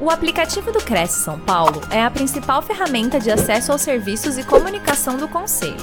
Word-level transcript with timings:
O 0.00 0.10
aplicativo 0.10 0.70
do 0.70 0.78
Cresce 0.78 1.24
São 1.24 1.40
Paulo 1.40 1.80
é 1.92 2.00
a 2.00 2.08
principal 2.08 2.62
ferramenta 2.62 3.18
de 3.18 3.32
acesso 3.32 3.72
aos 3.72 3.82
serviços 3.82 4.38
e 4.38 4.46
comunicação 4.46 5.16
do 5.16 5.26
Conselho. 5.26 5.74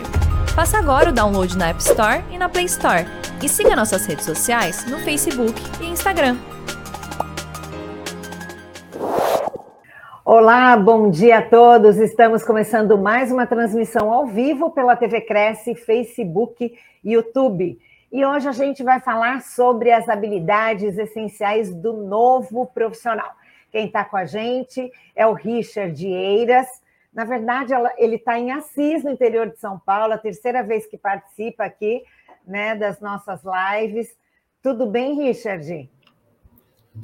Faça 0.56 0.78
agora 0.78 1.10
o 1.10 1.14
download 1.14 1.58
na 1.58 1.68
App 1.68 1.82
Store 1.82 2.24
e 2.32 2.38
na 2.38 2.48
Play 2.48 2.64
Store. 2.64 3.06
E 3.44 3.50
siga 3.50 3.76
nossas 3.76 4.06
redes 4.06 4.24
sociais 4.24 4.86
no 4.86 5.00
Facebook 5.00 5.54
e 5.82 5.88
Instagram. 5.88 6.38
Olá, 10.24 10.78
bom 10.78 11.10
dia 11.10 11.40
a 11.40 11.42
todos. 11.42 11.98
Estamos 11.98 12.42
começando 12.42 12.98
mais 12.98 13.34
uma 13.34 13.46
transmissão 13.46 14.14
ao 14.14 14.28
vivo 14.28 14.72
pela 14.72 14.96
TV 14.96 15.20
Cresce, 15.20 15.76
Facebook 15.76 16.74
e 17.04 17.12
YouTube. 17.12 17.78
E 18.14 18.26
hoje 18.26 18.48
a 18.48 18.54
gente 18.54 18.82
vai 18.82 19.02
falar 19.02 19.42
sobre 19.42 19.92
as 19.92 20.08
habilidades 20.08 20.98
essenciais 20.98 21.70
do 21.76 21.92
novo 21.92 22.66
profissional. 22.68 23.34
Quem 23.76 23.88
está 23.88 24.06
com 24.06 24.16
a 24.16 24.24
gente 24.24 24.90
é 25.14 25.28
o 25.28 25.34
Richard 25.34 26.02
Eiras. 26.08 26.66
Na 27.14 27.26
verdade, 27.26 27.74
ele 27.98 28.16
está 28.16 28.40
em 28.40 28.50
Assis, 28.50 29.04
no 29.04 29.10
interior 29.10 29.50
de 29.50 29.60
São 29.60 29.78
Paulo, 29.78 30.14
a 30.14 30.18
terceira 30.18 30.64
vez 30.64 30.86
que 30.86 30.98
participa 30.98 31.66
aqui 31.66 32.02
né, 32.48 32.74
das 32.74 33.02
nossas 33.02 33.42
lives. 33.44 34.08
Tudo 34.64 34.86
bem, 34.86 35.22
Richard? 35.22 35.90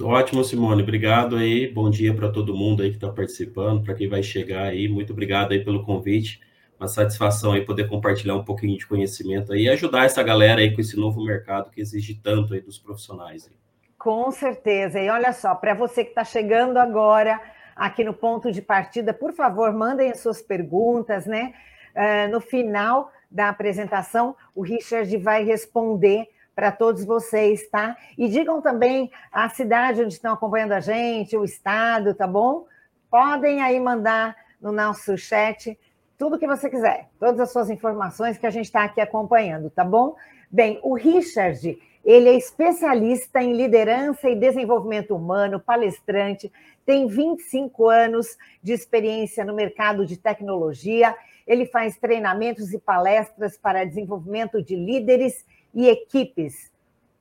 Ótimo, 0.01 0.45
Simone. 0.45 0.81
Obrigado 0.81 1.35
aí. 1.35 1.67
Bom 1.67 1.89
dia 1.89 2.13
para 2.13 2.31
todo 2.31 2.55
mundo 2.55 2.83
aí 2.83 2.89
que 2.91 2.95
está 2.95 3.09
participando, 3.09 3.83
para 3.83 3.93
quem 3.93 4.07
vai 4.07 4.23
chegar 4.23 4.67
aí. 4.67 4.87
Muito 4.87 5.11
obrigado 5.11 5.51
aí 5.51 5.61
pelo 5.61 5.83
convite. 5.83 6.39
Uma 6.79 6.87
satisfação 6.87 7.51
aí 7.51 7.65
poder 7.65 7.89
compartilhar 7.89 8.37
um 8.37 8.45
pouquinho 8.45 8.77
de 8.77 8.87
conhecimento 8.87 9.51
aí 9.51 9.63
e 9.63 9.69
ajudar 9.69 10.05
essa 10.05 10.23
galera 10.23 10.61
aí 10.61 10.73
com 10.73 10.79
esse 10.79 10.95
novo 10.95 11.21
mercado 11.21 11.69
que 11.69 11.81
exige 11.81 12.15
tanto 12.15 12.53
aí 12.53 12.61
dos 12.61 12.77
profissionais. 12.77 13.45
Aí. 13.45 13.60
Com 14.01 14.31
certeza. 14.31 14.99
E 14.99 15.07
olha 15.11 15.31
só, 15.31 15.53
para 15.53 15.75
você 15.75 16.03
que 16.03 16.09
está 16.09 16.23
chegando 16.23 16.77
agora 16.77 17.39
aqui 17.75 18.03
no 18.03 18.15
ponto 18.15 18.51
de 18.51 18.59
partida, 18.59 19.13
por 19.13 19.31
favor, 19.31 19.71
mandem 19.71 20.09
as 20.09 20.19
suas 20.19 20.41
perguntas, 20.41 21.27
né? 21.27 21.53
Uh, 21.95 22.31
no 22.31 22.41
final 22.41 23.11
da 23.29 23.49
apresentação, 23.49 24.35
o 24.55 24.63
Richard 24.63 25.15
vai 25.17 25.43
responder 25.43 26.27
para 26.55 26.71
todos 26.71 27.05
vocês, 27.05 27.69
tá? 27.69 27.95
E 28.17 28.27
digam 28.27 28.59
também 28.59 29.11
a 29.31 29.47
cidade 29.49 30.01
onde 30.01 30.13
estão 30.13 30.33
acompanhando 30.33 30.71
a 30.71 30.79
gente, 30.79 31.37
o 31.37 31.45
estado, 31.45 32.15
tá 32.15 32.25
bom? 32.25 32.65
Podem 33.07 33.61
aí 33.61 33.79
mandar 33.79 34.35
no 34.59 34.71
nosso 34.71 35.15
chat 35.15 35.77
tudo 36.17 36.39
que 36.39 36.47
você 36.47 36.71
quiser, 36.71 37.07
todas 37.19 37.39
as 37.39 37.51
suas 37.51 37.69
informações 37.69 38.35
que 38.39 38.47
a 38.47 38.51
gente 38.51 38.65
está 38.65 38.83
aqui 38.83 38.99
acompanhando, 38.99 39.69
tá 39.69 39.83
bom? 39.83 40.15
Bem, 40.49 40.79
o 40.81 40.95
Richard 40.95 41.77
ele 42.03 42.29
é 42.29 42.35
especialista 42.35 43.41
em 43.41 43.53
liderança 43.53 44.29
e 44.29 44.35
desenvolvimento 44.35 45.15
humano, 45.15 45.59
palestrante, 45.59 46.51
tem 46.85 47.07
25 47.07 47.87
anos 47.87 48.37
de 48.61 48.73
experiência 48.73 49.45
no 49.45 49.53
mercado 49.53 50.05
de 50.05 50.17
tecnologia. 50.17 51.15
Ele 51.45 51.65
faz 51.65 51.97
treinamentos 51.97 52.73
e 52.73 52.79
palestras 52.79 53.55
para 53.55 53.85
desenvolvimento 53.85 54.61
de 54.63 54.75
líderes 54.75 55.45
e 55.73 55.87
equipes. 55.87 56.71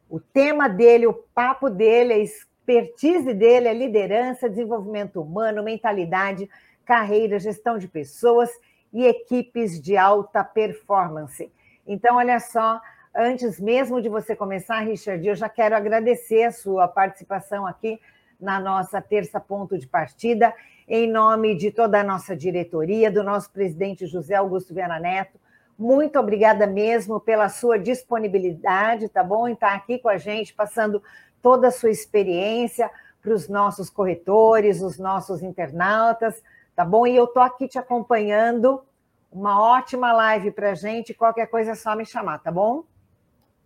O 0.09 0.19
tema 0.19 0.69
dele, 0.69 1.07
o 1.07 1.13
papo 1.13 1.69
dele, 1.69 2.15
a 2.15 2.19
expertise 2.19 3.35
dele 3.35 3.69
é 3.69 3.75
liderança, 3.75 4.49
desenvolvimento 4.49 5.21
humano, 5.21 5.63
mentalidade, 5.63 6.49
carreira, 6.85 7.39
gestão 7.39 7.79
de 7.79 7.87
pessoas 7.87 8.51
e 8.93 9.07
equipes 9.07 9.81
de 9.81 9.97
alta 9.97 10.43
performance. 10.43 11.53
Então, 11.87 12.17
olha 12.17 12.41
só, 12.41 12.81
Antes 13.15 13.59
mesmo 13.59 14.01
de 14.01 14.09
você 14.09 14.37
começar, 14.37 14.79
Richard, 14.81 15.27
eu 15.27 15.35
já 15.35 15.49
quero 15.49 15.75
agradecer 15.75 16.45
a 16.45 16.53
sua 16.53 16.87
participação 16.87 17.67
aqui 17.67 18.01
na 18.41 18.61
nossa 18.61 19.03
terça 19.03 19.41
ponto 19.41 19.77
de 19.77 19.87
partida, 19.87 20.55
em 20.87 21.11
nome 21.11 21.57
de 21.57 21.73
toda 21.73 22.01
a 22.01 22.05
nossa 22.05 22.37
diretoria, 22.37 23.11
do 23.11 23.25
nosso 23.25 23.51
presidente 23.51 24.07
José 24.07 24.37
Augusto 24.37 24.73
Viana 24.73 25.01
Neto. 25.01 25.41
Muito 25.77 26.21
obrigada 26.21 26.69
mesmo 26.69 27.19
pela 27.19 27.49
sua 27.49 27.81
disponibilidade, 27.81 29.09
tá 29.09 29.25
bom? 29.25 29.49
Em 29.49 29.55
estar 29.55 29.75
aqui 29.75 29.99
com 29.99 30.09
a 30.09 30.17
gente, 30.17 30.55
passando 30.55 31.03
toda 31.43 31.67
a 31.67 31.73
sua 31.73 31.91
experiência 31.91 32.89
para 33.21 33.35
os 33.35 33.49
nossos 33.49 33.91
corretores, 33.91 34.81
os 34.81 34.99
nossos 34.99 35.43
internautas, 35.43 36.41
tá 36.77 36.85
bom? 36.85 37.05
E 37.09 37.17
eu 37.17 37.25
estou 37.25 37.43
aqui 37.43 37.67
te 37.67 37.79
acompanhando. 37.79 38.85
Uma 39.33 39.61
ótima 39.61 40.13
live 40.13 40.53
para 40.53 40.71
a 40.71 40.75
gente. 40.75 41.13
Qualquer 41.13 41.47
coisa 41.49 41.73
é 41.73 41.75
só 41.75 41.97
me 41.97 42.07
chamar, 42.07 42.39
tá 42.39 42.53
bom? 42.53 42.85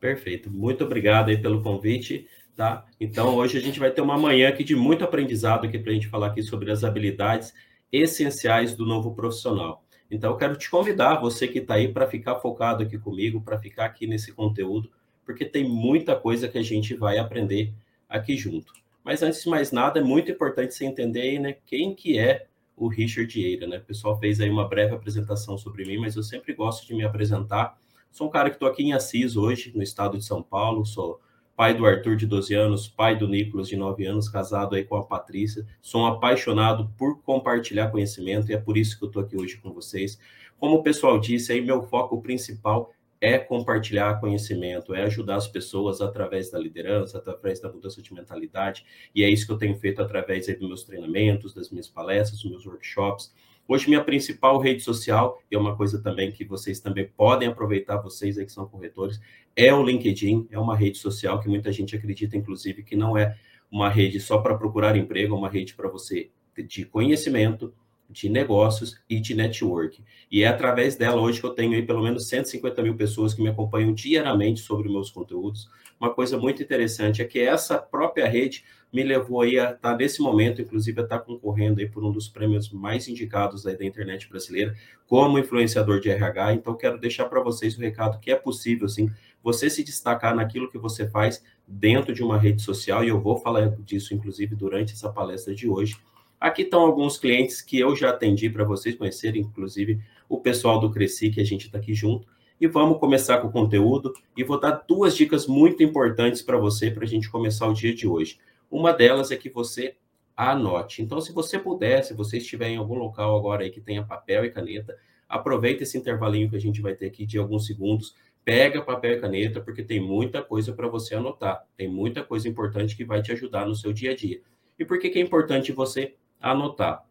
Perfeito. 0.04 0.50
Muito 0.50 0.84
obrigado 0.84 1.30
aí 1.30 1.38
pelo 1.38 1.62
convite, 1.62 2.28
tá? 2.54 2.84
Então, 3.00 3.36
hoje 3.36 3.56
a 3.56 3.60
gente 3.62 3.80
vai 3.80 3.90
ter 3.90 4.02
uma 4.02 4.18
manhã 4.18 4.50
aqui 4.50 4.62
de 4.62 4.76
muito 4.76 5.02
aprendizado 5.02 5.64
aqui 5.64 5.78
para 5.78 5.92
a 5.92 5.94
gente 5.94 6.08
falar 6.08 6.26
aqui 6.26 6.42
sobre 6.42 6.70
as 6.70 6.84
habilidades 6.84 7.54
essenciais 7.90 8.76
do 8.76 8.84
novo 8.84 9.14
profissional. 9.14 9.82
Então, 10.10 10.32
eu 10.32 10.36
quero 10.36 10.56
te 10.56 10.68
convidar, 10.68 11.14
você 11.22 11.48
que 11.48 11.60
está 11.60 11.76
aí, 11.76 11.88
para 11.90 12.06
ficar 12.06 12.34
focado 12.34 12.82
aqui 12.82 12.98
comigo, 12.98 13.40
para 13.40 13.58
ficar 13.58 13.86
aqui 13.86 14.06
nesse 14.06 14.30
conteúdo, 14.30 14.90
porque 15.24 15.46
tem 15.46 15.66
muita 15.66 16.14
coisa 16.14 16.48
que 16.48 16.58
a 16.58 16.62
gente 16.62 16.92
vai 16.94 17.16
aprender 17.16 17.72
aqui 18.06 18.36
junto. 18.36 18.74
Mas 19.02 19.22
antes 19.22 19.42
de 19.42 19.48
mais 19.48 19.72
nada, 19.72 20.00
é 20.00 20.02
muito 20.02 20.30
importante 20.30 20.74
você 20.74 20.84
entender 20.84 21.22
aí, 21.22 21.38
né, 21.38 21.56
quem 21.64 21.94
que 21.94 22.18
é 22.18 22.44
o 22.76 22.88
Richard 22.88 23.40
Eira, 23.40 23.66
né? 23.66 23.78
O 23.78 23.84
pessoal 23.84 24.18
fez 24.18 24.38
aí 24.38 24.50
uma 24.50 24.68
breve 24.68 24.94
apresentação 24.94 25.56
sobre 25.56 25.86
mim, 25.86 25.96
mas 25.96 26.14
eu 26.14 26.22
sempre 26.22 26.52
gosto 26.52 26.86
de 26.86 26.94
me 26.94 27.04
apresentar 27.04 27.82
Sou 28.14 28.28
um 28.28 28.30
cara 28.30 28.48
que 28.48 28.54
estou 28.54 28.68
aqui 28.68 28.84
em 28.84 28.92
Assis 28.92 29.36
hoje, 29.36 29.72
no 29.74 29.82
estado 29.82 30.16
de 30.16 30.24
São 30.24 30.40
Paulo. 30.40 30.86
Sou 30.86 31.20
pai 31.56 31.74
do 31.74 31.84
Arthur, 31.84 32.14
de 32.14 32.28
12 32.28 32.54
anos, 32.54 32.86
pai 32.86 33.18
do 33.18 33.26
Nicolas, 33.26 33.66
de 33.66 33.76
9 33.76 34.06
anos, 34.06 34.28
casado 34.28 34.76
aí 34.76 34.84
com 34.84 34.94
a 34.94 35.02
Patrícia. 35.02 35.66
Sou 35.82 36.02
um 36.02 36.06
apaixonado 36.06 36.88
por 36.96 37.20
compartilhar 37.22 37.90
conhecimento 37.90 38.48
e 38.48 38.54
é 38.54 38.56
por 38.56 38.76
isso 38.76 38.96
que 38.96 39.04
eu 39.04 39.08
estou 39.08 39.20
aqui 39.20 39.36
hoje 39.36 39.56
com 39.56 39.72
vocês. 39.72 40.16
Como 40.60 40.76
o 40.76 40.82
pessoal 40.84 41.18
disse, 41.18 41.50
aí 41.50 41.60
meu 41.60 41.82
foco 41.82 42.22
principal 42.22 42.92
é 43.20 43.36
compartilhar 43.36 44.20
conhecimento, 44.20 44.94
é 44.94 45.02
ajudar 45.02 45.34
as 45.34 45.48
pessoas 45.48 46.00
através 46.00 46.52
da 46.52 46.58
liderança, 46.60 47.18
através 47.18 47.58
da 47.58 47.68
mudança 47.68 48.00
de 48.00 48.14
mentalidade, 48.14 48.86
e 49.12 49.24
é 49.24 49.28
isso 49.28 49.44
que 49.44 49.52
eu 49.52 49.58
tenho 49.58 49.74
feito 49.74 50.00
através 50.00 50.46
dos 50.46 50.68
meus 50.68 50.84
treinamentos, 50.84 51.52
das 51.52 51.68
minhas 51.68 51.88
palestras, 51.88 52.42
dos 52.42 52.48
meus 52.48 52.64
workshops. 52.64 53.34
Hoje, 53.66 53.88
minha 53.88 54.04
principal 54.04 54.58
rede 54.58 54.82
social, 54.82 55.40
e 55.50 55.54
é 55.54 55.58
uma 55.58 55.74
coisa 55.74 56.02
também 56.02 56.30
que 56.30 56.44
vocês 56.44 56.80
também 56.80 57.08
podem 57.16 57.48
aproveitar, 57.48 57.96
vocês 57.96 58.38
aí 58.38 58.44
que 58.44 58.52
são 58.52 58.66
corretores, 58.66 59.18
é 59.56 59.72
o 59.72 59.82
LinkedIn, 59.82 60.48
é 60.50 60.58
uma 60.58 60.76
rede 60.76 60.98
social 60.98 61.40
que 61.40 61.48
muita 61.48 61.72
gente 61.72 61.96
acredita, 61.96 62.36
inclusive, 62.36 62.82
que 62.82 62.94
não 62.94 63.16
é 63.16 63.34
uma 63.70 63.88
rede 63.88 64.20
só 64.20 64.38
para 64.38 64.56
procurar 64.56 64.96
emprego, 64.96 65.34
é 65.34 65.38
uma 65.38 65.48
rede 65.48 65.74
para 65.74 65.88
você 65.88 66.30
de 66.68 66.84
conhecimento, 66.84 67.72
de 68.08 68.28
negócios 68.28 69.00
e 69.08 69.18
de 69.20 69.34
network. 69.34 70.02
E 70.30 70.42
é 70.42 70.48
através 70.48 70.96
dela 70.96 71.20
hoje 71.20 71.40
que 71.40 71.46
eu 71.46 71.50
tenho 71.50 71.74
aí 71.74 71.82
pelo 71.82 72.02
menos 72.02 72.28
150 72.28 72.82
mil 72.82 72.96
pessoas 72.96 73.34
que 73.34 73.42
me 73.42 73.48
acompanham 73.48 73.92
diariamente 73.92 74.60
sobre 74.60 74.88
meus 74.88 75.10
conteúdos. 75.10 75.68
Uma 76.00 76.12
coisa 76.12 76.36
muito 76.36 76.62
interessante 76.62 77.22
é 77.22 77.24
que 77.24 77.40
essa 77.40 77.78
própria 77.78 78.28
rede 78.28 78.64
me 78.92 79.02
levou 79.02 79.40
aí 79.40 79.58
a 79.58 79.72
estar 79.72 79.96
nesse 79.96 80.22
momento, 80.22 80.62
inclusive, 80.62 81.00
a 81.00 81.04
estar 81.04 81.18
concorrendo 81.18 81.80
aí 81.80 81.88
por 81.88 82.04
um 82.04 82.12
dos 82.12 82.28
prêmios 82.28 82.70
mais 82.70 83.08
indicados 83.08 83.66
aí 83.66 83.76
da 83.76 83.84
internet 83.84 84.28
brasileira 84.28 84.74
como 85.08 85.38
influenciador 85.38 85.98
de 85.98 86.10
RH. 86.10 86.54
Então, 86.54 86.76
quero 86.76 86.98
deixar 86.98 87.24
para 87.24 87.42
vocês 87.42 87.76
o 87.76 87.80
recado 87.80 88.20
que 88.20 88.30
é 88.30 88.36
possível, 88.36 88.88
sim, 88.88 89.10
você 89.42 89.68
se 89.68 89.82
destacar 89.82 90.34
naquilo 90.34 90.70
que 90.70 90.78
você 90.78 91.08
faz 91.08 91.42
dentro 91.66 92.14
de 92.14 92.22
uma 92.22 92.38
rede 92.38 92.62
social, 92.62 93.02
e 93.02 93.08
eu 93.08 93.20
vou 93.20 93.36
falar 93.36 93.68
disso, 93.80 94.14
inclusive, 94.14 94.54
durante 94.54 94.92
essa 94.92 95.10
palestra 95.10 95.54
de 95.54 95.68
hoje 95.68 95.96
Aqui 96.40 96.62
estão 96.62 96.80
alguns 96.80 97.18
clientes 97.18 97.62
que 97.62 97.78
eu 97.78 97.94
já 97.96 98.10
atendi 98.10 98.50
para 98.50 98.64
vocês 98.64 98.94
conhecerem, 98.94 99.42
inclusive 99.42 100.00
o 100.28 100.38
pessoal 100.38 100.80
do 100.80 100.90
Cresci, 100.90 101.30
que 101.30 101.40
a 101.40 101.44
gente 101.44 101.66
está 101.66 101.78
aqui 101.78 101.94
junto. 101.94 102.28
E 102.60 102.66
vamos 102.66 102.98
começar 102.98 103.38
com 103.38 103.48
o 103.48 103.52
conteúdo. 103.52 104.12
E 104.36 104.44
vou 104.44 104.58
dar 104.58 104.84
duas 104.86 105.16
dicas 105.16 105.46
muito 105.46 105.82
importantes 105.82 106.42
para 106.42 106.56
você, 106.56 106.90
para 106.90 107.04
a 107.04 107.06
gente 107.06 107.30
começar 107.30 107.66
o 107.66 107.74
dia 107.74 107.94
de 107.94 108.06
hoje. 108.06 108.38
Uma 108.70 108.92
delas 108.92 109.30
é 109.30 109.36
que 109.36 109.48
você 109.48 109.96
anote. 110.36 111.02
Então, 111.02 111.20
se 111.20 111.32
você 111.32 111.58
puder, 111.58 112.02
se 112.02 112.14
você 112.14 112.38
estiver 112.38 112.68
em 112.68 112.76
algum 112.76 112.94
local 112.94 113.36
agora 113.36 113.62
aí 113.62 113.70
que 113.70 113.80
tenha 113.80 114.04
papel 114.04 114.44
e 114.44 114.50
caneta, 114.50 114.96
aproveita 115.28 115.82
esse 115.82 115.96
intervalinho 115.96 116.50
que 116.50 116.56
a 116.56 116.60
gente 116.60 116.80
vai 116.80 116.94
ter 116.94 117.06
aqui 117.06 117.24
de 117.24 117.38
alguns 117.38 117.66
segundos, 117.66 118.14
pega 118.44 118.82
papel 118.82 119.12
e 119.12 119.20
caneta, 119.20 119.60
porque 119.60 119.82
tem 119.82 120.00
muita 120.00 120.42
coisa 120.42 120.72
para 120.72 120.88
você 120.88 121.14
anotar. 121.14 121.64
Tem 121.76 121.88
muita 121.88 122.22
coisa 122.22 122.48
importante 122.48 122.96
que 122.96 123.04
vai 123.04 123.22
te 123.22 123.32
ajudar 123.32 123.66
no 123.66 123.74
seu 123.74 123.92
dia 123.92 124.10
a 124.10 124.16
dia. 124.16 124.40
E 124.78 124.84
por 124.84 124.98
que, 124.98 125.08
que 125.08 125.18
é 125.18 125.22
importante 125.22 125.72
você 125.72 126.14
anotar. 126.52 127.04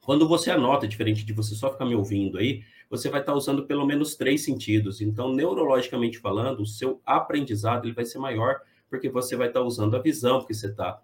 Quando 0.00 0.26
você 0.26 0.50
anota, 0.50 0.88
diferente 0.88 1.24
de 1.24 1.32
você 1.32 1.54
só 1.54 1.70
ficar 1.70 1.84
me 1.84 1.94
ouvindo 1.94 2.38
aí, 2.38 2.62
você 2.90 3.08
vai 3.08 3.20
estar 3.20 3.34
usando 3.34 3.66
pelo 3.66 3.86
menos 3.86 4.16
três 4.16 4.44
sentidos. 4.44 5.00
Então, 5.00 5.32
neurologicamente 5.32 6.18
falando, 6.18 6.60
o 6.60 6.66
seu 6.66 7.00
aprendizado 7.06 7.86
ele 7.86 7.94
vai 7.94 8.04
ser 8.04 8.18
maior, 8.18 8.60
porque 8.90 9.08
você 9.08 9.36
vai 9.36 9.48
estar 9.48 9.60
usando 9.62 9.96
a 9.96 10.00
visão, 10.00 10.38
porque 10.38 10.54
você 10.54 10.66
está 10.66 11.00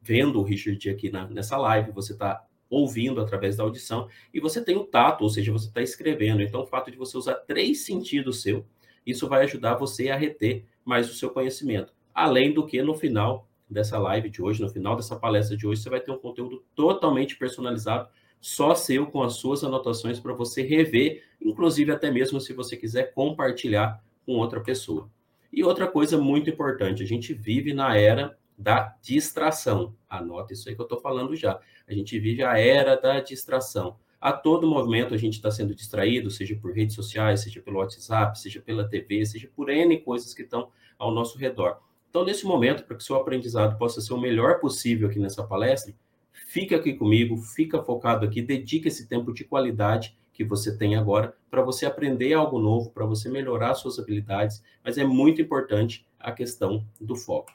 vendo 0.00 0.38
o 0.38 0.42
Richard 0.42 0.88
aqui 0.88 1.10
na, 1.10 1.26
nessa 1.28 1.56
live, 1.56 1.90
você 1.90 2.12
está 2.12 2.44
ouvindo 2.70 3.20
através 3.20 3.56
da 3.56 3.64
audição, 3.64 4.08
e 4.32 4.40
você 4.40 4.62
tem 4.62 4.76
o 4.76 4.84
tato, 4.84 5.22
ou 5.22 5.30
seja, 5.30 5.50
você 5.52 5.68
está 5.68 5.82
escrevendo. 5.82 6.42
Então, 6.42 6.62
o 6.62 6.66
fato 6.66 6.90
de 6.90 6.96
você 6.96 7.16
usar 7.16 7.34
três 7.34 7.84
sentidos 7.84 8.42
seu, 8.42 8.64
isso 9.04 9.28
vai 9.28 9.42
ajudar 9.44 9.74
você 9.74 10.10
a 10.10 10.16
reter 10.16 10.64
mais 10.84 11.10
o 11.10 11.14
seu 11.14 11.30
conhecimento. 11.30 11.92
Além 12.14 12.52
do 12.52 12.66
que, 12.66 12.80
no 12.82 12.94
final, 12.94 13.48
dessa 13.68 13.98
live 13.98 14.30
de 14.30 14.42
hoje, 14.42 14.62
no 14.62 14.68
final 14.68 14.96
dessa 14.96 15.16
palestra 15.16 15.56
de 15.56 15.66
hoje, 15.66 15.82
você 15.82 15.90
vai 15.90 16.00
ter 16.00 16.10
um 16.10 16.18
conteúdo 16.18 16.64
totalmente 16.74 17.36
personalizado, 17.36 18.08
só 18.40 18.74
seu, 18.74 19.06
com 19.06 19.22
as 19.22 19.34
suas 19.34 19.64
anotações 19.64 20.20
para 20.20 20.32
você 20.32 20.62
rever, 20.62 21.24
inclusive 21.40 21.90
até 21.90 22.10
mesmo 22.10 22.40
se 22.40 22.52
você 22.52 22.76
quiser 22.76 23.12
compartilhar 23.12 24.02
com 24.24 24.34
outra 24.34 24.60
pessoa. 24.60 25.10
E 25.52 25.64
outra 25.64 25.86
coisa 25.86 26.18
muito 26.18 26.50
importante, 26.50 27.02
a 27.02 27.06
gente 27.06 27.32
vive 27.32 27.72
na 27.72 27.96
era 27.96 28.36
da 28.56 28.94
distração. 29.02 29.94
Anota 30.08 30.52
isso 30.52 30.68
aí 30.68 30.74
que 30.74 30.80
eu 30.80 30.84
estou 30.84 31.00
falando 31.00 31.34
já. 31.34 31.58
A 31.86 31.92
gente 31.92 32.18
vive 32.18 32.42
a 32.42 32.58
era 32.58 32.96
da 32.96 33.20
distração. 33.20 33.96
A 34.20 34.32
todo 34.32 34.66
momento 34.66 35.14
a 35.14 35.16
gente 35.16 35.34
está 35.34 35.50
sendo 35.50 35.74
distraído, 35.74 36.30
seja 36.30 36.56
por 36.56 36.72
redes 36.72 36.94
sociais, 36.94 37.40
seja 37.42 37.60
pelo 37.60 37.78
WhatsApp, 37.78 38.38
seja 38.38 38.60
pela 38.60 38.88
TV, 38.88 39.24
seja 39.26 39.48
por 39.54 39.68
N 39.68 39.98
coisas 40.00 40.32
que 40.32 40.42
estão 40.42 40.70
ao 40.98 41.12
nosso 41.12 41.38
redor. 41.38 41.78
Então, 42.16 42.24
nesse 42.24 42.46
momento, 42.46 42.82
para 42.84 42.96
que 42.96 43.04
seu 43.04 43.14
aprendizado 43.14 43.76
possa 43.76 44.00
ser 44.00 44.14
o 44.14 44.18
melhor 44.18 44.58
possível 44.58 45.06
aqui 45.06 45.18
nessa 45.18 45.44
palestra, 45.44 45.92
fica 46.32 46.76
aqui 46.76 46.94
comigo, 46.94 47.36
fica 47.36 47.82
focado 47.82 48.24
aqui, 48.24 48.40
dedique 48.40 48.88
esse 48.88 49.06
tempo 49.06 49.34
de 49.34 49.44
qualidade 49.44 50.16
que 50.32 50.42
você 50.42 50.74
tem 50.74 50.96
agora 50.96 51.36
para 51.50 51.60
você 51.60 51.84
aprender 51.84 52.32
algo 52.32 52.58
novo, 52.58 52.90
para 52.90 53.04
você 53.04 53.28
melhorar 53.28 53.74
suas 53.74 53.98
habilidades, 53.98 54.64
mas 54.82 54.96
é 54.96 55.04
muito 55.04 55.42
importante 55.42 56.06
a 56.18 56.32
questão 56.32 56.86
do 56.98 57.16
foco. 57.16 57.52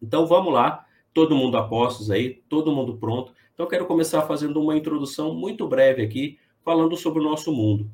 Então, 0.00 0.24
vamos 0.24 0.54
lá, 0.54 0.86
todo 1.12 1.34
mundo 1.34 1.56
a 1.56 1.66
postos 1.66 2.12
aí, 2.12 2.44
todo 2.48 2.70
mundo 2.70 2.96
pronto. 2.96 3.32
Então, 3.54 3.66
quero 3.66 3.86
começar 3.86 4.22
fazendo 4.22 4.62
uma 4.62 4.76
introdução 4.76 5.34
muito 5.34 5.66
breve 5.66 6.00
aqui, 6.00 6.38
falando 6.64 6.96
sobre 6.96 7.18
o 7.18 7.24
nosso 7.24 7.50
mundo. 7.50 7.90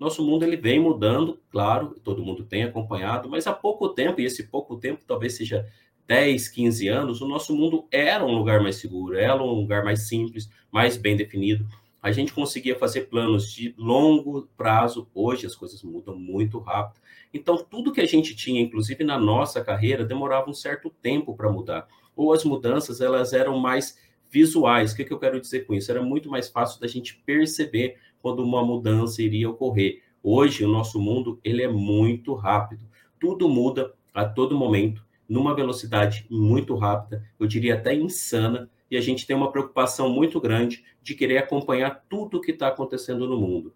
Nosso 0.00 0.24
mundo 0.24 0.44
ele 0.44 0.56
vem 0.56 0.80
mudando, 0.80 1.38
claro, 1.50 1.94
todo 2.02 2.24
mundo 2.24 2.42
tem 2.42 2.64
acompanhado, 2.64 3.28
mas 3.28 3.46
há 3.46 3.52
pouco 3.52 3.90
tempo, 3.90 4.18
e 4.18 4.24
esse 4.24 4.44
pouco 4.44 4.78
tempo 4.78 5.04
talvez 5.06 5.36
seja 5.36 5.68
10, 6.06 6.48
15 6.48 6.88
anos, 6.88 7.20
o 7.20 7.28
nosso 7.28 7.54
mundo 7.54 7.86
era 7.92 8.24
um 8.24 8.34
lugar 8.34 8.62
mais 8.62 8.76
seguro, 8.76 9.14
era 9.14 9.36
um 9.36 9.52
lugar 9.52 9.84
mais 9.84 10.08
simples, 10.08 10.48
mais 10.72 10.96
bem 10.96 11.16
definido. 11.16 11.66
A 12.02 12.10
gente 12.12 12.32
conseguia 12.32 12.74
fazer 12.78 13.02
planos 13.02 13.52
de 13.52 13.74
longo 13.76 14.48
prazo, 14.56 15.06
hoje 15.14 15.44
as 15.44 15.54
coisas 15.54 15.82
mudam 15.82 16.16
muito 16.16 16.58
rápido. 16.58 16.98
Então, 17.32 17.58
tudo 17.58 17.92
que 17.92 18.00
a 18.00 18.06
gente 18.06 18.34
tinha, 18.34 18.62
inclusive 18.62 19.04
na 19.04 19.18
nossa 19.18 19.62
carreira, 19.62 20.02
demorava 20.02 20.48
um 20.48 20.54
certo 20.54 20.88
tempo 20.88 21.36
para 21.36 21.52
mudar. 21.52 21.86
Ou 22.16 22.32
as 22.32 22.42
mudanças, 22.42 23.02
elas 23.02 23.34
eram 23.34 23.58
mais 23.58 23.98
visuais. 24.30 24.92
O 24.92 24.96
que, 24.96 25.04
que 25.04 25.12
eu 25.12 25.18
quero 25.18 25.40
dizer 25.40 25.66
com 25.66 25.74
isso? 25.74 25.90
Era 25.90 26.02
muito 26.02 26.30
mais 26.30 26.48
fácil 26.48 26.80
da 26.80 26.86
gente 26.86 27.20
perceber 27.26 27.98
quando 28.20 28.42
uma 28.42 28.64
mudança 28.64 29.22
iria 29.22 29.48
ocorrer. 29.48 30.02
Hoje, 30.22 30.64
o 30.64 30.68
nosso 30.68 31.00
mundo 31.00 31.40
ele 31.42 31.62
é 31.62 31.68
muito 31.68 32.34
rápido. 32.34 32.84
Tudo 33.18 33.48
muda 33.48 33.94
a 34.14 34.24
todo 34.24 34.56
momento, 34.56 35.04
numa 35.28 35.54
velocidade 35.54 36.26
muito 36.28 36.74
rápida, 36.74 37.24
eu 37.38 37.46
diria 37.46 37.74
até 37.74 37.94
insana, 37.94 38.68
e 38.90 38.96
a 38.96 39.00
gente 39.00 39.24
tem 39.24 39.36
uma 39.36 39.52
preocupação 39.52 40.10
muito 40.10 40.40
grande 40.40 40.84
de 41.00 41.14
querer 41.14 41.38
acompanhar 41.38 42.04
tudo 42.08 42.38
o 42.38 42.40
que 42.40 42.50
está 42.50 42.66
acontecendo 42.66 43.28
no 43.28 43.38
mundo. 43.38 43.72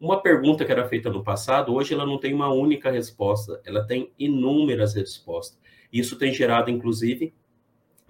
Uma 0.00 0.22
pergunta 0.22 0.64
que 0.64 0.70
era 0.70 0.86
feita 0.88 1.10
no 1.10 1.24
passado, 1.24 1.74
hoje 1.74 1.92
ela 1.92 2.06
não 2.06 2.18
tem 2.18 2.32
uma 2.32 2.52
única 2.52 2.90
resposta, 2.90 3.60
ela 3.64 3.84
tem 3.84 4.12
inúmeras 4.18 4.94
respostas. 4.94 5.58
Isso 5.92 6.16
tem 6.16 6.32
gerado, 6.32 6.70
inclusive, 6.70 7.34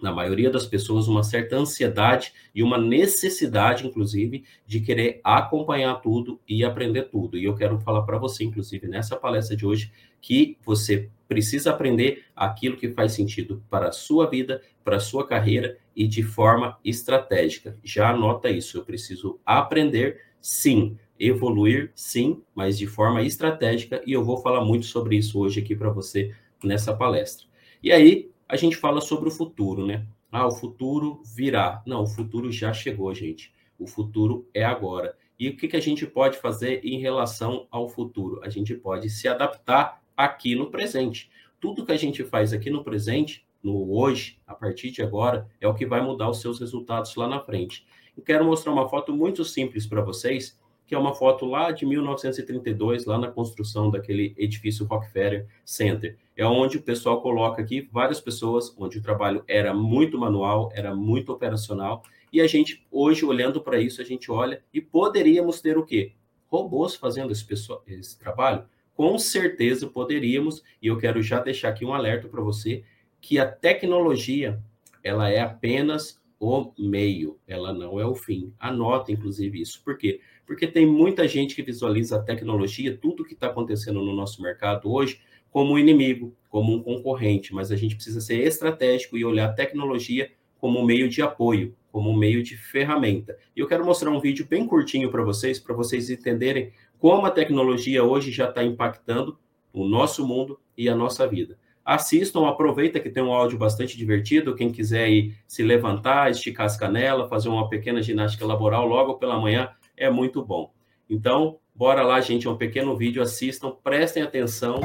na 0.00 0.12
maioria 0.12 0.50
das 0.50 0.66
pessoas, 0.66 1.08
uma 1.08 1.22
certa 1.22 1.56
ansiedade 1.56 2.32
e 2.54 2.62
uma 2.62 2.78
necessidade, 2.78 3.86
inclusive, 3.86 4.44
de 4.66 4.80
querer 4.80 5.20
acompanhar 5.24 5.94
tudo 5.96 6.40
e 6.48 6.64
aprender 6.64 7.04
tudo. 7.04 7.38
E 7.38 7.44
eu 7.44 7.54
quero 7.54 7.78
falar 7.80 8.02
para 8.02 8.18
você, 8.18 8.44
inclusive, 8.44 8.86
nessa 8.86 9.16
palestra 9.16 9.56
de 9.56 9.64
hoje, 9.66 9.90
que 10.20 10.58
você 10.64 11.08
precisa 11.28 11.70
aprender 11.70 12.24
aquilo 12.34 12.76
que 12.76 12.90
faz 12.90 13.12
sentido 13.12 13.62
para 13.70 13.88
a 13.88 13.92
sua 13.92 14.28
vida, 14.28 14.62
para 14.84 14.96
a 14.96 15.00
sua 15.00 15.26
carreira 15.26 15.78
e 15.94 16.06
de 16.06 16.22
forma 16.22 16.78
estratégica. 16.84 17.78
Já 17.82 18.10
anota 18.10 18.50
isso, 18.50 18.76
eu 18.76 18.84
preciso 18.84 19.40
aprender, 19.44 20.20
sim, 20.40 20.96
evoluir, 21.18 21.90
sim, 21.94 22.42
mas 22.54 22.78
de 22.78 22.86
forma 22.86 23.22
estratégica, 23.22 24.02
e 24.06 24.12
eu 24.12 24.24
vou 24.24 24.36
falar 24.38 24.64
muito 24.64 24.86
sobre 24.86 25.16
isso 25.16 25.38
hoje 25.40 25.60
aqui 25.60 25.74
para 25.74 25.90
você 25.90 26.34
nessa 26.62 26.94
palestra. 26.94 27.46
E 27.82 27.90
aí, 27.90 28.30
a 28.48 28.56
gente 28.56 28.76
fala 28.76 29.00
sobre 29.00 29.28
o 29.28 29.32
futuro, 29.32 29.86
né? 29.86 30.06
Ah, 30.30 30.46
o 30.46 30.52
futuro 30.52 31.22
virá. 31.24 31.82
Não, 31.86 32.02
o 32.02 32.06
futuro 32.06 32.50
já 32.52 32.72
chegou, 32.72 33.12
gente. 33.14 33.52
O 33.78 33.86
futuro 33.86 34.48
é 34.54 34.64
agora. 34.64 35.16
E 35.38 35.48
o 35.48 35.56
que, 35.56 35.68
que 35.68 35.76
a 35.76 35.80
gente 35.80 36.06
pode 36.06 36.38
fazer 36.38 36.80
em 36.84 36.98
relação 36.98 37.66
ao 37.70 37.88
futuro? 37.88 38.40
A 38.42 38.48
gente 38.48 38.74
pode 38.74 39.10
se 39.10 39.28
adaptar 39.28 40.02
aqui 40.16 40.54
no 40.54 40.70
presente. 40.70 41.30
Tudo 41.60 41.84
que 41.84 41.92
a 41.92 41.96
gente 41.96 42.24
faz 42.24 42.52
aqui 42.52 42.70
no 42.70 42.82
presente, 42.82 43.46
no 43.62 43.92
hoje, 43.92 44.38
a 44.46 44.54
partir 44.54 44.90
de 44.90 45.02
agora, 45.02 45.48
é 45.60 45.68
o 45.68 45.74
que 45.74 45.84
vai 45.84 46.00
mudar 46.00 46.30
os 46.30 46.40
seus 46.40 46.60
resultados 46.60 47.14
lá 47.16 47.28
na 47.28 47.40
frente. 47.40 47.86
Eu 48.16 48.22
quero 48.22 48.44
mostrar 48.44 48.72
uma 48.72 48.88
foto 48.88 49.12
muito 49.12 49.44
simples 49.44 49.86
para 49.86 50.00
vocês, 50.00 50.58
que 50.86 50.94
é 50.94 50.98
uma 50.98 51.14
foto 51.14 51.44
lá 51.44 51.72
de 51.72 51.84
1932, 51.84 53.04
lá 53.04 53.18
na 53.18 53.28
construção 53.28 53.90
daquele 53.90 54.34
edifício 54.38 54.86
Rockefeller 54.86 55.46
Center. 55.64 56.16
É 56.36 56.44
onde 56.44 56.76
o 56.76 56.82
pessoal 56.82 57.22
coloca 57.22 57.62
aqui 57.62 57.88
várias 57.90 58.20
pessoas, 58.20 58.74
onde 58.76 58.98
o 58.98 59.02
trabalho 59.02 59.42
era 59.48 59.72
muito 59.72 60.18
manual, 60.18 60.70
era 60.74 60.94
muito 60.94 61.32
operacional, 61.32 62.02
e 62.32 62.40
a 62.40 62.46
gente, 62.46 62.86
hoje, 62.90 63.24
olhando 63.24 63.60
para 63.62 63.80
isso, 63.80 64.02
a 64.02 64.04
gente 64.04 64.30
olha 64.30 64.62
e 64.72 64.80
poderíamos 64.80 65.60
ter 65.62 65.78
o 65.78 65.84
quê? 65.84 66.12
Robôs 66.46 66.94
fazendo 66.94 67.32
esse, 67.32 67.44
pessoal, 67.44 67.82
esse 67.86 68.18
trabalho? 68.18 68.64
Com 68.94 69.18
certeza 69.18 69.86
poderíamos, 69.86 70.62
e 70.82 70.88
eu 70.88 70.98
quero 70.98 71.22
já 71.22 71.40
deixar 71.40 71.70
aqui 71.70 71.84
um 71.84 71.94
alerta 71.94 72.28
para 72.28 72.42
você, 72.42 72.84
que 73.20 73.38
a 73.38 73.50
tecnologia, 73.50 74.62
ela 75.02 75.30
é 75.30 75.40
apenas 75.40 76.20
o 76.38 76.72
meio, 76.78 77.38
ela 77.46 77.72
não 77.72 77.98
é 77.98 78.04
o 78.04 78.14
fim. 78.14 78.52
Anota, 78.58 79.10
inclusive, 79.10 79.60
isso. 79.60 79.82
Por 79.82 79.96
quê? 79.96 80.20
Porque 80.46 80.66
tem 80.66 80.86
muita 80.86 81.26
gente 81.26 81.54
que 81.54 81.62
visualiza 81.62 82.16
a 82.16 82.22
tecnologia, 82.22 82.96
tudo 82.96 83.24
que 83.24 83.34
está 83.34 83.46
acontecendo 83.46 84.02
no 84.02 84.14
nosso 84.14 84.42
mercado 84.42 84.92
hoje, 84.92 85.20
como 85.56 85.72
um 85.72 85.78
inimigo, 85.78 86.36
como 86.50 86.74
um 86.74 86.82
concorrente, 86.82 87.54
mas 87.54 87.72
a 87.72 87.76
gente 87.76 87.94
precisa 87.94 88.20
ser 88.20 88.46
estratégico 88.46 89.16
e 89.16 89.24
olhar 89.24 89.46
a 89.46 89.52
tecnologia 89.54 90.30
como 90.58 90.78
um 90.78 90.84
meio 90.84 91.08
de 91.08 91.22
apoio, 91.22 91.74
como 91.90 92.10
um 92.10 92.14
meio 92.14 92.42
de 92.42 92.58
ferramenta. 92.58 93.38
E 93.56 93.60
eu 93.60 93.66
quero 93.66 93.82
mostrar 93.82 94.10
um 94.10 94.20
vídeo 94.20 94.46
bem 94.46 94.66
curtinho 94.66 95.10
para 95.10 95.24
vocês, 95.24 95.58
para 95.58 95.74
vocês 95.74 96.10
entenderem 96.10 96.72
como 96.98 97.24
a 97.24 97.30
tecnologia 97.30 98.04
hoje 98.04 98.30
já 98.30 98.50
está 98.50 98.62
impactando 98.62 99.38
o 99.72 99.88
nosso 99.88 100.26
mundo 100.28 100.60
e 100.76 100.90
a 100.90 100.94
nossa 100.94 101.26
vida. 101.26 101.58
Assistam, 101.82 102.46
aproveita 102.46 103.00
que 103.00 103.08
tem 103.08 103.22
um 103.22 103.32
áudio 103.32 103.56
bastante 103.56 103.96
divertido. 103.96 104.54
Quem 104.54 104.70
quiser 104.70 105.08
se 105.48 105.62
levantar, 105.62 106.30
esticar 106.30 106.66
as 106.66 106.76
canelas, 106.76 107.30
fazer 107.30 107.48
uma 107.48 107.66
pequena 107.66 108.02
ginástica 108.02 108.44
laboral 108.44 108.86
logo 108.86 109.14
pela 109.14 109.40
manhã, 109.40 109.70
é 109.96 110.10
muito 110.10 110.44
bom. 110.44 110.70
Então, 111.08 111.58
bora 111.76 112.02
lá, 112.02 112.20
gente, 112.20 112.46
é 112.46 112.50
um 112.50 112.56
pequeno 112.56 112.96
vídeo, 112.96 113.22
assistam, 113.22 113.70
prestem 113.70 114.22
atenção, 114.22 114.80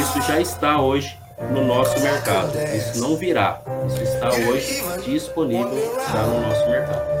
isso 0.00 0.20
já 0.22 0.40
está 0.40 0.80
hoje 0.80 1.16
no 1.52 1.64
nosso 1.64 1.98
mercado. 2.00 2.56
Isso 2.74 3.00
não 3.00 3.16
virá, 3.16 3.62
isso 3.86 4.02
está 4.02 4.30
hoje 4.30 4.82
disponível 5.04 5.96
já 6.12 6.22
no 6.22 6.40
nosso 6.40 6.68
mercado. 6.68 7.14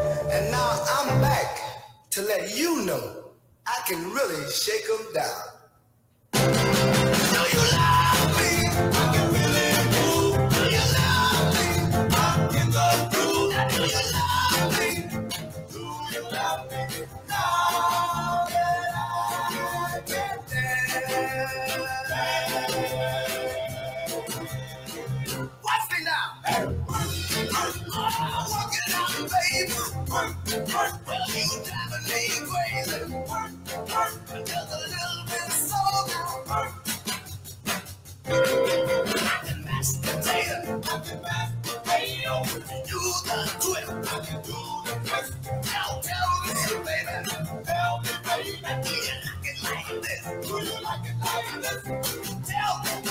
I 3.66 3.80
can 3.86 4.12
really 4.12 4.50
shake 4.50 4.86
them 4.86 5.12
down. 5.14 6.93
work, 30.74 30.94
driving 31.64 32.04
me 32.08 32.20
crazy. 32.48 33.14
Work, 33.14 33.52
work, 33.88 34.46
just 34.46 34.72
a 34.72 34.78
little 34.92 35.22
bit 35.28 35.52
work. 36.50 36.72
I 38.26 39.40
can 39.46 39.64
mash 39.64 39.92
the 40.02 40.12
I 40.82 40.98
can 41.00 41.20
the 41.22 41.78
I 44.02 44.20
can 44.24 44.42
do 44.42 44.58
the 44.84 44.96
twist. 45.06 45.32
Now 45.66 46.00
tell 46.02 46.30
me, 46.46 46.54
baby, 46.84 47.14
tell 47.64 47.94
me, 48.02 48.10
baby, 48.26 48.82
do 48.82 48.90
you 48.90 49.14
like 49.22 49.44
it 49.44 49.58
like 49.64 50.02
this? 50.02 50.22
Do 50.48 50.54
you 50.58 50.76
like 50.82 51.06
it 51.06 51.16
like 51.20 51.52
this? 51.62 52.50
Tell 52.50 53.02
me. 53.02 53.03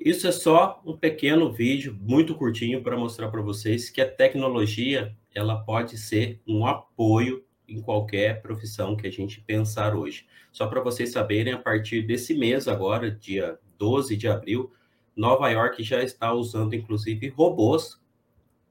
Isso 0.00 0.26
é 0.26 0.32
só 0.32 0.80
um 0.82 0.96
pequeno 0.96 1.52
vídeo, 1.52 1.94
muito 2.00 2.34
curtinho, 2.34 2.82
para 2.82 2.96
mostrar 2.96 3.28
para 3.28 3.42
vocês 3.42 3.90
que 3.90 4.00
a 4.00 4.10
tecnologia 4.10 5.14
ela 5.34 5.62
pode 5.62 5.98
ser 5.98 6.40
um 6.46 6.64
apoio 6.64 7.44
em 7.68 7.82
qualquer 7.82 8.40
profissão 8.40 8.96
que 8.96 9.06
a 9.06 9.12
gente 9.12 9.42
pensar 9.42 9.94
hoje. 9.94 10.26
Só 10.50 10.66
para 10.66 10.80
vocês 10.80 11.12
saberem, 11.12 11.52
a 11.52 11.58
partir 11.58 12.00
desse 12.00 12.32
mês 12.32 12.66
agora, 12.66 13.10
dia 13.10 13.58
12 13.76 14.16
de 14.16 14.26
abril, 14.26 14.72
Nova 15.14 15.50
York 15.50 15.82
já 15.82 16.02
está 16.02 16.32
usando 16.32 16.72
inclusive 16.72 17.28
robôs 17.28 18.00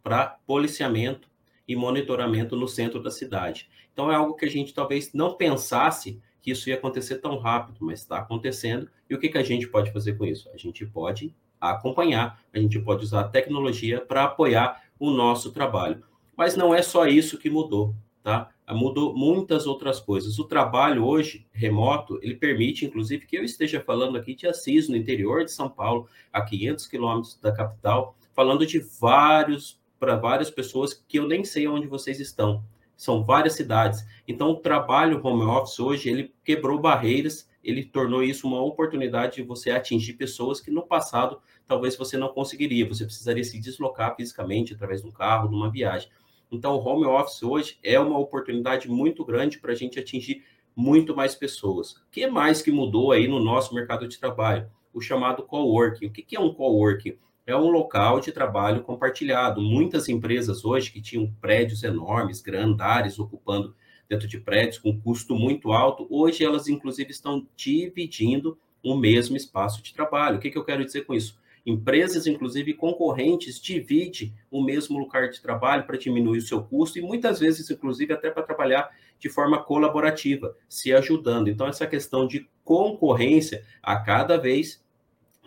para 0.01 0.39
policiamento 0.47 1.29
e 1.67 1.75
monitoramento 1.75 2.55
no 2.55 2.67
centro 2.67 3.03
da 3.03 3.11
cidade. 3.11 3.69
Então 3.93 4.11
é 4.11 4.15
algo 4.15 4.33
que 4.33 4.45
a 4.45 4.49
gente 4.49 4.73
talvez 4.73 5.13
não 5.13 5.35
pensasse 5.35 6.19
que 6.41 6.51
isso 6.51 6.69
ia 6.69 6.75
acontecer 6.75 7.17
tão 7.17 7.37
rápido, 7.37 7.77
mas 7.81 7.99
está 7.99 8.19
acontecendo. 8.19 8.89
E 9.09 9.15
o 9.15 9.19
que, 9.19 9.29
que 9.29 9.37
a 9.37 9.43
gente 9.43 9.67
pode 9.67 9.91
fazer 9.91 10.13
com 10.13 10.25
isso? 10.25 10.49
A 10.53 10.57
gente 10.57 10.85
pode 10.85 11.35
acompanhar, 11.59 12.39
a 12.53 12.59
gente 12.59 12.79
pode 12.79 13.03
usar 13.03 13.21
a 13.21 13.27
tecnologia 13.27 13.99
para 13.99 14.23
apoiar 14.23 14.81
o 14.97 15.11
nosso 15.11 15.51
trabalho. 15.51 16.03
Mas 16.35 16.55
não 16.55 16.73
é 16.73 16.81
só 16.81 17.05
isso 17.05 17.37
que 17.37 17.49
mudou, 17.49 17.93
tá? 18.23 18.49
Mudou 18.69 19.15
muitas 19.15 19.65
outras 19.65 19.99
coisas. 19.99 20.37
O 20.39 20.45
trabalho 20.45 21.03
hoje, 21.03 21.45
remoto, 21.51 22.19
ele 22.21 22.35
permite, 22.35 22.85
inclusive, 22.85 23.25
que 23.25 23.35
eu 23.35 23.43
esteja 23.43 23.81
falando 23.81 24.17
aqui 24.17 24.35
de 24.35 24.47
Assis, 24.47 24.87
no 24.87 24.95
interior 24.95 25.43
de 25.43 25.51
São 25.51 25.69
Paulo, 25.69 26.07
a 26.31 26.41
500 26.41 26.87
quilômetros 26.87 27.39
da 27.41 27.51
capital, 27.51 28.15
falando 28.33 28.65
de 28.65 28.79
vários, 28.79 29.79
para 29.99 30.15
várias 30.15 30.49
pessoas 30.49 30.93
que 30.93 31.17
eu 31.17 31.27
nem 31.27 31.43
sei 31.43 31.67
onde 31.67 31.87
vocês 31.87 32.19
estão. 32.19 32.63
São 32.99 33.23
várias 33.23 33.53
cidades. 33.53 34.05
Então, 34.27 34.49
o 34.49 34.57
trabalho 34.57 35.25
home 35.25 35.45
office 35.45 35.79
hoje, 35.79 36.09
ele 36.09 36.33
quebrou 36.43 36.77
barreiras, 36.77 37.49
ele 37.63 37.85
tornou 37.85 38.21
isso 38.21 38.45
uma 38.45 38.61
oportunidade 38.61 39.37
de 39.37 39.41
você 39.41 39.71
atingir 39.71 40.15
pessoas 40.15 40.59
que 40.59 40.69
no 40.69 40.85
passado 40.85 41.39
talvez 41.65 41.95
você 41.95 42.17
não 42.17 42.27
conseguiria. 42.27 42.85
Você 42.85 43.05
precisaria 43.05 43.43
se 43.45 43.57
deslocar 43.57 44.17
fisicamente 44.17 44.73
através 44.73 45.01
de 45.01 45.07
um 45.07 45.11
carro, 45.11 45.47
de 45.47 45.55
uma 45.55 45.71
viagem. 45.71 46.09
Então, 46.51 46.75
o 46.75 46.85
home 46.85 47.05
office 47.05 47.41
hoje 47.41 47.79
é 47.81 47.97
uma 47.97 48.19
oportunidade 48.19 48.89
muito 48.89 49.23
grande 49.23 49.59
para 49.59 49.71
a 49.71 49.75
gente 49.75 49.97
atingir 49.97 50.43
muito 50.75 51.15
mais 51.15 51.33
pessoas. 51.33 51.93
O 51.93 52.01
que 52.11 52.27
mais 52.27 52.61
que 52.61 52.69
mudou 52.69 53.13
aí 53.13 53.29
no 53.29 53.39
nosso 53.39 53.73
mercado 53.73 54.09
de 54.09 54.19
trabalho? 54.19 54.69
O 54.93 54.99
chamado 54.99 55.43
coworking. 55.43 56.07
O 56.07 56.11
que 56.11 56.35
é 56.35 56.39
um 56.39 56.53
coworking? 56.53 57.17
É 57.49 57.55
um 57.55 57.71
local 57.71 58.19
de 58.19 58.31
trabalho 58.31 58.83
compartilhado. 58.83 59.59
Muitas 59.59 60.07
empresas 60.07 60.63
hoje 60.63 60.91
que 60.91 61.01
tinham 61.01 61.33
prédios 61.41 61.81
enormes, 61.81 62.43
grandares, 62.43 63.17
ocupando 63.17 63.75
dentro 64.07 64.27
de 64.27 64.39
prédios 64.39 64.77
com 64.77 65.01
custo 65.01 65.33
muito 65.33 65.71
alto, 65.71 66.05
hoje 66.11 66.45
elas 66.45 66.67
inclusive 66.67 67.09
estão 67.09 67.47
dividindo 67.55 68.55
o 68.83 68.95
mesmo 68.95 69.35
espaço 69.35 69.81
de 69.81 69.95
trabalho. 69.95 70.37
O 70.37 70.39
que, 70.39 70.51
que 70.51 70.59
eu 70.59 70.63
quero 70.63 70.85
dizer 70.85 71.05
com 71.05 71.15
isso? 71.15 71.39
Empresas, 71.65 72.27
inclusive 72.27 72.75
concorrentes, 72.75 73.59
dividem 73.59 74.31
o 74.51 74.63
mesmo 74.63 74.99
lugar 74.99 75.31
de 75.31 75.41
trabalho 75.41 75.87
para 75.87 75.97
diminuir 75.97 76.37
o 76.37 76.43
seu 76.43 76.63
custo 76.63 76.99
e 76.99 77.01
muitas 77.01 77.39
vezes, 77.39 77.67
inclusive, 77.71 78.13
até 78.13 78.29
para 78.29 78.43
trabalhar 78.43 78.91
de 79.17 79.27
forma 79.27 79.57
colaborativa, 79.63 80.55
se 80.69 80.93
ajudando. 80.93 81.47
Então, 81.47 81.67
essa 81.67 81.87
questão 81.87 82.27
de 82.27 82.47
concorrência, 82.63 83.65
a 83.81 83.97
cada 83.97 84.37
vez, 84.37 84.83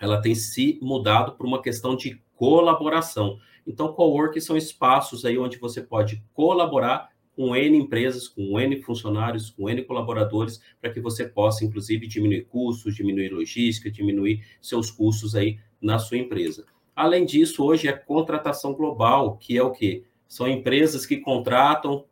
ela 0.03 0.21
tem 0.21 0.35
se 0.35 0.81
mudado 0.83 1.33
para 1.33 1.47
uma 1.47 1.63
questão 1.63 1.95
de 1.95 2.21
colaboração. 2.35 3.39
Então, 3.65 3.93
cowork 3.93 4.41
são 4.41 4.57
espaços 4.57 5.25
aí 5.25 5.39
onde 5.39 5.59
você 5.59 5.81
pode 5.81 6.21
colaborar 6.35 7.11
com 7.37 7.55
N 7.55 7.79
empresas, 7.79 8.27
com 8.27 8.59
N 8.59 8.83
funcionários, 8.83 9.49
com 9.49 9.71
N 9.71 9.81
colaboradores, 9.85 10.61
para 10.81 10.91
que 10.91 11.01
você 11.01 11.25
possa, 11.25 11.65
inclusive, 11.65 12.09
diminuir 12.09 12.47
custos, 12.47 12.97
diminuir 12.97 13.31
logística, 13.31 13.89
diminuir 13.89 14.45
seus 14.61 14.91
custos 14.91 15.37
aí 15.37 15.61
na 15.81 16.01
sua 16.01 16.19
empresa. 16.19 16.67
Além 16.97 17.25
disso, 17.25 17.65
hoje 17.65 17.87
é 17.87 17.93
contratação 17.93 18.75
global, 18.75 19.37
que 19.37 19.57
é 19.57 19.63
o 19.63 19.71
quê? 19.71 20.03
São 20.27 20.49
empresas 20.49 21.07
que 21.07 21.19
contratam 21.19 22.05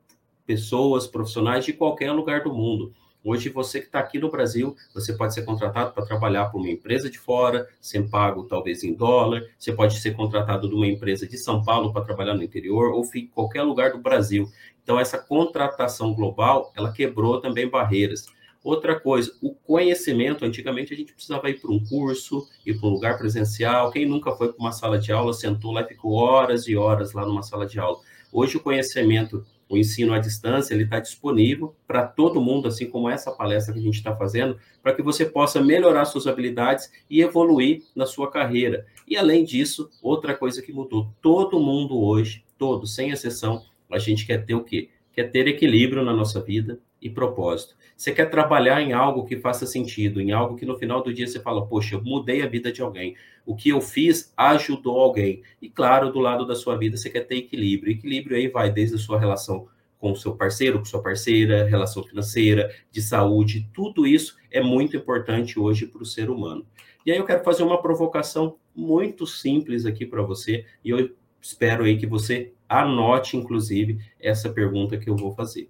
pessoas, 0.46 1.08
profissionais 1.08 1.64
de 1.64 1.72
qualquer 1.72 2.12
lugar 2.12 2.44
do 2.44 2.54
mundo. 2.54 2.92
Hoje, 3.22 3.50
você 3.50 3.80
que 3.80 3.86
está 3.86 4.00
aqui 4.00 4.18
no 4.18 4.30
Brasil, 4.30 4.74
você 4.94 5.12
pode 5.12 5.34
ser 5.34 5.42
contratado 5.42 5.92
para 5.92 6.06
trabalhar 6.06 6.46
para 6.46 6.58
uma 6.58 6.70
empresa 6.70 7.10
de 7.10 7.18
fora, 7.18 7.68
sem 7.78 8.08
pago 8.08 8.44
talvez 8.44 8.82
em 8.82 8.94
dólar. 8.94 9.42
Você 9.58 9.72
pode 9.72 9.98
ser 10.00 10.16
contratado 10.16 10.68
de 10.68 10.74
uma 10.74 10.86
empresa 10.86 11.26
de 11.26 11.36
São 11.36 11.62
Paulo 11.62 11.92
para 11.92 12.04
trabalhar 12.04 12.34
no 12.34 12.42
interior 12.42 12.92
ou 12.92 13.04
em 13.14 13.26
qualquer 13.26 13.62
lugar 13.62 13.92
do 13.92 13.98
Brasil. 13.98 14.48
Então, 14.82 14.98
essa 14.98 15.18
contratação 15.18 16.14
global, 16.14 16.72
ela 16.74 16.92
quebrou 16.92 17.40
também 17.40 17.68
barreiras. 17.68 18.26
Outra 18.62 18.98
coisa, 18.98 19.32
o 19.42 19.54
conhecimento, 19.54 20.44
antigamente 20.44 20.92
a 20.92 20.96
gente 20.96 21.14
precisava 21.14 21.48
ir 21.48 21.60
para 21.60 21.70
um 21.70 21.82
curso, 21.82 22.46
ir 22.64 22.78
para 22.78 22.88
um 22.88 22.92
lugar 22.92 23.18
presencial. 23.18 23.90
Quem 23.90 24.06
nunca 24.06 24.32
foi 24.32 24.52
para 24.52 24.58
uma 24.58 24.72
sala 24.72 24.98
de 24.98 25.12
aula, 25.12 25.32
sentou 25.32 25.72
lá 25.72 25.82
e 25.82 25.88
ficou 25.88 26.12
horas 26.12 26.66
e 26.68 26.76
horas 26.76 27.12
lá 27.12 27.24
numa 27.24 27.42
sala 27.42 27.66
de 27.66 27.78
aula. 27.78 27.98
Hoje 28.30 28.58
o 28.58 28.60
conhecimento, 28.60 29.44
o 29.70 29.78
ensino 29.78 30.12
à 30.12 30.18
distância, 30.18 30.74
ele 30.74 30.82
está 30.82 30.98
disponível 30.98 31.76
para 31.86 32.04
todo 32.04 32.40
mundo, 32.40 32.66
assim 32.66 32.90
como 32.90 33.08
essa 33.08 33.30
palestra 33.30 33.72
que 33.72 33.78
a 33.78 33.82
gente 33.82 33.94
está 33.94 34.14
fazendo, 34.16 34.58
para 34.82 34.92
que 34.92 35.00
você 35.00 35.24
possa 35.24 35.62
melhorar 35.62 36.04
suas 36.06 36.26
habilidades 36.26 36.90
e 37.08 37.22
evoluir 37.22 37.84
na 37.94 38.04
sua 38.04 38.28
carreira. 38.28 38.84
E 39.06 39.16
além 39.16 39.44
disso, 39.44 39.88
outra 40.02 40.34
coisa 40.34 40.60
que 40.60 40.72
mudou, 40.72 41.08
todo 41.22 41.60
mundo 41.60 42.02
hoje, 42.02 42.44
todos, 42.58 42.96
sem 42.96 43.10
exceção, 43.10 43.64
a 43.88 43.98
gente 43.98 44.26
quer 44.26 44.44
ter 44.44 44.56
o 44.56 44.64
quê? 44.64 44.90
Quer 45.12 45.30
ter 45.30 45.46
equilíbrio 45.46 46.04
na 46.04 46.12
nossa 46.12 46.40
vida 46.42 46.80
e 47.00 47.08
propósito. 47.08 47.76
Você 47.96 48.12
quer 48.12 48.30
trabalhar 48.30 48.80
em 48.80 48.92
algo 48.92 49.24
que 49.24 49.36
faça 49.36 49.66
sentido, 49.66 50.20
em 50.20 50.32
algo 50.32 50.56
que 50.56 50.66
no 50.66 50.78
final 50.78 51.02
do 51.02 51.12
dia 51.12 51.26
você 51.26 51.40
fala, 51.40 51.66
poxa, 51.66 51.96
eu 51.96 52.02
mudei 52.02 52.42
a 52.42 52.46
vida 52.46 52.72
de 52.72 52.82
alguém. 52.82 53.16
O 53.44 53.54
que 53.54 53.70
eu 53.70 53.80
fiz 53.80 54.32
ajudou 54.36 54.98
alguém. 54.98 55.42
E 55.60 55.68
claro, 55.68 56.12
do 56.12 56.18
lado 56.18 56.46
da 56.46 56.54
sua 56.54 56.76
vida 56.76 56.96
você 56.96 57.10
quer 57.10 57.26
ter 57.26 57.36
equilíbrio. 57.36 57.92
Equilíbrio 57.92 58.36
aí 58.36 58.48
vai 58.48 58.70
desde 58.70 58.96
a 58.96 58.98
sua 58.98 59.18
relação 59.18 59.68
com 60.00 60.12
o 60.12 60.16
seu 60.16 60.34
parceiro, 60.34 60.78
com 60.78 60.84
sua 60.86 61.02
parceira, 61.02 61.68
relação 61.68 62.02
financeira, 62.02 62.74
de 62.90 63.02
saúde, 63.02 63.68
tudo 63.72 64.06
isso 64.06 64.36
é 64.50 64.62
muito 64.62 64.96
importante 64.96 65.60
hoje 65.60 65.86
para 65.86 66.02
o 66.02 66.06
ser 66.06 66.30
humano. 66.30 66.66
E 67.04 67.12
aí 67.12 67.18
eu 67.18 67.26
quero 67.26 67.44
fazer 67.44 67.62
uma 67.62 67.80
provocação 67.80 68.56
muito 68.74 69.26
simples 69.26 69.84
aqui 69.84 70.06
para 70.06 70.22
você, 70.22 70.64
e 70.82 70.88
eu 70.88 71.14
espero 71.40 71.84
aí 71.84 71.98
que 71.98 72.06
você 72.06 72.52
anote, 72.66 73.36
inclusive, 73.36 73.98
essa 74.18 74.48
pergunta 74.48 74.96
que 74.96 75.10
eu 75.10 75.16
vou 75.16 75.32
fazer. 75.32 75.68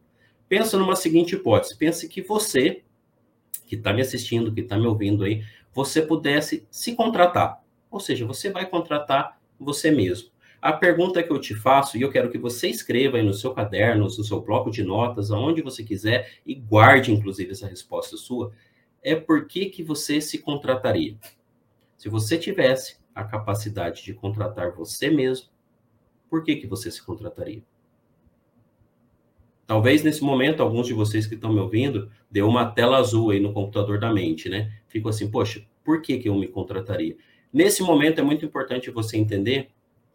Pensa 0.50 0.76
numa 0.76 0.96
seguinte 0.96 1.36
hipótese: 1.36 1.78
pense 1.78 2.08
que 2.08 2.20
você, 2.20 2.82
que 3.64 3.76
está 3.76 3.92
me 3.92 4.02
assistindo, 4.02 4.52
que 4.52 4.62
está 4.62 4.76
me 4.76 4.84
ouvindo 4.84 5.22
aí, 5.22 5.44
você 5.72 6.02
pudesse 6.02 6.66
se 6.72 6.96
contratar. 6.96 7.62
Ou 7.88 8.00
seja, 8.00 8.26
você 8.26 8.50
vai 8.50 8.66
contratar 8.66 9.40
você 9.60 9.92
mesmo. 9.92 10.28
A 10.60 10.72
pergunta 10.72 11.22
que 11.22 11.30
eu 11.30 11.40
te 11.40 11.54
faço, 11.54 11.96
e 11.96 12.02
eu 12.02 12.10
quero 12.10 12.32
que 12.32 12.36
você 12.36 12.66
escreva 12.68 13.16
aí 13.16 13.22
no 13.22 13.32
seu 13.32 13.54
caderno, 13.54 14.02
no 14.02 14.10
seu 14.10 14.40
bloco 14.40 14.72
de 14.72 14.82
notas, 14.82 15.30
aonde 15.30 15.62
você 15.62 15.84
quiser, 15.84 16.40
e 16.44 16.52
guarde, 16.52 17.12
inclusive, 17.12 17.52
essa 17.52 17.68
resposta 17.68 18.16
sua, 18.16 18.52
é 19.00 19.14
por 19.14 19.46
que, 19.46 19.66
que 19.66 19.84
você 19.84 20.20
se 20.20 20.38
contrataria? 20.38 21.16
Se 21.96 22.08
você 22.08 22.36
tivesse 22.36 22.98
a 23.14 23.22
capacidade 23.22 24.02
de 24.02 24.12
contratar 24.14 24.72
você 24.72 25.10
mesmo, 25.10 25.48
por 26.28 26.42
que, 26.42 26.56
que 26.56 26.66
você 26.66 26.90
se 26.90 27.00
contrataria? 27.00 27.62
Talvez 29.70 30.02
nesse 30.02 30.24
momento, 30.24 30.64
alguns 30.64 30.88
de 30.88 30.92
vocês 30.92 31.28
que 31.28 31.36
estão 31.36 31.52
me 31.52 31.60
ouvindo, 31.60 32.10
deu 32.28 32.48
uma 32.48 32.66
tela 32.66 32.98
azul 32.98 33.30
aí 33.30 33.38
no 33.38 33.52
computador 33.52 34.00
da 34.00 34.12
mente, 34.12 34.48
né? 34.48 34.72
Fico 34.88 35.08
assim, 35.08 35.30
poxa, 35.30 35.64
por 35.84 36.02
que, 36.02 36.18
que 36.18 36.28
eu 36.28 36.34
me 36.34 36.48
contrataria? 36.48 37.16
Nesse 37.52 37.80
momento 37.80 38.18
é 38.18 38.24
muito 38.24 38.44
importante 38.44 38.90
você 38.90 39.16
entender 39.16 39.68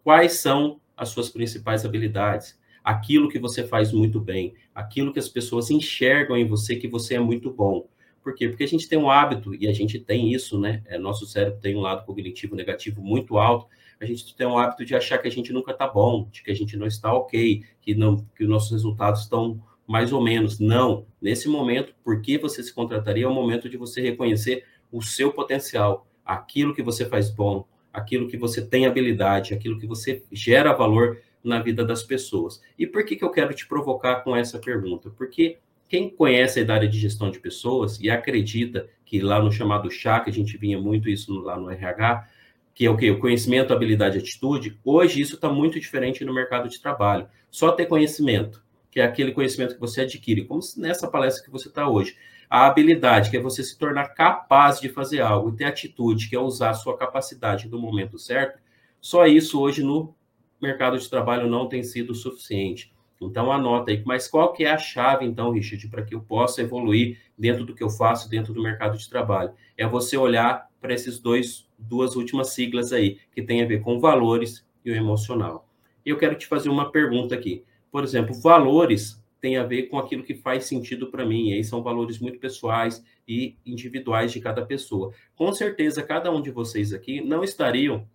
quais 0.03 0.33
são 0.41 0.81
as 0.97 1.07
suas 1.07 1.29
principais 1.29 1.85
habilidades, 1.85 2.59
aquilo 2.83 3.29
que 3.29 3.39
você 3.39 3.65
faz 3.65 3.93
muito 3.93 4.19
bem, 4.19 4.55
aquilo 4.75 5.13
que 5.13 5.19
as 5.19 5.29
pessoas 5.29 5.71
enxergam 5.71 6.35
em 6.35 6.45
você 6.45 6.75
que 6.75 6.89
você 6.89 7.15
é 7.15 7.19
muito 7.21 7.49
bom. 7.49 7.87
Por 8.21 8.35
quê? 8.35 8.49
Porque 8.49 8.65
a 8.65 8.67
gente 8.67 8.89
tem 8.89 8.99
um 8.99 9.09
hábito, 9.09 9.55
e 9.55 9.69
a 9.69 9.73
gente 9.73 9.97
tem 9.97 10.33
isso, 10.33 10.59
né? 10.59 10.83
É, 10.85 10.97
nosso 10.99 11.25
cérebro 11.25 11.61
tem 11.61 11.77
um 11.77 11.81
lado 11.81 12.05
cognitivo 12.05 12.57
negativo 12.57 13.01
muito 13.01 13.37
alto, 13.37 13.67
a 13.99 14.05
gente 14.05 14.35
tem 14.35 14.45
um 14.45 14.57
hábito 14.57 14.85
de 14.85 14.95
achar 14.95 15.17
que 15.17 15.27
a 15.27 15.31
gente 15.31 15.53
nunca 15.53 15.71
está 15.71 15.87
bom, 15.87 16.27
de 16.31 16.43
que 16.43 16.51
a 16.51 16.55
gente 16.55 16.75
não 16.77 16.85
está 16.85 17.13
ok, 17.13 17.63
que, 17.81 17.95
não, 17.95 18.17
que 18.35 18.43
os 18.43 18.49
nossos 18.49 18.71
resultados 18.71 19.21
estão 19.21 19.61
mais 19.87 20.11
ou 20.11 20.21
menos. 20.21 20.59
Não. 20.59 21.05
Nesse 21.21 21.47
momento, 21.47 21.93
por 22.03 22.21
que 22.21 22.37
você 22.37 22.63
se 22.63 22.73
contrataria? 22.73 23.25
É 23.25 23.27
o 23.27 23.33
momento 23.33 23.69
de 23.69 23.77
você 23.77 24.01
reconhecer 24.01 24.65
o 24.91 25.01
seu 25.01 25.31
potencial, 25.31 26.07
aquilo 26.23 26.73
que 26.73 26.83
você 26.83 27.05
faz 27.05 27.29
bom, 27.29 27.65
aquilo 27.91 28.27
que 28.27 28.37
você 28.37 28.65
tem 28.65 28.85
habilidade, 28.85 29.53
aquilo 29.53 29.79
que 29.79 29.87
você 29.87 30.23
gera 30.31 30.73
valor 30.73 31.21
na 31.43 31.61
vida 31.61 31.85
das 31.85 32.03
pessoas. 32.03 32.61
E 32.77 32.87
por 32.87 33.05
que, 33.05 33.15
que 33.15 33.23
eu 33.23 33.29
quero 33.29 33.53
te 33.53 33.67
provocar 33.67 34.21
com 34.23 34.35
essa 34.35 34.57
pergunta? 34.59 35.09
Porque 35.11 35.59
quem 35.87 36.09
conhece 36.09 36.59
a 36.59 36.73
área 36.73 36.89
de 36.89 36.99
gestão 36.99 37.29
de 37.29 37.39
pessoas 37.39 37.99
e 38.01 38.09
acredita 38.09 38.89
que 39.05 39.19
lá 39.19 39.41
no 39.41 39.51
chamado 39.51 39.89
chá, 39.91 40.19
que 40.19 40.29
a 40.29 40.33
gente 40.33 40.57
vinha 40.57 40.79
muito 40.79 41.07
isso 41.07 41.39
lá 41.41 41.57
no 41.57 41.69
RH, 41.69 42.27
que 42.75 42.85
é 42.85 42.89
o 42.89 42.97
que? 42.97 43.09
O 43.09 43.19
conhecimento, 43.19 43.73
habilidade 43.73 44.17
e 44.17 44.21
atitude, 44.21 44.77
hoje 44.83 45.21
isso 45.21 45.35
está 45.35 45.49
muito 45.49 45.79
diferente 45.79 46.25
no 46.25 46.33
mercado 46.33 46.67
de 46.67 46.79
trabalho. 46.81 47.25
Só 47.49 47.71
ter 47.71 47.85
conhecimento, 47.85 48.61
que 48.91 48.99
é 48.99 49.05
aquele 49.05 49.31
conhecimento 49.31 49.75
que 49.75 49.79
você 49.79 50.01
adquire, 50.01 50.43
como 50.43 50.59
nessa 50.75 51.07
palestra 51.07 51.45
que 51.45 51.49
você 51.49 51.69
está 51.69 51.87
hoje. 51.87 52.17
A 52.49 52.67
habilidade, 52.67 53.31
que 53.31 53.37
é 53.37 53.39
você 53.39 53.63
se 53.63 53.77
tornar 53.77 54.09
capaz 54.09 54.81
de 54.81 54.89
fazer 54.89 55.21
algo, 55.21 55.49
e 55.49 55.55
ter 55.55 55.63
atitude, 55.63 56.27
que 56.27 56.35
é 56.35 56.39
usar 56.39 56.71
a 56.71 56.73
sua 56.73 56.97
capacidade 56.97 57.69
no 57.69 57.79
momento 57.79 58.19
certo, 58.19 58.59
só 58.99 59.25
isso 59.25 59.59
hoje 59.61 59.81
no 59.81 60.13
mercado 60.61 60.99
de 60.99 61.09
trabalho 61.09 61.49
não 61.49 61.69
tem 61.69 61.81
sido 61.81 62.13
suficiente. 62.13 62.93
Então 63.21 63.51
anota 63.53 63.91
aí, 63.91 64.03
mas 64.05 64.27
qual 64.27 64.51
que 64.51 64.65
é 64.65 64.71
a 64.71 64.77
chave 64.77 65.25
então, 65.25 65.51
Richard, 65.51 65.87
para 65.87 66.03
que 66.03 66.13
eu 66.13 66.19
possa 66.19 66.61
evoluir 66.61 67.19
dentro 67.37 67.63
do 67.63 67.73
que 67.73 67.83
eu 67.83 67.89
faço, 67.89 68.29
dentro 68.29 68.53
do 68.53 68.61
mercado 68.61 68.97
de 68.97 69.09
trabalho? 69.09 69.53
É 69.77 69.87
você 69.87 70.17
olhar 70.17 70.69
para 70.85 70.93
esses 70.93 71.17
dois 71.19 71.67
duas 71.79 72.15
últimas 72.15 72.49
siglas 72.49 72.93
aí, 72.93 73.17
que 73.33 73.41
tem 73.41 73.63
a 73.63 73.65
ver 73.65 73.81
com 73.81 73.99
valores 73.99 74.63
e 74.85 74.91
o 74.91 74.95
emocional. 74.95 75.67
Eu 76.05 76.15
quero 76.15 76.35
te 76.35 76.45
fazer 76.45 76.69
uma 76.69 76.91
pergunta 76.91 77.33
aqui. 77.33 77.63
Por 77.91 78.03
exemplo, 78.03 78.35
valores 78.35 79.19
tem 79.41 79.57
a 79.57 79.63
ver 79.63 79.83
com 79.83 79.97
aquilo 79.97 80.23
que 80.23 80.35
faz 80.35 80.65
sentido 80.65 81.07
para 81.07 81.25
mim. 81.25 81.49
E 81.49 81.53
aí 81.53 81.63
são 81.63 81.81
valores 81.81 82.19
muito 82.19 82.37
pessoais 82.37 83.03
e 83.27 83.55
individuais 83.65 84.31
de 84.31 84.39
cada 84.39 84.63
pessoa. 84.63 85.11
Com 85.35 85.51
certeza, 85.51 86.03
cada 86.03 86.31
um 86.31 86.39
de 86.39 86.51
vocês 86.51 86.93
aqui 86.93 87.19
não 87.19 87.43
estariam 87.43 88.07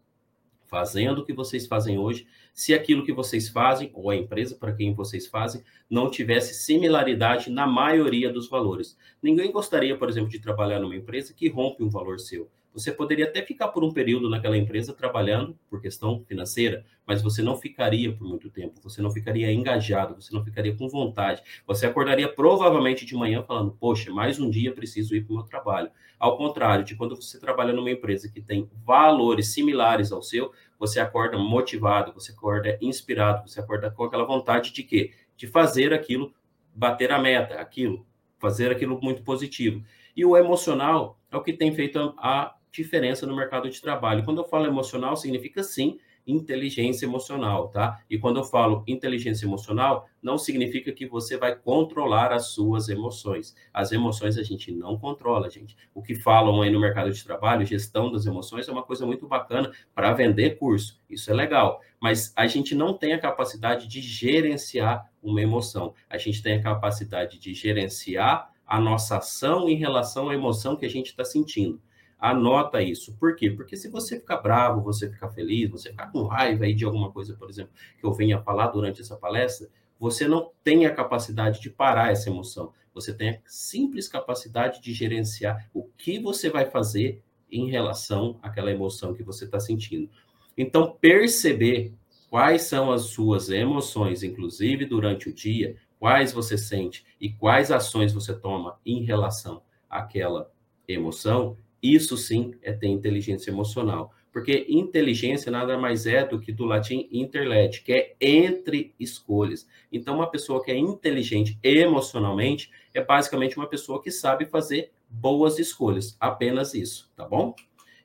fazendo 0.69 1.19
o 1.19 1.25
que 1.25 1.33
vocês 1.33 1.67
fazem 1.67 1.99
hoje, 1.99 2.29
se 2.55 2.73
aquilo 2.73 3.05
que 3.05 3.13
vocês 3.13 3.49
fazem, 3.49 3.91
ou 3.93 4.09
a 4.09 4.15
empresa 4.15 4.55
para 4.55 4.73
quem 4.73 4.95
vocês 4.95 5.27
fazem, 5.27 5.65
não 5.91 6.09
tivesse 6.09 6.55
similaridade 6.55 7.51
na 7.51 7.67
maioria 7.67 8.33
dos 8.33 8.49
valores. 8.49 8.97
Ninguém 9.21 9.51
gostaria, 9.51 9.99
por 9.99 10.09
exemplo, 10.09 10.31
de 10.31 10.39
trabalhar 10.39 10.79
numa 10.79 10.95
empresa 10.95 11.35
que 11.35 11.49
rompe 11.49 11.83
um 11.83 11.91
valor 11.91 12.21
seu. 12.21 12.49
Você 12.73 12.93
poderia 12.93 13.25
até 13.25 13.43
ficar 13.43 13.69
por 13.69 13.83
um 13.83 13.93
período 13.93 14.31
naquela 14.31 14.57
empresa 14.57 14.95
trabalhando 14.95 15.59
por 15.69 15.81
questão 15.81 16.25
financeira, 16.27 16.85
mas 17.05 17.21
você 17.21 17.43
não 17.43 17.57
ficaria 17.57 18.13
por 18.13 18.27
muito 18.27 18.49
tempo, 18.49 18.81
você 18.81 19.03
não 19.03 19.11
ficaria 19.11 19.53
engajado, 19.53 20.15
você 20.15 20.33
não 20.33 20.45
ficaria 20.45 20.75
com 20.77 20.89
vontade. 20.89 21.43
Você 21.67 21.87
acordaria 21.87 22.29
provavelmente 22.29 23.05
de 23.05 23.17
manhã 23.17 23.43
falando: 23.43 23.73
Poxa, 23.73 24.13
mais 24.13 24.39
um 24.39 24.49
dia 24.49 24.73
preciso 24.73 25.17
ir 25.17 25.25
para 25.25 25.33
o 25.33 25.37
meu 25.37 25.45
trabalho. 25.45 25.91
Ao 26.19 26.37
contrário 26.37 26.85
de 26.85 26.95
quando 26.95 27.17
você 27.17 27.41
trabalha 27.41 27.73
numa 27.73 27.91
empresa 27.91 28.31
que 28.31 28.41
tem 28.41 28.71
valores 28.85 29.49
similares 29.49 30.13
ao 30.13 30.23
seu, 30.23 30.53
você 30.79 31.01
acorda 31.01 31.37
motivado, 31.37 32.13
você 32.13 32.33
acorda 32.33 32.79
inspirado, 32.81 33.49
você 33.49 33.59
acorda 33.59 33.91
com 33.91 34.05
aquela 34.05 34.25
vontade 34.25 34.73
de 34.73 34.83
quê? 34.83 35.13
De 35.37 35.47
fazer 35.47 35.93
aquilo, 35.93 36.33
bater 36.75 37.11
a 37.11 37.19
meta, 37.19 37.55
aquilo, 37.55 38.07
fazer 38.39 38.71
aquilo 38.71 39.01
muito 39.03 39.23
positivo. 39.23 39.83
E 40.17 40.25
o 40.25 40.37
emocional 40.37 41.19
é 41.31 41.37
o 41.37 41.43
que 41.43 41.53
tem 41.53 41.75
feito 41.75 42.15
a, 42.19 42.55
diferença 42.71 43.27
no 43.27 43.37
mercado 43.37 43.69
de 43.69 43.81
trabalho. 43.81 44.25
Quando 44.25 44.39
eu 44.39 44.49
falo 44.49 44.67
emocional, 44.67 45.17
significa 45.17 45.63
sim 45.63 45.99
inteligência 46.27 47.07
emocional, 47.07 47.69
tá? 47.69 48.01
E 48.09 48.19
quando 48.19 48.39
eu 48.39 48.45
falo 48.45 48.85
inteligência 48.87 49.47
emocional, 49.47 50.09
não 50.23 50.39
significa 50.39 50.93
que 50.93 51.07
você 51.07 51.37
vai 51.37 51.57
controlar 51.57 52.33
as 52.33 52.49
suas 52.49 52.89
emoções. 52.89 53.55
As 53.73 53.91
emoções 53.91 54.37
a 54.37 54.43
gente 54.43 54.71
não 54.73 54.99
controla, 54.99 55.51
gente. 55.51 55.77
O 55.95 56.03
que 56.03 56.15
falam 56.15 56.63
aí 56.63 56.71
no 56.71 56.81
mercado 56.81 57.11
de 57.11 57.25
trabalho, 57.25 57.67
gestão 57.67 58.13
das 58.13 58.27
emoções, 58.27 58.69
é 58.69 58.73
uma 58.73 58.83
coisa 58.83 59.07
muito 59.07 59.27
bacana 59.27 59.73
para 59.95 60.13
vender 60.13 60.59
curso. 60.59 61.01
Isso 61.09 61.31
é 61.31 61.35
legal. 61.35 61.81
Mas 61.99 62.33
a 62.37 62.47
gente 62.47 62.75
não 62.75 62.95
tem 62.95 63.13
a 63.13 63.19
capacidade 63.19 63.89
de 63.89 64.01
gerenciar 64.01 65.11
uma 65.23 65.41
emoção. 65.41 65.95
A 66.09 66.19
gente 66.19 66.43
tem 66.43 66.55
a 66.55 66.63
capacidade 66.63 67.39
de 67.39 67.53
gerenciar 67.53 68.51
a 68.67 68.81
nossa 68.81 69.19
ação 69.19 69.69
em 69.69 69.75
relação 69.75 70.29
à 70.29 70.35
emoção 70.35 70.77
que 70.77 70.87
a 70.87 70.91
gente 70.91 71.09
está 71.09 71.25
sentindo. 71.25 71.81
Anota 72.21 72.83
isso. 72.83 73.17
Por 73.17 73.35
quê? 73.35 73.51
Porque 73.51 73.77
se 73.77 73.89
você 73.89 74.21
ficar 74.21 74.37
bravo, 74.37 74.83
você 74.83 75.11
ficar 75.11 75.31
feliz, 75.31 75.71
você 75.71 75.91
ficar 75.91 76.13
com 76.13 76.25
raiva 76.25 76.65
aí 76.65 76.75
de 76.75 76.85
alguma 76.85 77.11
coisa, 77.11 77.35
por 77.35 77.49
exemplo, 77.49 77.73
que 77.99 78.05
eu 78.05 78.13
venha 78.13 78.43
falar 78.43 78.69
durante 78.69 79.01
essa 79.01 79.17
palestra, 79.17 79.69
você 79.99 80.29
não 80.29 80.51
tem 80.63 80.85
a 80.85 80.95
capacidade 80.95 81.61
de 81.61 81.71
parar 81.71 82.13
essa 82.13 82.29
emoção. 82.29 82.73
Você 82.93 83.15
tem 83.15 83.31
a 83.31 83.39
simples 83.47 84.09
capacidade 84.09 84.83
de 84.83 84.93
gerenciar 84.93 85.71
o 85.73 85.85
que 85.97 86.19
você 86.19 86.51
vai 86.51 86.67
fazer 86.67 87.23
em 87.51 87.71
relação 87.71 88.39
àquela 88.43 88.71
emoção 88.71 89.15
que 89.15 89.23
você 89.23 89.45
está 89.45 89.59
sentindo. 89.59 90.11
Então, 90.57 90.97
perceber 91.01 91.95
quais 92.29 92.63
são 92.63 92.93
as 92.93 93.07
suas 93.07 93.49
emoções, 93.51 94.23
inclusive 94.23 94.85
durante 94.85 95.29
o 95.29 95.35
dia, 95.35 95.77
quais 95.99 96.33
você 96.33 96.57
sente 96.57 97.05
e 97.21 97.31
quais 97.31 97.71
ações 97.71 98.13
você 98.13 98.35
toma 98.35 98.79
em 98.85 99.05
relação 99.05 99.63
àquela 99.89 100.51
emoção, 100.87 101.57
isso 101.83 102.17
sim 102.17 102.55
é 102.63 102.73
ter 102.73 102.89
inteligência 102.89 103.51
emocional. 103.51 104.13
Porque 104.33 104.67
inteligência 104.69 105.51
nada 105.51 105.77
mais 105.77 106.07
é 106.07 106.25
do 106.25 106.39
que 106.39 106.53
do 106.53 106.65
latim 106.65 107.09
interlet, 107.11 107.83
que 107.83 107.93
é 107.93 108.15
entre 108.21 108.95
escolhas. 108.99 109.67
Então, 109.91 110.17
uma 110.17 110.31
pessoa 110.31 110.63
que 110.63 110.71
é 110.71 110.77
inteligente 110.77 111.59
emocionalmente 111.63 112.71
é 112.95 113.03
basicamente 113.03 113.57
uma 113.57 113.67
pessoa 113.67 114.01
que 114.01 114.11
sabe 114.11 114.47
fazer 114.47 114.93
boas 115.09 115.59
escolhas. 115.59 116.17
Apenas 116.21 116.75
isso, 116.75 117.11
tá 117.17 117.27
bom? 117.27 117.55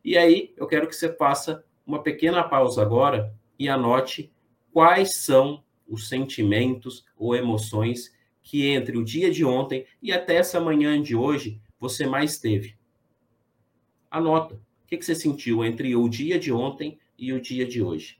E 0.03 0.17
aí, 0.17 0.53
eu 0.57 0.65
quero 0.65 0.87
que 0.87 0.95
você 0.95 1.13
faça 1.13 1.63
uma 1.85 2.01
pequena 2.01 2.43
pausa 2.43 2.81
agora 2.81 3.31
e 3.59 3.69
anote 3.69 4.31
quais 4.71 5.17
são 5.17 5.63
os 5.87 6.09
sentimentos 6.09 7.05
ou 7.15 7.35
emoções 7.35 8.11
que 8.41 8.67
entre 8.67 8.97
o 8.97 9.03
dia 9.03 9.31
de 9.31 9.45
ontem 9.45 9.85
e 10.01 10.11
até 10.11 10.35
essa 10.35 10.59
manhã 10.59 11.01
de 11.01 11.15
hoje 11.15 11.61
você 11.79 12.05
mais 12.05 12.39
teve. 12.39 12.75
Anota. 14.15 14.55
O 14.55 14.59
que, 14.87 15.01
você 15.01 15.13
sentiu 15.13 15.65
entre 15.65 15.93
o 15.93 16.07
dia 16.07 16.39
de 16.39 16.49
ontem 16.49 16.97
e 17.19 17.33
o 17.33 17.41
dia 17.41 17.65
de 17.67 17.83
hoje? 17.83 18.17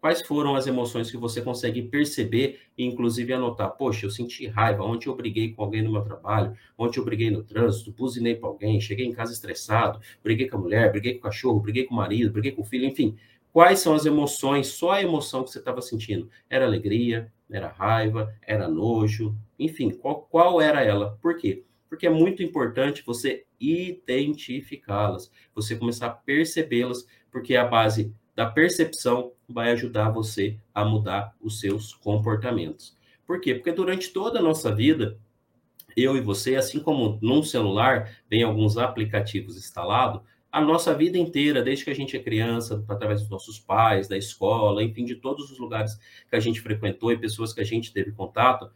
Quais 0.00 0.22
foram 0.22 0.54
as 0.54 0.68
emoções 0.68 1.10
que 1.10 1.16
você 1.16 1.42
consegue 1.42 1.82
perceber 1.82 2.60
e, 2.78 2.84
inclusive, 2.84 3.32
anotar? 3.32 3.72
Poxa, 3.72 4.06
eu 4.06 4.10
senti 4.10 4.46
raiva. 4.46 4.84
Ontem 4.84 5.08
eu 5.08 5.16
briguei 5.16 5.52
com 5.52 5.64
alguém 5.64 5.82
no 5.82 5.90
meu 5.90 6.02
trabalho. 6.02 6.56
Ontem 6.78 7.00
eu 7.00 7.04
briguei 7.04 7.32
no 7.32 7.42
trânsito, 7.42 7.90
buzinei 7.90 8.36
para 8.36 8.48
alguém. 8.48 8.80
Cheguei 8.80 9.06
em 9.06 9.12
casa 9.12 9.32
estressado. 9.32 9.98
Briguei 10.22 10.48
com 10.48 10.56
a 10.56 10.60
mulher, 10.60 10.92
briguei 10.92 11.14
com 11.14 11.18
o 11.18 11.22
cachorro, 11.22 11.58
briguei 11.58 11.82
com 11.82 11.94
o 11.94 11.96
marido, 11.96 12.30
briguei 12.30 12.52
com 12.52 12.62
o 12.62 12.64
filho. 12.64 12.84
Enfim, 12.84 13.16
quais 13.52 13.80
são 13.80 13.92
as 13.92 14.06
emoções? 14.06 14.68
Só 14.68 14.92
a 14.92 15.02
emoção 15.02 15.42
que 15.42 15.50
você 15.50 15.58
estava 15.58 15.82
sentindo. 15.82 16.30
Era 16.48 16.64
alegria? 16.64 17.32
Era 17.50 17.66
raiva? 17.66 18.32
Era 18.46 18.68
nojo? 18.68 19.36
Enfim, 19.58 19.90
qual, 19.90 20.28
qual 20.30 20.60
era 20.60 20.80
ela? 20.80 21.18
Por 21.20 21.36
quê? 21.36 21.64
Porque 21.94 22.08
é 22.08 22.10
muito 22.10 22.42
importante 22.42 23.04
você 23.06 23.46
identificá-las, 23.60 25.30
você 25.54 25.76
começar 25.76 26.08
a 26.08 26.10
percebê-las, 26.10 27.06
porque 27.30 27.54
a 27.54 27.64
base 27.64 28.12
da 28.34 28.46
percepção 28.46 29.32
vai 29.48 29.70
ajudar 29.70 30.10
você 30.10 30.58
a 30.74 30.84
mudar 30.84 31.32
os 31.40 31.60
seus 31.60 31.94
comportamentos. 31.94 32.98
Por 33.24 33.40
quê? 33.40 33.54
Porque 33.54 33.70
durante 33.70 34.12
toda 34.12 34.40
a 34.40 34.42
nossa 34.42 34.74
vida, 34.74 35.16
eu 35.96 36.16
e 36.16 36.20
você, 36.20 36.56
assim 36.56 36.80
como 36.80 37.16
num 37.22 37.44
celular, 37.44 38.18
tem 38.28 38.42
alguns 38.42 38.76
aplicativos 38.76 39.56
instalados, 39.56 40.20
a 40.50 40.60
nossa 40.60 40.92
vida 40.92 41.16
inteira, 41.16 41.62
desde 41.62 41.84
que 41.84 41.90
a 41.90 41.94
gente 41.94 42.16
é 42.16 42.20
criança, 42.20 42.84
através 42.88 43.20
dos 43.20 43.30
nossos 43.30 43.60
pais, 43.60 44.08
da 44.08 44.16
escola, 44.16 44.82
enfim, 44.82 45.04
de 45.04 45.14
todos 45.14 45.48
os 45.48 45.60
lugares 45.60 45.96
que 46.28 46.34
a 46.34 46.40
gente 46.40 46.60
frequentou 46.60 47.12
e 47.12 47.18
pessoas 47.18 47.52
que 47.52 47.60
a 47.60 47.64
gente 47.64 47.92
teve 47.92 48.10
contato, 48.10 48.68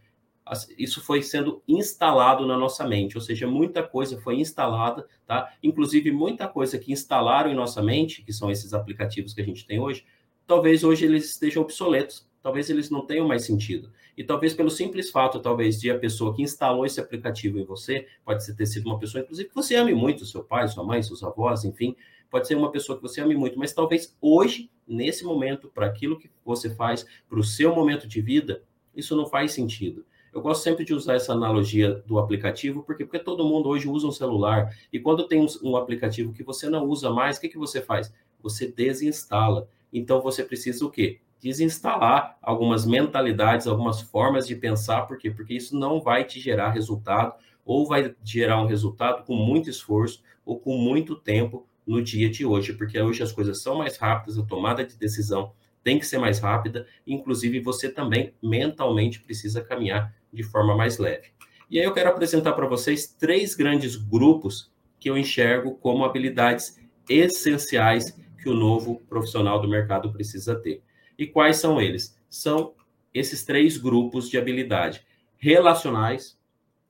isso 0.76 1.00
foi 1.00 1.22
sendo 1.22 1.62
instalado 1.66 2.46
na 2.46 2.56
nossa 2.56 2.86
mente, 2.86 3.16
ou 3.16 3.20
seja, 3.20 3.46
muita 3.46 3.82
coisa 3.82 4.20
foi 4.20 4.40
instalada, 4.40 5.06
tá? 5.26 5.52
Inclusive 5.62 6.10
muita 6.10 6.48
coisa 6.48 6.78
que 6.78 6.92
instalaram 6.92 7.50
em 7.50 7.54
nossa 7.54 7.82
mente, 7.82 8.22
que 8.22 8.32
são 8.32 8.50
esses 8.50 8.72
aplicativos 8.72 9.34
que 9.34 9.40
a 9.40 9.44
gente 9.44 9.66
tem 9.66 9.78
hoje, 9.78 10.04
talvez 10.46 10.84
hoje 10.84 11.04
eles 11.04 11.30
estejam 11.30 11.62
obsoletos, 11.62 12.26
talvez 12.42 12.70
eles 12.70 12.90
não 12.90 13.04
tenham 13.04 13.28
mais 13.28 13.44
sentido. 13.44 13.92
E 14.16 14.24
talvez 14.24 14.54
pelo 14.54 14.70
simples 14.70 15.10
fato, 15.10 15.38
talvez, 15.38 15.80
de 15.80 15.90
a 15.90 15.98
pessoa 15.98 16.34
que 16.34 16.42
instalou 16.42 16.84
esse 16.84 17.00
aplicativo 17.00 17.58
em 17.58 17.64
você, 17.64 18.06
pode 18.24 18.52
ter 18.54 18.66
sido 18.66 18.86
uma 18.86 18.98
pessoa, 18.98 19.22
inclusive, 19.22 19.48
que 19.48 19.54
você 19.54 19.76
ame 19.76 19.94
muito, 19.94 20.24
seu 20.24 20.42
pai, 20.42 20.66
sua 20.66 20.82
mãe, 20.82 21.02
seus 21.02 21.22
avós, 21.22 21.64
enfim, 21.64 21.94
pode 22.30 22.48
ser 22.48 22.56
uma 22.56 22.70
pessoa 22.72 22.96
que 22.96 23.02
você 23.02 23.20
ame 23.20 23.36
muito, 23.36 23.58
mas 23.58 23.72
talvez 23.72 24.16
hoje, 24.20 24.70
nesse 24.86 25.24
momento, 25.24 25.68
para 25.68 25.86
aquilo 25.86 26.18
que 26.18 26.30
você 26.44 26.74
faz, 26.74 27.06
para 27.28 27.38
o 27.38 27.44
seu 27.44 27.74
momento 27.74 28.08
de 28.08 28.20
vida, 28.20 28.62
isso 28.94 29.16
não 29.16 29.26
faz 29.26 29.52
sentido. 29.52 30.04
Eu 30.38 30.42
gosto 30.42 30.62
sempre 30.62 30.84
de 30.84 30.94
usar 30.94 31.14
essa 31.14 31.32
analogia 31.32 32.00
do 32.06 32.16
aplicativo, 32.16 32.84
porque, 32.84 33.04
porque 33.04 33.18
todo 33.18 33.44
mundo 33.44 33.68
hoje 33.68 33.88
usa 33.88 34.06
um 34.06 34.12
celular. 34.12 34.72
E 34.92 35.00
quando 35.00 35.26
tem 35.26 35.40
um, 35.40 35.46
um 35.64 35.76
aplicativo 35.76 36.32
que 36.32 36.44
você 36.44 36.70
não 36.70 36.84
usa 36.84 37.10
mais, 37.10 37.36
o 37.36 37.40
que, 37.40 37.48
que 37.48 37.58
você 37.58 37.82
faz? 37.82 38.14
Você 38.40 38.68
desinstala. 38.68 39.68
Então 39.92 40.22
você 40.22 40.44
precisa 40.44 40.86
o 40.86 40.90
quê? 40.90 41.18
Desinstalar 41.42 42.38
algumas 42.40 42.86
mentalidades, 42.86 43.66
algumas 43.66 44.00
formas 44.00 44.46
de 44.46 44.54
pensar, 44.54 45.08
por 45.08 45.18
quê? 45.18 45.28
Porque 45.28 45.54
isso 45.54 45.76
não 45.76 46.00
vai 46.00 46.22
te 46.22 46.38
gerar 46.38 46.70
resultado, 46.70 47.34
ou 47.64 47.84
vai 47.84 48.14
gerar 48.22 48.62
um 48.62 48.66
resultado 48.66 49.24
com 49.24 49.34
muito 49.34 49.68
esforço, 49.68 50.22
ou 50.46 50.56
com 50.60 50.78
muito 50.78 51.16
tempo 51.16 51.66
no 51.84 52.00
dia 52.00 52.30
de 52.30 52.46
hoje, 52.46 52.74
porque 52.74 53.00
hoje 53.00 53.24
as 53.24 53.32
coisas 53.32 53.60
são 53.60 53.76
mais 53.76 53.96
rápidas, 53.96 54.38
a 54.38 54.44
tomada 54.44 54.84
de 54.84 54.96
decisão 54.96 55.50
tem 55.82 55.98
que 55.98 56.06
ser 56.06 56.18
mais 56.18 56.38
rápida, 56.38 56.86
inclusive 57.06 57.60
você 57.60 57.88
também 57.88 58.34
mentalmente 58.42 59.20
precisa 59.20 59.62
caminhar 59.62 60.14
de 60.32 60.42
forma 60.42 60.76
mais 60.76 60.98
leve. 60.98 61.28
E 61.70 61.78
aí 61.78 61.84
eu 61.84 61.92
quero 61.92 62.10
apresentar 62.10 62.52
para 62.52 62.66
vocês 62.66 63.06
três 63.06 63.54
grandes 63.54 63.96
grupos 63.96 64.72
que 64.98 65.10
eu 65.10 65.16
enxergo 65.16 65.76
como 65.76 66.04
habilidades 66.04 66.78
essenciais 67.08 68.18
que 68.42 68.48
o 68.48 68.54
novo 68.54 69.00
profissional 69.08 69.60
do 69.60 69.68
mercado 69.68 70.12
precisa 70.12 70.54
ter. 70.54 70.82
E 71.18 71.26
quais 71.26 71.56
são 71.56 71.80
eles? 71.80 72.16
São 72.28 72.74
esses 73.12 73.44
três 73.44 73.76
grupos 73.76 74.30
de 74.30 74.38
habilidade: 74.38 75.04
relacionais, 75.36 76.38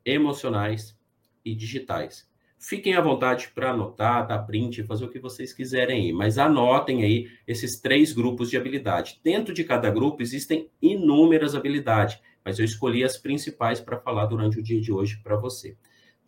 emocionais 0.05 0.97
e 1.45 1.55
digitais. 1.55 2.29
Fiquem 2.61 2.95
à 2.95 3.01
vontade 3.01 3.53
para 3.55 3.71
anotar, 3.71 4.27
dar 4.27 4.41
print, 4.41 4.83
fazer 4.83 5.05
o 5.05 5.11
que 5.11 5.21
vocês 5.21 5.53
quiserem 5.53 6.07
aí, 6.07 6.13
mas 6.13 6.39
anotem 6.39 7.05
aí 7.05 7.31
esses 7.47 7.81
três 7.81 8.13
grupos 8.13 8.51
de 8.51 8.57
habilidade. 8.57 9.21
Dentro 9.23 9.55
de 9.55 9.63
cada 9.63 9.89
grupo 9.91 10.23
existem 10.23 10.69
inúmeras 10.83 11.55
habilidades, 11.55 12.19
mas 12.49 12.59
eu 12.59 12.65
escolhi 12.65 13.05
as 13.05 13.19
principais 13.19 13.79
para 13.79 13.99
falar 13.99 14.25
durante 14.25 14.59
o 14.59 14.63
dia 14.63 14.81
de 14.81 14.91
hoje 14.91 15.21
para 15.23 15.37
você. 15.37 15.77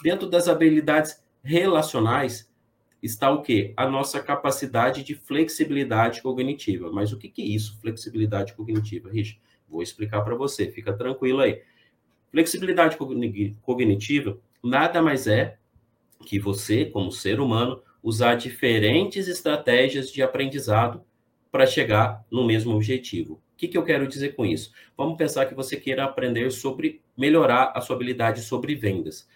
Dentro 0.03 0.29
das 0.29 0.49
habilidades 0.49 1.25
relacionais 1.43 2.53
está 3.03 3.31
o 3.31 3.41
quê? 3.41 3.73
A 3.75 3.89
nossa 3.89 4.21
capacidade 4.21 5.03
de 5.03 5.15
flexibilidade 5.15 6.21
cognitiva. 6.21 6.93
Mas 6.93 7.11
o 7.11 7.17
que, 7.17 7.31
que 7.31 7.41
é 7.41 7.47
isso, 7.47 7.81
flexibilidade 7.81 8.53
cognitiva, 8.53 9.11
Rich? 9.11 9.41
Vou 9.67 9.81
explicar 9.81 10.21
para 10.21 10.35
você, 10.35 10.71
fica 10.71 10.93
tranquilo 10.93 11.41
aí. 11.41 11.63
Flexibilidade 12.31 12.99
cognitiva 13.63 14.39
nada 14.63 15.01
mais 15.01 15.27
é 15.27 15.57
que 16.27 16.39
você, 16.39 16.85
como 16.85 17.11
ser 17.11 17.41
humano, 17.41 17.83
usar 18.03 18.35
diferentes 18.35 19.27
estratégias 19.27 20.13
de 20.13 20.23
aprendizado 20.23 21.03
para 21.51 21.65
chegar 21.65 22.23
no 22.31 22.45
mesmo 22.45 22.75
objetivo. 22.75 23.41
Que, 23.61 23.69
que 23.69 23.77
eu 23.77 23.85
quero 23.85 24.09
dizer 24.09 24.35
com 24.35 24.47
isso? 24.47 24.73
Vamos 24.97 25.19
pensar 25.19 25.45
que 25.45 25.55
você 25.55 25.77
queira 25.77 26.03
aprender 26.03 26.51
sobre 26.51 27.03
melhorar 27.15 27.75
a 27.77 27.83
sua 27.83 27.95
habilidade 27.95 28.41
sobre 28.41 28.75
vendas. 28.75 29.29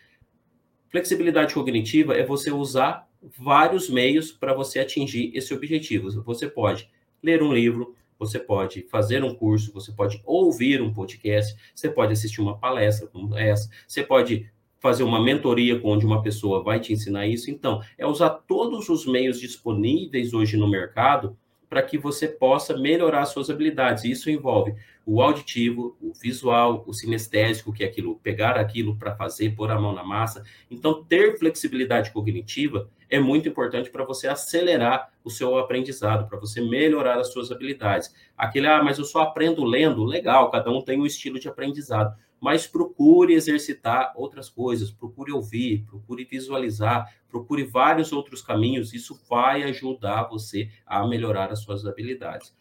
Flexibilidade 0.89 1.53
cognitiva 1.53 2.15
é 2.17 2.25
você 2.25 2.51
usar 2.51 3.07
vários 3.23 3.91
meios 3.91 4.33
para 4.33 4.55
você 4.55 4.79
atingir 4.79 5.31
esse 5.35 5.53
objetivo. 5.53 6.11
Você 6.23 6.49
pode 6.49 6.89
ler 7.23 7.43
um 7.43 7.53
livro, 7.53 7.95
você 8.19 8.39
pode 8.39 8.87
fazer 8.89 9.23
um 9.23 9.35
curso, 9.35 9.71
você 9.75 9.93
pode 9.93 10.19
ouvir 10.25 10.81
um 10.81 10.91
podcast, 10.91 11.55
você 11.75 11.91
pode 11.91 12.15
assistir 12.15 12.41
uma 12.41 12.57
palestra 12.57 13.07
como 13.07 13.37
essa, 13.37 13.69
você 13.87 14.03
pode 14.03 14.51
fazer 14.81 15.03
uma 15.03 15.23
mentoria 15.23 15.79
onde 15.85 16.07
uma 16.07 16.23
pessoa 16.23 16.63
vai 16.63 16.81
te 16.81 16.95
ensinar 16.95 17.27
isso. 17.27 17.51
Então, 17.51 17.83
é 17.99 18.07
usar 18.07 18.31
todos 18.31 18.89
os 18.89 19.05
meios 19.05 19.39
disponíveis 19.39 20.33
hoje 20.33 20.57
no 20.57 20.67
mercado 20.67 21.37
para 21.75 21.83
que 21.83 21.99
você 21.99 22.29
possa 22.29 22.79
melhorar 22.79 23.25
suas 23.25 23.51
habilidades. 23.51 24.05
Isso 24.05 24.31
envolve 24.31 24.77
o 25.05 25.21
auditivo, 25.21 25.97
o 26.01 26.13
visual, 26.15 26.85
o 26.87 26.95
sinestésico, 26.95 27.73
que 27.73 27.83
é 27.83 27.89
aquilo, 27.89 28.15
pegar 28.23 28.57
aquilo 28.57 28.95
para 28.97 29.17
fazer, 29.17 29.57
pôr 29.57 29.73
a 29.73 29.81
mão 29.81 29.93
na 29.93 30.05
massa. 30.05 30.45
Então, 30.71 31.03
ter 31.03 31.37
flexibilidade 31.37 32.13
cognitiva 32.13 32.89
é 33.11 33.19
muito 33.19 33.49
importante 33.49 33.91
para 33.91 34.05
você 34.05 34.29
acelerar 34.29 35.11
o 35.25 35.31
seu 35.31 35.59
aprendizado, 35.59 36.29
para 36.29 36.39
você 36.39 36.61
melhorar 36.61 37.19
as 37.19 37.33
suas 37.33 37.51
habilidades. 37.51 38.15
Aquele, 38.39 38.69
ah, 38.69 38.81
mas 38.81 38.97
eu 38.99 39.05
só 39.05 39.23
aprendo 39.23 39.65
lendo, 39.65 40.05
legal, 40.05 40.53
cada 40.53 40.71
um 40.71 40.81
tem 40.81 41.01
um 41.01 41.07
estilo 41.07 41.41
de 41.41 41.49
aprendizado 41.49 42.15
mas 42.45 42.67
procure 42.67 43.33
exercitar 43.33 44.13
outras 44.15 44.51
coisas, 44.51 44.91
procure 44.91 45.33
ouvir, 45.33 45.83
procure 45.87 46.27
visualizar, 46.27 47.11
procure 47.27 47.65
vários 47.65 48.13
outros 48.13 48.43
caminhos, 48.43 48.93
isso 48.93 49.19
vai 49.31 49.63
ajudar 49.63 50.25
você 50.25 50.69
a 50.85 51.07
melhorar 51.07 51.51
as 51.51 51.61
suas 51.61 51.87
habilidades. 51.87 52.55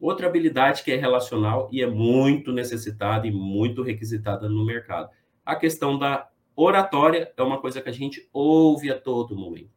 Outra 0.00 0.26
habilidade 0.26 0.82
que 0.82 0.90
é 0.90 0.96
relacional 0.96 1.68
e 1.70 1.82
é 1.82 1.86
muito 1.86 2.50
necessitada 2.50 3.26
e 3.26 3.30
muito 3.30 3.82
requisitada 3.82 4.48
no 4.48 4.64
mercado. 4.64 5.10
A 5.44 5.54
questão 5.54 5.98
da 5.98 6.30
oratória 6.56 7.30
é 7.36 7.42
uma 7.42 7.60
coisa 7.60 7.82
que 7.82 7.90
a 7.90 7.92
gente 7.92 8.26
ouve 8.32 8.90
a 8.90 8.98
todo 8.98 9.36
momento. 9.36 9.75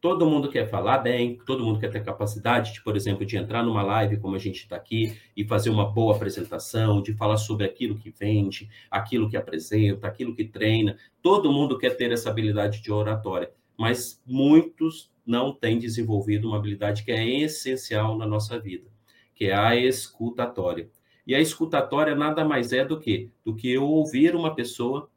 Todo 0.00 0.26
mundo 0.26 0.48
quer 0.48 0.68
falar 0.70 0.98
bem, 0.98 1.38
todo 1.44 1.64
mundo 1.64 1.80
quer 1.80 1.90
ter 1.90 2.04
capacidade, 2.04 2.72
de, 2.72 2.82
por 2.82 2.96
exemplo, 2.96 3.26
de 3.26 3.36
entrar 3.36 3.64
numa 3.64 3.82
live 3.82 4.18
como 4.18 4.36
a 4.36 4.38
gente 4.38 4.58
está 4.58 4.76
aqui 4.76 5.18
e 5.36 5.44
fazer 5.44 5.70
uma 5.70 5.90
boa 5.90 6.14
apresentação, 6.14 7.02
de 7.02 7.12
falar 7.14 7.36
sobre 7.36 7.66
aquilo 7.66 7.98
que 7.98 8.10
vende, 8.10 8.68
aquilo 8.88 9.28
que 9.28 9.36
apresenta, 9.36 10.06
aquilo 10.06 10.36
que 10.36 10.44
treina. 10.44 10.96
Todo 11.20 11.52
mundo 11.52 11.76
quer 11.76 11.96
ter 11.96 12.12
essa 12.12 12.30
habilidade 12.30 12.80
de 12.80 12.92
oratória, 12.92 13.50
mas 13.76 14.22
muitos 14.24 15.10
não 15.26 15.52
têm 15.52 15.78
desenvolvido 15.78 16.46
uma 16.46 16.58
habilidade 16.58 17.04
que 17.04 17.10
é 17.10 17.28
essencial 17.40 18.16
na 18.16 18.26
nossa 18.26 18.58
vida, 18.58 18.88
que 19.34 19.46
é 19.46 19.54
a 19.54 19.74
escutatória. 19.74 20.88
E 21.26 21.34
a 21.34 21.40
escutatória 21.40 22.14
nada 22.14 22.44
mais 22.44 22.72
é 22.72 22.84
do 22.84 22.98
que 22.98 23.30
do 23.44 23.54
que 23.54 23.70
eu 23.70 23.84
ouvir 23.84 24.34
uma 24.34 24.54
pessoa 24.54 25.10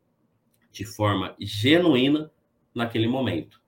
de 0.72 0.86
forma 0.86 1.36
genuína 1.40 2.32
naquele 2.74 3.08
momento. 3.08 3.61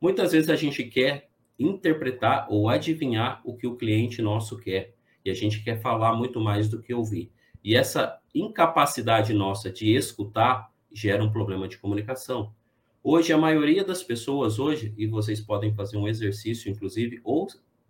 Muitas 0.00 0.32
vezes 0.32 0.48
a 0.48 0.56
gente 0.56 0.82
quer 0.84 1.28
interpretar 1.58 2.46
ou 2.48 2.70
adivinhar 2.70 3.42
o 3.44 3.54
que 3.54 3.66
o 3.66 3.76
cliente 3.76 4.22
nosso 4.22 4.56
quer, 4.56 4.94
e 5.22 5.30
a 5.30 5.34
gente 5.34 5.62
quer 5.62 5.82
falar 5.82 6.14
muito 6.14 6.40
mais 6.40 6.70
do 6.70 6.80
que 6.80 6.94
ouvir. 6.94 7.30
E 7.62 7.76
essa 7.76 8.18
incapacidade 8.34 9.34
nossa 9.34 9.70
de 9.70 9.94
escutar 9.94 10.72
gera 10.90 11.22
um 11.22 11.30
problema 11.30 11.68
de 11.68 11.76
comunicação. 11.76 12.54
Hoje, 13.02 13.30
a 13.30 13.36
maioria 13.36 13.84
das 13.84 14.02
pessoas, 14.02 14.58
hoje, 14.58 14.94
e 14.96 15.06
vocês 15.06 15.38
podem 15.38 15.74
fazer 15.74 15.98
um 15.98 16.08
exercício, 16.08 16.70
inclusive, 16.70 17.20
ou 17.22 17.46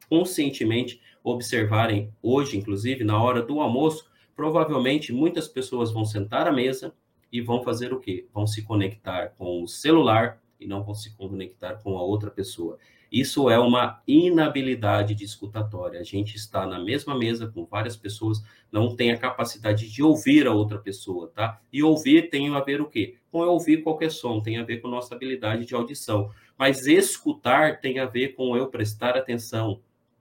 conscientemente 0.09 1.01
observarem 1.23 2.13
hoje, 2.21 2.57
inclusive, 2.57 3.05
na 3.05 3.23
hora 3.23 3.41
do 3.41 3.61
almoço, 3.61 4.11
provavelmente 4.35 5.13
muitas 5.13 5.47
pessoas 5.47 5.93
vão 5.93 6.05
sentar 6.05 6.49
à 6.49 6.53
mesa 6.53 6.93
e 7.33 7.41
vão 7.41 7.63
fazer 7.63 7.93
o 7.93 8.01
quê? 8.01 8.27
Vão 8.35 8.49
se 8.49 8.63
conectar 8.63 9.29
com 9.39 9.63
o 9.63 9.69
celular, 9.69 10.43
e 10.61 10.67
não 10.67 10.83
vão 10.83 10.95
se 10.95 11.17
conectar 11.17 11.75
com 11.83 11.97
a 11.97 12.03
outra 12.03 12.31
pessoa. 12.31 12.79
Isso 13.11 13.51
é 13.51 13.59
uma 13.59 14.01
inabilidade 14.07 15.17
de 15.17 15.25
escutatória. 15.25 15.99
A 15.99 16.05
gente 16.05 16.37
está 16.37 16.65
na 16.65 16.79
mesma 16.79 17.19
mesa 17.19 17.49
com 17.49 17.65
várias 17.65 17.97
pessoas, 17.97 18.41
não 18.71 18.95
tem 18.95 19.11
a 19.11 19.19
capacidade 19.19 19.91
de 19.91 20.01
ouvir 20.01 20.47
a 20.47 20.53
outra 20.53 20.79
pessoa, 20.79 21.29
tá? 21.35 21.61
E 21.73 21.83
ouvir 21.83 22.31
tem 22.31 22.55
a 22.55 22.61
ver 22.61 22.81
o 22.81 22.89
quê? 22.89 23.17
Com 23.33 23.41
ouvir 23.41 23.83
qualquer 23.83 24.13
som, 24.13 24.41
tem 24.41 24.59
a 24.59 24.65
ver 24.65 24.79
com 24.81 24.87
nossa 24.87 25.15
habilidade 25.15 25.67
de 25.67 25.75
audição. 25.75 26.31
Mas 26.57 26.87
escutar 26.87 27.81
tem 27.81 27.99
a 27.99 28.07
ver 28.07 28.35
com 28.35 28.57
eu 28.57 28.69
prestar 28.69 29.17
atenção, 29.17 29.81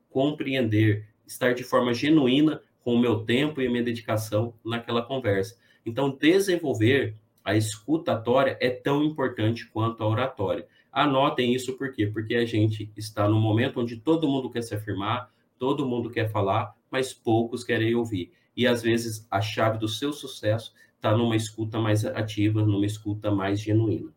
compreender, 0.10 1.08
estar 1.28 1.54
de 1.54 1.63
forma 1.63 1.93
genuína 1.93 2.60
com 2.84 2.95
o 2.95 2.99
meu 2.99 3.19
tempo 3.23 3.62
e 3.62 3.69
minha 3.69 3.84
dedicação 3.84 4.54
naquela 4.65 5.04
conversa. 5.04 5.58
Então, 5.86 6.10
desenvolver 6.10 7.15
a 7.49 7.55
escutatória 7.55 8.55
é 8.62 8.69
tão 8.69 9.03
importante 9.03 9.67
quanto 9.71 10.03
a 10.03 10.07
oratória. 10.07 10.67
Anotem 10.91 11.51
isso 11.51 11.75
por 11.79 11.91
quê? 11.91 12.05
Porque 12.05 12.35
a 12.35 12.45
gente 12.45 12.91
está 12.95 13.27
no 13.27 13.39
momento 13.39 13.81
onde 13.81 13.95
todo 13.95 14.27
mundo 14.27 14.51
quer 14.51 14.62
se 14.62 14.75
afirmar, 14.75 15.31
todo 15.57 15.88
mundo 15.88 16.12
quer 16.12 16.29
falar, 16.29 16.75
mas 16.91 17.12
poucos 17.12 17.63
querem 17.63 17.95
ouvir. 17.95 18.31
E 18.55 18.67
às 18.67 18.83
vezes 18.83 19.27
a 19.31 19.41
chave 19.41 19.79
do 19.79 19.88
seu 19.88 20.13
sucesso 20.13 20.75
está 20.95 21.17
numa 21.17 21.35
escuta 21.35 21.79
mais 21.79 22.05
ativa, 22.05 22.62
numa 22.62 22.85
escuta 22.85 23.31
mais 23.31 23.59
genuína. 23.59 24.13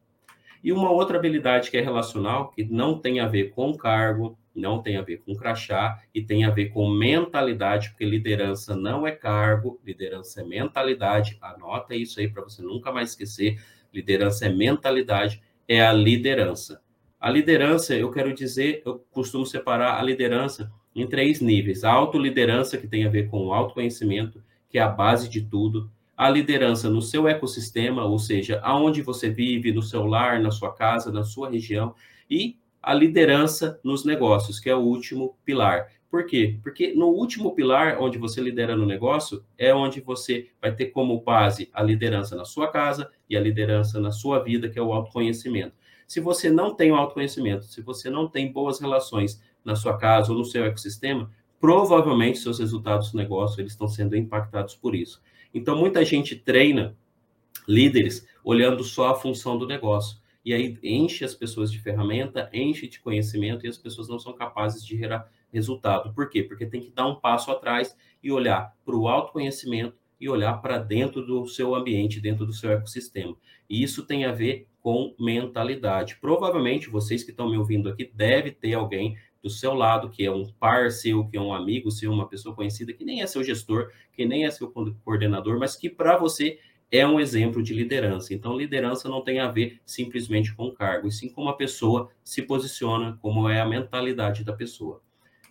E 0.62 0.72
uma 0.72 0.90
outra 0.90 1.18
habilidade 1.18 1.70
que 1.70 1.76
é 1.76 1.80
relacional, 1.80 2.50
que 2.50 2.64
não 2.64 2.98
tem 2.98 3.20
a 3.20 3.26
ver 3.26 3.50
com 3.50 3.76
cargo, 3.76 4.38
não 4.54 4.80
tem 4.82 4.96
a 4.96 5.02
ver 5.02 5.18
com 5.24 5.34
crachá 5.34 6.00
e 6.14 6.22
tem 6.22 6.44
a 6.44 6.50
ver 6.50 6.66
com 6.66 6.88
mentalidade, 6.88 7.90
porque 7.90 8.04
liderança 8.04 8.76
não 8.76 9.06
é 9.06 9.12
cargo, 9.12 9.80
liderança 9.84 10.40
é 10.40 10.44
mentalidade. 10.44 11.38
Anota 11.40 11.94
isso 11.94 12.20
aí 12.20 12.28
para 12.28 12.42
você 12.42 12.62
nunca 12.62 12.92
mais 12.92 13.10
esquecer. 13.10 13.60
Liderança 13.92 14.46
é 14.46 14.48
mentalidade, 14.50 15.42
é 15.66 15.80
a 15.82 15.92
liderança. 15.92 16.80
A 17.20 17.30
liderança, 17.30 17.94
eu 17.94 18.10
quero 18.10 18.34
dizer, 18.34 18.82
eu 18.84 19.04
costumo 19.10 19.46
separar 19.46 19.98
a 19.98 20.02
liderança 20.02 20.72
em 20.94 21.06
três 21.06 21.40
níveis: 21.40 21.84
a 21.84 21.92
autoliderança, 21.92 22.76
que 22.76 22.86
tem 22.86 23.04
a 23.04 23.10
ver 23.10 23.28
com 23.28 23.46
o 23.46 23.52
autoconhecimento, 23.52 24.42
que 24.68 24.78
é 24.78 24.82
a 24.82 24.88
base 24.88 25.28
de 25.28 25.42
tudo. 25.42 25.90
A 26.16 26.28
liderança 26.28 26.90
no 26.90 27.00
seu 27.00 27.26
ecossistema, 27.26 28.04
ou 28.04 28.18
seja, 28.18 28.60
aonde 28.62 29.02
você 29.02 29.30
vive, 29.30 29.72
no 29.72 29.82
seu 29.82 30.06
lar, 30.06 30.40
na 30.40 30.50
sua 30.50 30.72
casa, 30.72 31.10
na 31.10 31.24
sua 31.24 31.50
região, 31.50 31.94
e 32.28 32.56
a 32.82 32.92
liderança 32.92 33.80
nos 33.82 34.04
negócios, 34.04 34.58
que 34.58 34.68
é 34.68 34.74
o 34.74 34.80
último 34.80 35.36
pilar. 35.44 35.88
Por 36.10 36.26
quê? 36.26 36.58
Porque 36.62 36.92
no 36.94 37.06
último 37.06 37.54
pilar, 37.54 37.96
onde 37.98 38.18
você 38.18 38.40
lidera 38.40 38.76
no 38.76 38.84
negócio, 38.84 39.42
é 39.56 39.74
onde 39.74 40.00
você 40.00 40.50
vai 40.60 40.74
ter 40.74 40.86
como 40.86 41.18
base 41.22 41.70
a 41.72 41.82
liderança 41.82 42.36
na 42.36 42.44
sua 42.44 42.68
casa 42.68 43.10
e 43.30 43.36
a 43.36 43.40
liderança 43.40 43.98
na 43.98 44.12
sua 44.12 44.38
vida, 44.40 44.68
que 44.68 44.78
é 44.78 44.82
o 44.82 44.92
autoconhecimento. 44.92 45.74
Se 46.06 46.20
você 46.20 46.50
não 46.50 46.74
tem 46.74 46.92
o 46.92 46.96
autoconhecimento, 46.96 47.64
se 47.64 47.80
você 47.80 48.10
não 48.10 48.28
tem 48.28 48.52
boas 48.52 48.78
relações 48.78 49.40
na 49.64 49.74
sua 49.74 49.96
casa 49.96 50.32
ou 50.32 50.38
no 50.38 50.44
seu 50.44 50.66
ecossistema, 50.66 51.30
provavelmente 51.58 52.38
seus 52.38 52.58
resultados 52.58 53.12
do 53.12 53.16
negócio 53.16 53.60
eles 53.60 53.72
estão 53.72 53.88
sendo 53.88 54.14
impactados 54.14 54.74
por 54.74 54.94
isso. 54.94 55.22
Então, 55.54 55.76
muita 55.76 56.04
gente 56.04 56.36
treina 56.36 56.96
líderes 57.68 58.26
olhando 58.44 58.82
só 58.82 59.10
a 59.10 59.14
função 59.14 59.56
do 59.56 59.66
negócio 59.66 60.22
e 60.44 60.52
aí 60.52 60.76
enche 60.82 61.24
as 61.24 61.34
pessoas 61.34 61.70
de 61.70 61.78
ferramenta, 61.78 62.50
enche 62.52 62.88
de 62.88 63.00
conhecimento 63.00 63.64
e 63.64 63.68
as 63.68 63.78
pessoas 63.78 64.08
não 64.08 64.18
são 64.18 64.32
capazes 64.32 64.84
de 64.84 64.96
gerar 64.96 65.30
resultado. 65.52 66.12
Por 66.12 66.28
quê? 66.28 66.42
Porque 66.42 66.66
tem 66.66 66.80
que 66.80 66.90
dar 66.90 67.06
um 67.06 67.14
passo 67.14 67.50
atrás 67.50 67.96
e 68.22 68.32
olhar 68.32 68.74
para 68.84 68.96
o 68.96 69.06
autoconhecimento 69.06 69.96
e 70.20 70.28
olhar 70.28 70.54
para 70.54 70.78
dentro 70.78 71.24
do 71.24 71.46
seu 71.46 71.74
ambiente, 71.74 72.20
dentro 72.20 72.46
do 72.46 72.52
seu 72.52 72.70
ecossistema. 72.70 73.36
E 73.68 73.82
isso 73.82 74.04
tem 74.04 74.24
a 74.24 74.32
ver 74.32 74.66
com 74.80 75.14
mentalidade. 75.18 76.16
Provavelmente 76.20 76.90
vocês 76.90 77.22
que 77.22 77.30
estão 77.30 77.50
me 77.50 77.56
ouvindo 77.56 77.88
aqui 77.88 78.10
deve 78.12 78.50
ter 78.50 78.74
alguém 78.74 79.16
do 79.42 79.50
seu 79.50 79.74
lado 79.74 80.08
que 80.08 80.24
é 80.24 80.30
um 80.30 80.46
par 80.46 80.90
seu, 80.90 81.26
que 81.26 81.36
é 81.36 81.40
um 81.40 81.52
amigo 81.52 81.90
seu, 81.90 82.12
uma 82.12 82.28
pessoa 82.28 82.54
conhecida 82.54 82.92
que 82.92 83.04
nem 83.04 83.22
é 83.22 83.26
seu 83.26 83.42
gestor, 83.42 83.90
que 84.12 84.24
nem 84.24 84.44
é 84.44 84.50
seu 84.50 84.70
coordenador, 85.04 85.58
mas 85.58 85.74
que 85.74 85.90
para 85.90 86.16
você 86.16 86.58
é 86.92 87.06
um 87.06 87.18
exemplo 87.18 87.62
de 87.62 87.72
liderança. 87.72 88.34
Então, 88.34 88.56
liderança 88.56 89.08
não 89.08 89.22
tem 89.22 89.40
a 89.40 89.48
ver 89.48 89.80
simplesmente 89.84 90.54
com 90.54 90.70
cargo, 90.70 91.08
e 91.08 91.12
sim 91.12 91.30
como 91.30 91.48
a 91.48 91.56
pessoa 91.56 92.10
se 92.22 92.42
posiciona, 92.42 93.18
como 93.22 93.48
é 93.48 93.60
a 93.60 93.66
mentalidade 93.66 94.44
da 94.44 94.52
pessoa. 94.52 95.00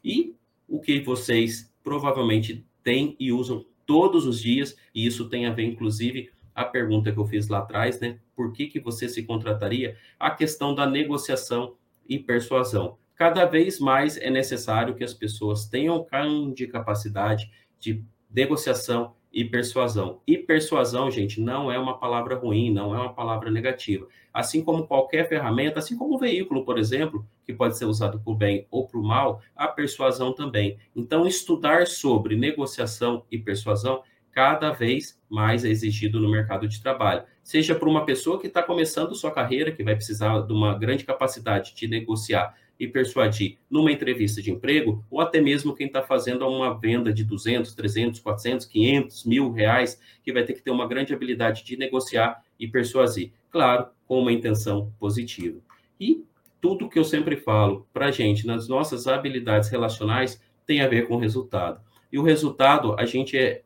E 0.04 0.36
o 0.68 0.80
que 0.80 1.02
vocês 1.02 1.74
provavelmente 1.84 2.64
têm 2.84 3.16
e 3.20 3.32
usam 3.32 3.66
todos 3.88 4.28
os 4.28 4.40
dias, 4.40 4.78
e 4.94 5.06
isso 5.06 5.28
tem 5.28 5.48
a 5.48 5.52
ver, 5.52 5.64
inclusive, 5.64 6.30
a 6.54 6.64
pergunta 6.64 7.12
que 7.12 7.18
eu 7.18 7.26
fiz 7.26 7.48
lá 7.48 7.60
atrás, 7.60 8.00
né? 8.00 8.20
Por 8.36 8.54
que, 8.54 8.68
que 8.68 8.80
você 8.80 9.10
se 9.10 9.24
contrataria? 9.24 9.98
A 10.20 10.30
questão 10.30 10.76
da 10.76 10.86
negociação 10.86 11.76
e 12.08 12.20
persuasão. 12.20 12.98
Cada 13.22 13.46
vez 13.46 13.80
mais 13.80 14.18
é 14.18 14.32
necessário 14.32 14.96
que 14.96 15.04
as 15.04 15.14
pessoas 15.14 15.68
tenham 15.68 16.08
de 16.56 16.66
capacidade 16.66 17.52
de 17.80 18.04
negociação 18.28 19.14
e 19.32 19.46
persuasão. 19.46 20.22
E 20.26 20.40
persuasão, 20.40 21.12
gente, 21.12 21.40
não 21.40 21.72
é 21.72 21.78
uma 21.78 22.00
palavra 22.00 22.34
ruim, 22.34 22.74
não 22.74 22.96
é 22.96 23.00
uma 23.00 23.14
palavra 23.14 23.52
negativa. 23.52 24.08
Assim 24.34 24.64
como 24.64 24.88
qualquer 24.88 25.30
ferramenta, 25.30 25.78
assim 25.78 25.96
como 25.96 26.16
um 26.16 26.18
veículo, 26.18 26.66
por 26.66 26.80
exemplo, 26.80 27.24
que 27.46 27.54
pode 27.54 27.78
ser 27.78 27.86
usado 27.86 28.20
para 28.20 28.34
o 28.34 28.36
bem 28.36 28.66
ou 28.72 28.88
para 28.88 29.00
o 29.00 29.04
mal, 29.04 29.40
a 29.56 29.68
persuasão 29.68 30.34
também. 30.34 30.80
Então, 30.96 31.28
estudar 31.28 31.86
sobre 31.86 32.36
negociação 32.36 33.24
e 33.30 33.38
persuasão 33.38 34.02
cada 34.32 34.72
vez 34.72 35.22
mais 35.30 35.64
é 35.64 35.70
exigido 35.70 36.20
no 36.20 36.32
mercado 36.32 36.68
de 36.68 36.82
trabalho. 36.82 37.24
Seja 37.44 37.76
para 37.76 37.88
uma 37.88 38.04
pessoa 38.04 38.40
que 38.40 38.48
está 38.48 38.64
começando 38.64 39.14
sua 39.14 39.30
carreira, 39.30 39.72
que 39.72 39.84
vai 39.84 39.94
precisar 39.94 40.40
de 40.40 40.52
uma 40.52 40.76
grande 40.76 41.04
capacidade 41.04 41.76
de 41.76 41.88
negociar 41.88 42.56
e 42.82 42.88
persuadir 42.88 43.60
numa 43.70 43.92
entrevista 43.92 44.42
de 44.42 44.50
emprego, 44.50 45.06
ou 45.08 45.22
até 45.22 45.40
mesmo 45.40 45.76
quem 45.76 45.86
está 45.86 46.02
fazendo 46.02 46.48
uma 46.48 46.74
venda 46.74 47.14
de 47.14 47.24
200, 47.24 47.76
300, 47.76 48.20
400, 48.20 48.66
500, 48.66 49.24
mil 49.24 49.52
reais, 49.52 50.02
que 50.24 50.34
vai 50.34 50.44
ter 50.44 50.54
que 50.54 50.64
ter 50.64 50.72
uma 50.72 50.88
grande 50.88 51.14
habilidade 51.14 51.64
de 51.64 51.78
negociar 51.78 52.44
e 52.60 52.68
persuadir. 52.68 53.34
Claro, 53.52 53.86
com 54.08 54.20
uma 54.20 54.32
intenção 54.32 54.92
positiva. 55.00 55.60
E 56.00 56.26
tudo 56.60 56.90
que 56.90 56.98
eu 56.98 57.04
sempre 57.04 57.38
falo 57.38 57.88
para 57.94 58.08
a 58.08 58.12
gente 58.12 58.48
nas 58.48 58.68
nossas 58.68 59.06
habilidades 59.06 59.70
relacionais 59.70 60.42
tem 60.66 60.82
a 60.82 60.88
ver 60.88 61.08
com 61.08 61.18
resultado. 61.18 61.80
E 62.12 62.18
o 62.18 62.24
resultado, 62.24 62.96
a 62.98 63.06
gente 63.06 63.38
é 63.38 63.62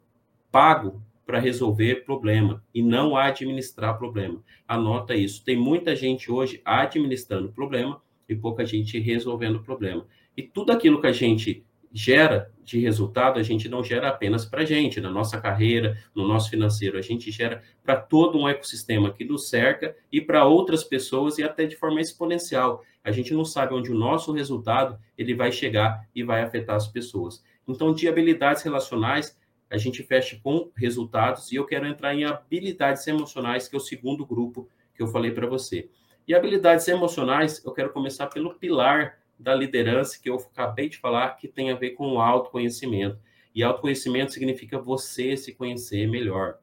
pago 0.52 1.02
para 1.26 1.40
resolver 1.40 2.04
problema 2.04 2.62
e 2.74 2.84
não 2.84 3.16
administrar 3.16 3.98
problema. 3.98 4.44
Anota 4.68 5.16
isso. 5.16 5.42
Tem 5.46 5.56
muita 5.56 5.96
gente 5.96 6.30
hoje 6.30 6.62
administrando 6.66 7.54
problema 7.54 8.04
e 8.28 8.36
pouca 8.36 8.66
gente 8.66 9.00
resolvendo 9.00 9.58
o 9.58 9.64
problema. 9.64 10.06
E 10.36 10.44
tudo 10.44 10.72
aquilo 10.72 11.00
que 11.00 11.08
a 11.08 11.12
gente 11.12 11.64
gera 11.96 12.52
de 12.62 12.78
resultado, 12.78 13.40
a 13.40 13.44
gente 13.44 13.70
não 13.70 13.82
gera 13.82 14.10
apenas 14.10 14.46
para 14.46 14.64
a 14.64 14.66
gente, 14.66 15.00
na 15.00 15.10
nossa 15.10 15.40
carreira, 15.40 15.98
no 16.14 16.28
nosso 16.28 16.50
financeiro, 16.50 16.98
a 16.98 17.02
gente 17.02 17.32
gera 17.32 17.64
para 17.84 17.96
todo 17.96 18.38
um 18.38 18.50
ecossistema 18.50 19.14
que 19.14 19.24
nos 19.24 19.48
cerca 19.48 19.96
e 20.12 20.20
para 20.20 20.44
outras 20.44 20.84
pessoas 20.84 21.38
e 21.38 21.44
até 21.44 21.66
de 21.66 21.78
forma 21.78 22.02
exponencial. 22.02 22.84
A 23.02 23.12
gente 23.12 23.34
não 23.34 23.46
sabe 23.46 23.74
onde 23.74 23.92
o 23.92 23.98
nosso 23.98 24.34
resultado 24.34 25.00
ele 25.18 25.34
vai 25.34 25.54
chegar 25.54 26.06
e 26.14 26.22
vai 26.22 26.42
afetar 26.42 26.76
as 26.76 26.88
pessoas. 26.88 27.42
Então, 27.66 27.94
de 27.94 28.10
habilidades 28.10 28.62
relacionais, 28.64 29.38
a 29.70 29.78
gente 29.78 30.04
fecha 30.04 30.38
com 30.44 30.70
resultados 30.76 31.52
e 31.52 31.56
eu 31.56 31.66
quero 31.66 31.88
entrar 31.88 32.14
em 32.14 32.26
habilidades 32.26 33.08
emocionais, 33.08 33.70
que 33.70 33.76
é 33.76 33.78
o 33.78 33.82
segundo 33.82 34.26
grupo 34.26 34.68
que 34.94 35.02
eu 35.02 35.08
falei 35.08 35.32
para 35.32 35.48
você. 35.48 35.90
E 36.28 36.34
habilidades 36.34 36.88
emocionais, 36.88 37.64
eu 37.64 37.72
quero 37.72 37.92
começar 37.94 38.26
pelo 38.28 38.56
pilar 38.56 39.20
da 39.38 39.54
liderança 39.54 40.20
que 40.20 40.28
eu 40.28 40.36
acabei 40.36 40.90
de 40.90 40.98
falar, 40.98 41.36
que 41.36 41.48
tem 41.48 41.70
a 41.70 41.76
ver 41.76 41.92
com 41.92 42.14
o 42.14 42.20
autoconhecimento. 42.20 43.20
E 43.54 43.62
autoconhecimento 43.62 44.34
significa 44.34 44.80
você 44.80 45.38
se 45.38 45.54
conhecer 45.54 46.08
melhor. 46.08 46.58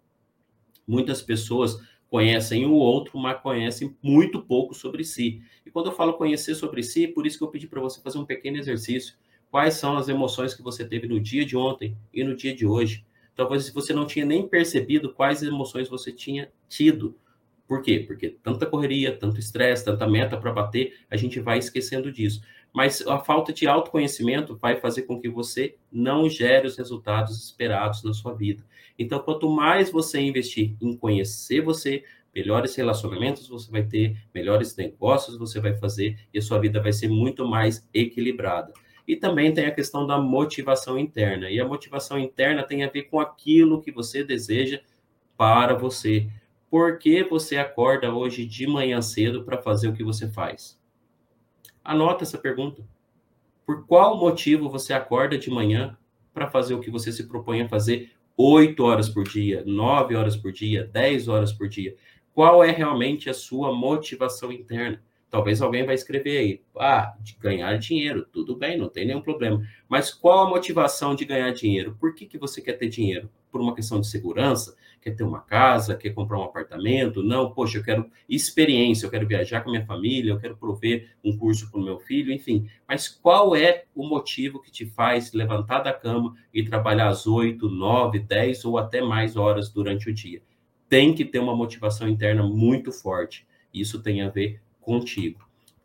Muitas 0.87 1.23
pessoas 1.23 1.81
conhecem 2.09 2.67
o 2.67 2.73
outro, 2.73 3.17
mas 3.19 3.41
conhecem 3.41 3.97
muito 4.03 4.43
pouco 4.43 4.75
sobre 4.75 5.05
si. 5.05 5.41
E 5.65 5.71
quando 5.71 5.87
eu 5.87 5.93
falo 5.93 6.15
conhecer 6.15 6.57
sobre 6.57 6.83
si, 6.83 7.07
por 7.07 7.25
isso 7.25 7.39
que 7.39 7.45
eu 7.45 7.49
pedi 7.49 7.69
para 7.69 7.81
você 7.81 8.01
fazer 8.01 8.19
um 8.19 8.27
pequeno 8.27 8.57
exercício. 8.57 9.15
Quais 9.49 9.75
são 9.75 9.97
as 9.97 10.09
emoções 10.09 10.55
que 10.55 10.63
você 10.63 10.85
teve 10.85 11.07
no 11.07 11.21
dia 11.21 11.45
de 11.45 11.57
ontem 11.57 11.97
e 12.13 12.25
no 12.25 12.35
dia 12.35 12.55
de 12.55 12.67
hoje? 12.67 13.07
Talvez 13.37 13.71
você 13.71 13.93
não 13.93 14.07
tinha 14.07 14.27
nem 14.27 14.47
percebido 14.47 15.13
quais 15.13 15.43
emoções 15.43 15.89
você 15.89 16.11
tinha 16.11 16.51
tido 16.69 17.17
por 17.73 17.81
quê? 17.81 18.05
Porque 18.07 18.29
tanta 18.29 18.67
correria, 18.67 19.17
tanto 19.17 19.41
estresse, 19.41 19.83
tanta 19.83 20.07
meta 20.07 20.37
para 20.37 20.53
bater, 20.53 20.93
a 21.11 21.17
gente 21.17 21.41
vai 21.41 21.57
esquecendo 21.57 22.13
disso. 22.13 22.43
Mas 22.71 23.01
a 23.07 23.19
falta 23.19 23.51
de 23.51 23.67
autoconhecimento 23.67 24.59
vai 24.59 24.77
fazer 24.77 25.05
com 25.05 25.19
que 25.19 25.27
você 25.27 25.77
não 25.91 26.29
gere 26.29 26.67
os 26.67 26.77
resultados 26.77 27.43
esperados 27.43 28.05
na 28.05 28.13
sua 28.13 28.35
vida. 28.35 28.63
Então, 28.99 29.19
quanto 29.21 29.49
mais 29.49 29.91
você 29.91 30.21
investir 30.21 30.77
em 30.83 30.95
conhecer 30.95 31.63
você, 31.63 32.05
melhores 32.35 32.77
relacionamentos 32.77 33.49
você 33.49 33.71
vai 33.71 33.85
ter, 33.85 34.19
melhores 34.35 34.77
negócios 34.77 35.39
você 35.39 35.59
vai 35.59 35.75
fazer 35.75 36.19
e 36.31 36.39
a 36.39 36.43
sua 36.43 36.59
vida 36.59 36.79
vai 36.79 36.93
ser 36.93 37.09
muito 37.09 37.49
mais 37.49 37.89
equilibrada. 37.95 38.75
E 39.09 39.17
também 39.17 39.55
tem 39.55 39.65
a 39.65 39.75
questão 39.75 40.07
da 40.07 40.19
motivação 40.19 40.99
interna. 40.99 41.51
E 41.51 41.59
a 41.59 41.67
motivação 41.67 42.19
interna 42.19 42.65
tem 42.65 42.85
a 42.85 42.91
ver 42.91 43.05
com 43.05 43.19
aquilo 43.19 43.81
que 43.81 43.91
você 43.91 44.23
deseja 44.23 44.79
para 45.39 45.75
você. 45.75 46.29
Por 46.73 46.99
que 46.99 47.23
você 47.23 47.59
acorda 47.59 48.15
hoje 48.15 48.47
de 48.47 48.67
manhã 48.67 49.03
cedo 49.03 49.45
para 49.45 49.61
fazer 49.61 49.89
o 49.89 49.93
que 49.93 50.03
você 50.03 50.27
faz? 50.27 50.81
Anota 51.85 52.25
essa 52.25 52.39
pergunta. 52.39 52.83
Por 53.67 53.87
qual 53.87 54.17
motivo 54.17 54.71
você 54.71 54.95
acorda 54.95 55.37
de 55.37 55.51
manhã 55.51 55.99
para 56.33 56.51
fazer 56.51 56.73
o 56.73 56.81
que 56.81 56.91
você 56.91 57.13
se 57.13 57.29
propõe 57.29 57.61
a 57.61 57.69
fazer 57.69 58.13
oito 58.39 58.85
horas 58.85 59.11
por 59.11 59.25
dia, 59.25 59.63
nove 59.67 60.17
horas 60.17 60.35
por 60.35 60.51
dia, 60.51 60.89
dez 60.91 61.29
horas 61.29 61.53
por 61.53 61.69
dia? 61.69 61.95
Qual 62.33 62.65
é 62.65 62.71
realmente 62.71 63.29
a 63.29 63.35
sua 63.35 63.75
motivação 63.75 64.51
interna? 64.51 65.05
Talvez 65.29 65.61
alguém 65.61 65.85
vai 65.85 65.95
escrever 65.95 66.39
aí, 66.39 66.63
ah, 66.79 67.15
de 67.21 67.37
ganhar 67.39 67.77
dinheiro, 67.77 68.27
tudo 68.33 68.57
bem, 68.57 68.79
não 68.79 68.89
tem 68.89 69.07
nenhum 69.07 69.21
problema. 69.21 69.63
Mas 69.87 70.11
qual 70.11 70.47
a 70.47 70.49
motivação 70.49 71.15
de 71.15 71.27
ganhar 71.27 71.53
dinheiro? 71.53 71.99
Por 72.01 72.15
que, 72.15 72.25
que 72.25 72.39
você 72.39 72.63
quer 72.63 72.79
ter 72.79 72.89
dinheiro? 72.89 73.29
Por 73.53 73.61
uma 73.61 73.75
questão 73.75 74.01
de 74.01 74.09
segurança? 74.09 74.75
quer 75.03 75.17
ter 75.17 75.25
uma 75.25 75.41
casa, 75.41 75.97
quer 75.97 76.11
comprar 76.11 76.39
um 76.39 76.45
apartamento. 76.45 77.23
Não, 77.23 77.53
poxa, 77.53 77.79
eu 77.79 77.83
quero 77.83 78.09
experiência, 78.29 79.05
eu 79.05 79.11
quero 79.11 79.27
viajar 79.27 79.61
com 79.61 79.69
a 79.69 79.73
minha 79.73 79.85
família, 79.85 80.31
eu 80.31 80.39
quero 80.39 80.57
prover 80.57 81.11
um 81.25 81.37
curso 81.37 81.71
para 81.71 81.81
o 81.81 81.85
meu 81.85 81.99
filho, 81.99 82.33
enfim. 82.33 82.69
Mas 82.87 83.09
qual 83.09 83.57
é 83.57 83.85
o 83.95 84.07
motivo 84.07 84.63
que 84.63 84.71
te 84.71 84.87
faz 84.87 85.33
levantar 85.33 85.81
da 85.81 85.93
cama 85.93 86.35
e 86.55 86.63
trabalhar 86.63 87.09
às 87.09 87.27
8, 87.27 87.69
9, 87.69 88.21
10 88.21 88.65
ou 88.65 88.79
até 88.79 89.03
mais 89.03 89.37
horas 89.37 89.69
durante 89.69 90.09
o 90.09 90.15
dia? 90.15 90.41
Tem 90.89 91.13
que 91.13 91.25
ter 91.25 91.41
uma 91.41 91.57
motivação 91.57 92.09
interna 92.09 92.45
muito 92.45 92.93
forte. 92.93 93.47
Isso 93.75 94.01
tem 94.01 94.23
a 94.23 94.29
ver 94.29 94.61
contigo. 94.81 95.41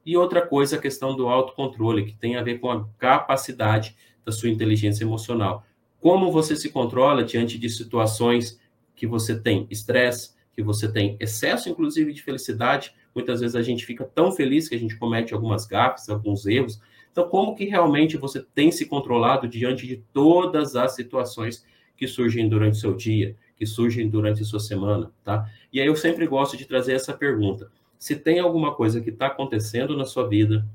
E 0.06 0.16
outra 0.16 0.46
coisa, 0.46 0.78
a 0.78 0.82
questão 0.82 1.16
do 1.16 1.28
autocontrole, 1.28 2.06
que 2.06 2.14
tem 2.14 2.36
a 2.36 2.44
ver 2.44 2.60
com 2.60 2.70
a 2.70 2.88
capacidade 3.00 3.96
da 4.24 4.32
sua 4.32 4.50
inteligência 4.50 5.04
emocional. 5.04 5.66
Como 6.00 6.32
você 6.32 6.56
se 6.56 6.70
controla 6.70 7.24
diante 7.24 7.58
de 7.58 7.70
situações 7.70 8.60
que 8.96 9.08
você 9.08 9.40
tem 9.40 9.68
estresse, 9.70 10.36
que 10.58 10.64
você 10.64 10.92
tem 10.92 11.16
excesso, 11.20 11.70
inclusive, 11.70 12.12
de 12.12 12.24
felicidade. 12.24 12.92
Muitas 13.14 13.42
vezes 13.42 13.56
a 13.56 13.62
gente 13.62 13.86
fica 13.86 14.04
tão 14.04 14.32
feliz 14.32 14.68
que 14.68 14.74
a 14.74 14.80
gente 14.80 14.98
comete 14.98 15.34
algumas 15.34 15.68
gafes, 15.68 16.10
alguns 16.10 16.48
erros. 16.48 16.82
Então, 17.12 17.30
como 17.30 17.56
que 17.56 17.66
realmente 17.66 18.18
você 18.18 18.44
tem 18.56 18.72
se 18.72 18.88
controlado 18.88 19.48
diante 19.48 19.86
de 19.86 19.98
todas 20.12 20.76
as 20.76 20.96
situações 20.96 21.64
que 21.96 22.08
surgem 22.08 22.50
durante 22.50 22.74
o 22.74 22.80
seu 22.80 22.96
dia, 22.96 23.36
que 23.56 23.68
surgem 23.68 24.10
durante 24.10 24.42
a 24.42 24.46
sua 24.46 24.60
semana, 24.60 25.12
tá? 25.24 25.48
E 25.72 25.80
aí 25.80 25.86
eu 25.88 25.96
sempre 25.96 26.26
gosto 26.26 26.58
de 26.58 26.66
trazer 26.66 26.94
essa 26.94 27.14
pergunta. 27.14 27.72
Se 28.00 28.16
tem 28.16 28.40
alguma 28.40 28.74
coisa 28.74 29.00
que 29.00 29.12
está 29.12 29.28
acontecendo 29.28 29.96
na 29.96 30.06
sua 30.06 30.28
vida, 30.28 30.68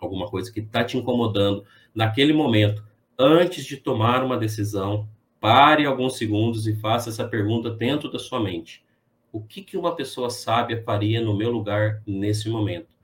alguma 0.00 0.28
coisa 0.28 0.52
que 0.52 0.60
está 0.60 0.84
te 0.84 0.96
incomodando 0.96 1.64
naquele 1.92 2.32
momento, 2.32 2.84
antes 3.18 3.64
de 3.64 3.76
tomar 3.76 4.22
uma 4.22 4.36
decisão, 4.36 5.08
Pare 5.42 5.84
alguns 5.86 6.18
segundos 6.18 6.68
e 6.68 6.76
faça 6.76 7.10
essa 7.10 7.26
pergunta 7.26 7.68
dentro 7.68 8.08
da 8.08 8.16
sua 8.16 8.38
mente. 8.38 8.84
O 9.32 9.42
que, 9.42 9.60
que 9.60 9.76
uma 9.76 9.96
pessoa 9.96 10.30
sábia 10.30 10.80
faria 10.84 11.20
no 11.20 11.36
meu 11.36 11.50
lugar 11.50 12.00
nesse 12.06 12.48
momento? 12.48 12.94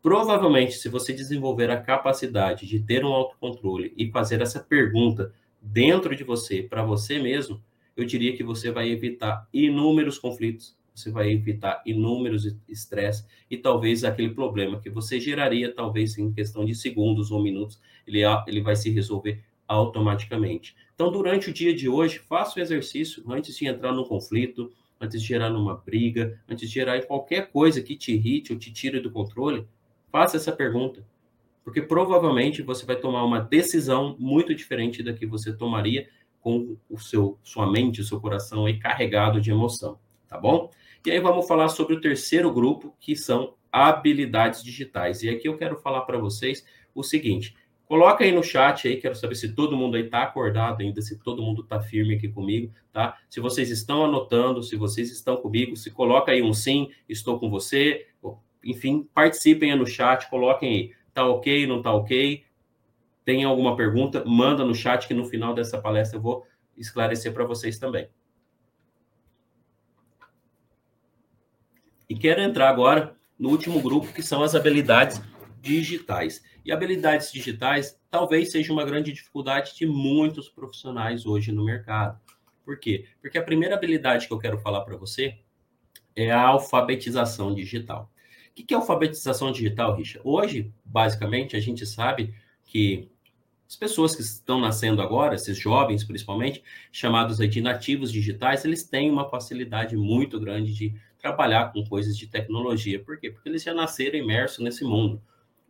Provavelmente, 0.00 0.72
se 0.72 0.88
você 0.88 1.12
desenvolver 1.12 1.70
a 1.70 1.78
capacidade 1.78 2.66
de 2.66 2.80
ter 2.80 3.04
um 3.04 3.12
autocontrole 3.12 3.92
e 3.94 4.10
fazer 4.10 4.40
essa 4.40 4.58
pergunta 4.58 5.34
dentro 5.60 6.16
de 6.16 6.24
você, 6.24 6.62
para 6.62 6.82
você 6.82 7.18
mesmo, 7.18 7.62
eu 7.94 8.06
diria 8.06 8.34
que 8.34 8.42
você 8.42 8.70
vai 8.70 8.88
evitar 8.88 9.46
inúmeros 9.52 10.18
conflitos, 10.18 10.74
você 10.94 11.10
vai 11.10 11.30
evitar 11.30 11.82
inúmeros 11.84 12.56
estresse 12.66 13.26
e 13.50 13.58
talvez 13.58 14.02
aquele 14.02 14.30
problema 14.30 14.80
que 14.80 14.88
você 14.88 15.20
geraria, 15.20 15.74
talvez 15.74 16.16
em 16.16 16.32
questão 16.32 16.64
de 16.64 16.74
segundos 16.74 17.30
ou 17.30 17.42
minutos, 17.42 17.78
ele, 18.06 18.22
ele 18.46 18.62
vai 18.62 18.76
se 18.76 18.88
resolver 18.88 19.44
automaticamente. 19.72 20.76
Então, 20.94 21.10
durante 21.10 21.50
o 21.50 21.52
dia 21.52 21.74
de 21.74 21.88
hoje, 21.88 22.18
faça 22.18 22.58
o 22.58 22.62
exercício 22.62 23.22
antes 23.28 23.56
de 23.56 23.66
entrar 23.66 23.92
num 23.92 24.04
conflito, 24.04 24.70
antes 25.00 25.20
de 25.20 25.26
gerar 25.26 25.50
numa 25.50 25.76
briga, 25.76 26.40
antes 26.48 26.68
de 26.68 26.74
gerar 26.74 27.02
qualquer 27.06 27.50
coisa 27.50 27.82
que 27.82 27.96
te 27.96 28.12
irrite 28.12 28.52
ou 28.52 28.58
te 28.58 28.72
tire 28.72 29.00
do 29.00 29.10
controle, 29.10 29.66
faça 30.10 30.36
essa 30.36 30.52
pergunta. 30.52 31.04
Porque 31.64 31.80
provavelmente 31.80 32.62
você 32.62 32.84
vai 32.84 32.96
tomar 32.96 33.24
uma 33.24 33.40
decisão 33.40 34.16
muito 34.18 34.54
diferente 34.54 35.02
da 35.02 35.12
que 35.12 35.26
você 35.26 35.52
tomaria 35.52 36.08
com 36.40 36.76
o 36.90 36.98
seu 36.98 37.38
sua 37.42 37.70
mente, 37.70 38.00
o 38.00 38.04
seu 38.04 38.20
coração 38.20 38.66
aí 38.66 38.78
carregado 38.78 39.40
de 39.40 39.50
emoção, 39.50 39.98
tá 40.28 40.36
bom? 40.36 40.70
E 41.06 41.10
aí 41.10 41.20
vamos 41.20 41.46
falar 41.46 41.68
sobre 41.68 41.94
o 41.94 42.00
terceiro 42.00 42.52
grupo, 42.52 42.94
que 43.00 43.16
são 43.16 43.54
habilidades 43.70 44.62
digitais. 44.62 45.22
E 45.22 45.30
aqui 45.30 45.48
eu 45.48 45.56
quero 45.56 45.76
falar 45.80 46.02
para 46.02 46.18
vocês 46.18 46.64
o 46.94 47.02
seguinte: 47.02 47.56
Coloca 47.92 48.24
aí 48.24 48.32
no 48.32 48.42
chat 48.42 48.88
aí, 48.88 48.96
quero 48.96 49.14
saber 49.14 49.34
se 49.34 49.52
todo 49.52 49.76
mundo 49.76 49.98
aí 49.98 50.04
está 50.06 50.22
acordado 50.22 50.80
ainda, 50.80 51.02
se 51.02 51.18
todo 51.18 51.42
mundo 51.42 51.60
está 51.60 51.78
firme 51.78 52.14
aqui 52.14 52.26
comigo, 52.26 52.72
tá? 52.90 53.18
Se 53.28 53.38
vocês 53.38 53.68
estão 53.68 54.02
anotando, 54.02 54.62
se 54.62 54.76
vocês 54.76 55.12
estão 55.12 55.36
comigo, 55.36 55.76
se 55.76 55.90
coloca 55.90 56.32
aí 56.32 56.40
um 56.40 56.54
sim, 56.54 56.90
estou 57.06 57.38
com 57.38 57.50
você, 57.50 58.06
enfim, 58.64 59.06
participem 59.12 59.72
aí 59.72 59.78
no 59.78 59.86
chat, 59.86 60.30
coloquem 60.30 60.70
aí, 60.70 60.92
tá 61.12 61.26
ok, 61.26 61.66
não 61.66 61.82
tá 61.82 61.92
ok? 61.92 62.42
Tem 63.26 63.44
alguma 63.44 63.76
pergunta, 63.76 64.24
manda 64.24 64.64
no 64.64 64.74
chat 64.74 65.06
que 65.06 65.12
no 65.12 65.26
final 65.26 65.52
dessa 65.52 65.78
palestra 65.78 66.16
eu 66.16 66.22
vou 66.22 66.46
esclarecer 66.74 67.30
para 67.34 67.44
vocês 67.44 67.78
também. 67.78 68.08
E 72.08 72.14
quero 72.14 72.40
entrar 72.40 72.70
agora 72.70 73.14
no 73.38 73.50
último 73.50 73.82
grupo, 73.82 74.10
que 74.14 74.22
são 74.22 74.42
as 74.42 74.54
habilidades 74.54 75.20
digitais. 75.62 76.42
E 76.64 76.72
habilidades 76.72 77.32
digitais 77.32 77.98
talvez 78.10 78.50
seja 78.50 78.72
uma 78.72 78.84
grande 78.84 79.12
dificuldade 79.12 79.74
de 79.76 79.86
muitos 79.86 80.48
profissionais 80.48 81.24
hoje 81.24 81.52
no 81.52 81.64
mercado. 81.64 82.20
Por 82.64 82.78
quê? 82.78 83.06
Porque 83.20 83.38
a 83.38 83.42
primeira 83.42 83.76
habilidade 83.76 84.26
que 84.26 84.32
eu 84.32 84.38
quero 84.38 84.58
falar 84.58 84.82
para 84.82 84.96
você 84.96 85.38
é 86.14 86.30
a 86.30 86.42
alfabetização 86.42 87.54
digital. 87.54 88.10
O 88.50 88.54
que 88.54 88.74
é 88.74 88.76
alfabetização 88.76 89.50
digital, 89.50 89.96
Richa? 89.96 90.20
Hoje, 90.22 90.70
basicamente, 90.84 91.56
a 91.56 91.60
gente 91.60 91.86
sabe 91.86 92.34
que 92.66 93.08
as 93.66 93.76
pessoas 93.76 94.14
que 94.14 94.20
estão 94.20 94.60
nascendo 94.60 95.00
agora, 95.00 95.34
esses 95.34 95.56
jovens 95.56 96.04
principalmente, 96.04 96.62
chamados 96.92 97.38
de 97.38 97.60
nativos 97.62 98.12
digitais, 98.12 98.64
eles 98.64 98.84
têm 98.84 99.10
uma 99.10 99.30
facilidade 99.30 99.96
muito 99.96 100.38
grande 100.38 100.74
de 100.74 100.94
trabalhar 101.18 101.72
com 101.72 101.82
coisas 101.86 102.16
de 102.16 102.26
tecnologia. 102.26 103.02
Por 103.02 103.18
quê? 103.18 103.30
Porque 103.30 103.48
eles 103.48 103.62
já 103.62 103.72
nasceram 103.72 104.18
imersos 104.18 104.58
nesse 104.58 104.84
mundo 104.84 105.22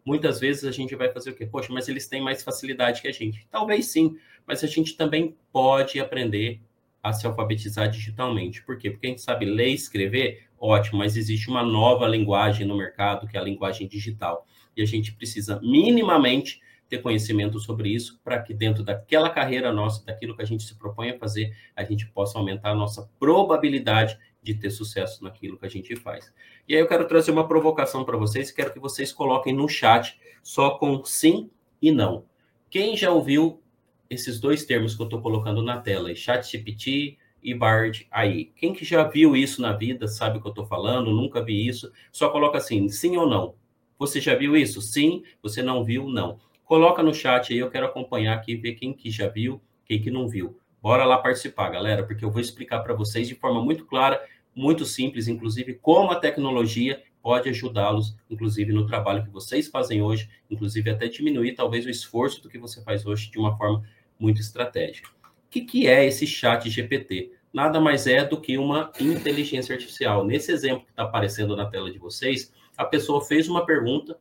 muitas 0.05 0.41
vezes 0.41 0.65
a 0.65 0.73
gente 0.73 0.95
vai 0.95 1.11
fazer 1.13 1.31
o 1.31 1.35
quê? 1.35 1.47
Poxa, 1.47 1.73
mas 1.73 1.89
eles 1.89 2.09
têm 2.09 2.21
mais 2.21 2.43
facilidade 2.43 3.01
que 3.01 3.09
a 3.09 3.13
gente. 3.13 3.47
Talvez 3.51 3.87
sim, 3.87 4.17
mas 4.47 4.63
a 4.63 4.67
gente 4.67 4.97
também 4.97 5.37
pode 5.53 6.01
aprender 6.01 6.61
a 7.03 7.13
se 7.13 7.27
alfabetizar 7.27 7.91
digitalmente. 7.91 8.63
Por 8.65 8.79
quê? 8.79 8.91
Porque 8.91 9.07
a 9.07 9.11
gente 9.11 9.23
sabe 9.23 9.45
ler 9.45 9.71
e 9.71 9.75
escrever, 9.75 10.47
ótimo, 10.59 10.99
mas 10.99 11.17
existe 11.17 11.49
uma 11.49 11.63
nova 11.63 12.07
linguagem 12.07 12.67
no 12.67 12.77
mercado, 12.77 13.27
que 13.27 13.37
é 13.37 13.41
a 13.41 13.45
linguagem 13.45 13.89
digital. 13.89 14.47
E 14.77 14.83
a 14.83 14.87
gente 14.87 15.13
precisa 15.13 15.61
minimamente 15.61 16.61
ter 16.89 16.99
conhecimento 16.99 17.59
sobre 17.59 17.89
isso 17.89 18.21
para 18.23 18.41
que 18.41 18.53
dentro 18.53 18.85
daquela 18.85 19.31
carreira 19.31 19.73
nossa, 19.73 20.05
daquilo 20.05 20.37
que 20.37 20.43
a 20.43 20.45
gente 20.47 20.63
se 20.63 20.79
propõe 20.79 21.11
a 21.11 21.19
fazer, 21.19 21.57
a 21.75 21.83
gente 21.83 22.07
possa 22.09 22.39
aumentar 22.39 22.71
a 22.71 22.75
nossa 22.75 23.09
probabilidade 23.19 24.19
de 24.43 24.55
ter 24.55 24.71
sucesso 24.71 25.23
naquilo 25.23 25.57
que 25.57 25.67
a 25.67 25.71
gente 25.71 25.95
faz. 25.97 26.33
E 26.69 26.75
aí 26.75 26.81
eu 26.81 26.89
quero 26.89 27.07
trazer 27.07 27.31
uma 27.31 27.47
provocação 27.47 28.05
para 28.05 28.17
vocês, 28.17 28.51
quero 28.51 28.73
que 28.73 28.81
vocês 28.81 29.13
coloquem 29.13 29.55
no 29.55 29.69
chat 29.69 30.19
só 30.43 30.71
com 30.71 31.05
sim 31.05 31.51
e 31.81 31.93
não. 31.93 32.25
Quem 32.69 32.97
já 32.97 33.11
ouviu 33.11 33.63
esses 34.11 34.41
dois 34.41 34.65
termos 34.65 34.95
que 34.95 35.03
eu 35.03 35.07
estou 35.07 35.23
colocando 35.23 35.63
na 35.63 35.81
tela, 35.81 36.15
chat 36.15 36.51
GPT 36.51 37.19
e 37.43 37.55
Bard 37.55 38.07
aí? 38.11 38.47
Quem 38.57 38.73
que 38.73 38.85
já 38.85 39.05
viu 39.05 39.37
isso 39.37 39.63
na 39.63 39.73
vida, 39.73 40.09
sabe 40.09 40.39
o 40.39 40.41
que 40.41 40.49
eu 40.49 40.53
estou 40.53 40.67
falando, 40.67 41.13
nunca 41.13 41.43
vi 41.43 41.67
isso, 41.67 41.93
só 42.11 42.29
coloca 42.31 42.59
assim, 42.59 42.89
sim 42.89 43.17
ou 43.17 43.29
não. 43.29 43.55
Você 44.03 44.21
já 44.21 44.35
viu 44.35 44.57
isso? 44.57 44.83
Sim. 44.83 45.23
Você 45.41 45.63
não 45.63 45.85
viu? 45.85 46.09
Não. 46.09 46.41
Coloca 46.65 47.05
no 47.05 47.15
chat 47.15 47.53
aí, 47.53 47.59
eu 47.61 47.71
quero 47.71 47.87
acompanhar 47.87 48.35
aqui, 48.35 48.57
ver 48.57 48.73
quem 48.73 48.93
que 48.93 49.13
já 49.13 49.29
viu, 49.29 49.63
quem 49.85 50.03
que 50.03 50.11
não 50.11 50.29
viu. 50.29 50.59
Bora 50.83 51.05
lá 51.05 51.19
participar, 51.19 51.69
galera, 51.69 52.05
porque 52.05 52.25
eu 52.25 52.31
vou 52.31 52.41
explicar 52.41 52.81
para 52.81 52.95
vocês 52.95 53.29
de 53.29 53.37
forma 53.37 53.63
muito 53.63 53.87
clara, 53.87 54.21
muito 54.55 54.85
simples, 54.85 55.29
inclusive, 55.29 55.75
como 55.75 56.11
a 56.11 56.17
tecnologia 56.17 57.03
pode 57.23 57.49
ajudá-los, 57.49 58.17
inclusive, 58.29 58.73
no 58.73 58.87
trabalho 58.87 59.25
que 59.25 59.31
vocês 59.31 59.69
fazem 59.69 60.03
hoje, 60.03 60.29
inclusive 60.51 60.91
até 60.91 61.09
diminuir 61.09 61.55
talvez 61.55 61.87
o 61.87 61.91
esforço 61.91 62.43
do 62.43 62.49
que 62.49 62.59
você 62.59 62.83
faz 62.83 63.07
hoje 63.07 63.31
de 63.31 63.39
uma 63.39 63.57
forma 63.57 63.83
muito 64.19 64.41
estratégica. 64.41 65.09
O 65.09 65.51
que, 65.51 65.61
que 65.63 65.87
é 65.87 66.05
esse 66.05 66.27
chat 66.27 66.69
GPT? 66.69 67.33
Nada 67.53 67.81
mais 67.81 68.07
é 68.07 68.25
do 68.25 68.41
que 68.41 68.57
uma 68.57 68.91
inteligência 68.99 69.75
artificial. 69.75 70.25
Nesse 70.25 70.51
exemplo 70.51 70.85
que 70.85 70.91
está 70.91 71.05
aparecendo 71.05 71.55
na 71.55 71.67
tela 71.67 71.93
de 71.93 71.99
vocês, 71.99 72.53
a 72.77 72.85
pessoa 72.85 73.23
fez 73.23 73.49
uma 73.49 73.65
pergunta 73.65 74.19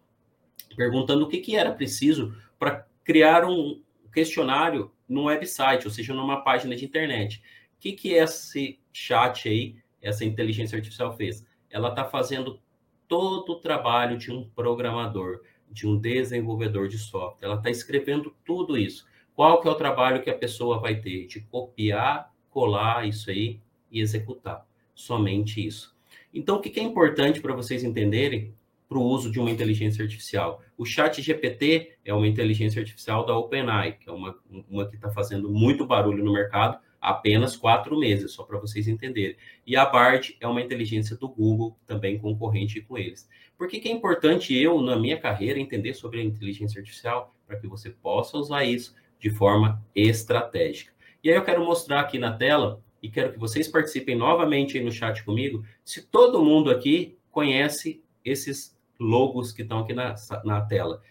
perguntando 0.75 1.25
o 1.25 1.27
que, 1.27 1.37
que 1.37 1.55
era 1.55 1.71
preciso 1.71 2.35
para 2.59 2.85
criar 3.03 3.45
um 3.45 3.81
questionário 4.13 4.91
no 5.07 5.23
website, 5.23 5.85
ou 5.85 5.91
seja, 5.91 6.13
numa 6.13 6.43
página 6.43 6.75
de 6.75 6.85
internet. 6.85 7.41
O 7.77 7.79
que, 7.79 7.93
que 7.93 8.13
esse 8.13 8.79
chat 8.91 9.47
aí, 9.47 9.75
essa 10.01 10.25
inteligência 10.25 10.75
artificial 10.75 11.15
fez? 11.15 11.45
Ela 11.69 11.89
está 11.89 12.05
fazendo 12.05 12.59
todo 13.07 13.53
o 13.53 13.59
trabalho 13.59 14.17
de 14.17 14.31
um 14.31 14.49
programador, 14.49 15.41
de 15.69 15.87
um 15.87 15.97
desenvolvedor 15.97 16.87
de 16.87 16.97
software. 16.97 17.45
Ela 17.45 17.55
está 17.55 17.69
escrevendo 17.69 18.35
tudo 18.45 18.77
isso. 18.77 19.05
Qual 19.35 19.61
que 19.61 19.67
é 19.67 19.71
o 19.71 19.75
trabalho 19.75 20.21
que 20.21 20.29
a 20.29 20.37
pessoa 20.37 20.79
vai 20.79 20.95
ter? 20.95 21.27
De 21.27 21.41
copiar, 21.41 22.31
colar 22.49 23.07
isso 23.07 23.29
aí 23.29 23.59
e 23.91 23.99
executar. 23.99 24.65
Somente 24.93 25.65
isso. 25.65 25.95
Então, 26.33 26.57
o 26.57 26.61
que 26.61 26.79
é 26.79 26.83
importante 26.83 27.41
para 27.41 27.53
vocês 27.53 27.83
entenderem 27.83 28.53
para 28.91 28.99
o 28.99 29.03
uso 29.03 29.31
de 29.31 29.39
uma 29.39 29.49
inteligência 29.49 30.03
artificial. 30.03 30.61
O 30.77 30.83
Chat 30.83 31.21
GPT 31.21 31.93
é 32.03 32.13
uma 32.13 32.27
inteligência 32.27 32.81
artificial 32.81 33.25
da 33.25 33.33
OpenAI, 33.37 33.93
que 33.93 34.09
é 34.09 34.11
uma, 34.11 34.37
uma 34.69 34.85
que 34.85 34.97
está 34.97 35.09
fazendo 35.09 35.49
muito 35.49 35.85
barulho 35.85 36.21
no 36.21 36.33
mercado 36.33 36.77
apenas 37.01 37.57
quatro 37.57 37.97
meses, 37.97 38.31
só 38.31 38.43
para 38.43 38.59
vocês 38.59 38.87
entenderem. 38.87 39.35
E 39.65 39.75
a 39.75 39.85
Bard 39.85 40.37
é 40.39 40.47
uma 40.47 40.61
inteligência 40.61 41.17
do 41.17 41.27
Google, 41.27 41.75
também 41.87 42.19
concorrente 42.19 42.79
com 42.81 42.97
eles. 42.97 43.27
Por 43.57 43.67
que, 43.67 43.79
que 43.79 43.89
é 43.89 43.91
importante 43.91 44.55
eu, 44.55 44.79
na 44.81 44.95
minha 44.95 45.19
carreira, 45.19 45.59
entender 45.59 45.95
sobre 45.95 46.21
a 46.21 46.23
inteligência 46.23 46.79
artificial? 46.79 47.35
Para 47.47 47.59
que 47.59 47.67
você 47.67 47.89
possa 47.89 48.37
usar 48.37 48.63
isso 48.63 48.95
de 49.19 49.31
forma 49.31 49.83
estratégica. 49.95 50.93
E 51.23 51.29
aí 51.29 51.35
eu 51.35 51.43
quero 51.43 51.65
mostrar 51.65 52.01
aqui 52.01 52.19
na 52.19 52.31
tela, 52.31 52.81
e 53.01 53.09
quero 53.09 53.33
que 53.33 53.39
vocês 53.39 53.67
participem 53.67 54.15
novamente 54.15 54.79
no 54.79 54.91
chat 54.91 55.23
comigo, 55.23 55.63
se 55.83 56.03
todo 56.07 56.43
mundo 56.43 56.69
aqui 56.69 57.17
conhece 57.31 58.03
esses 58.23 58.77
logos 58.99 59.51
que 59.51 59.63
estão 59.63 59.79
aqui 59.79 59.93
na, 59.93 60.15
na 60.45 60.61
tela. 60.61 61.01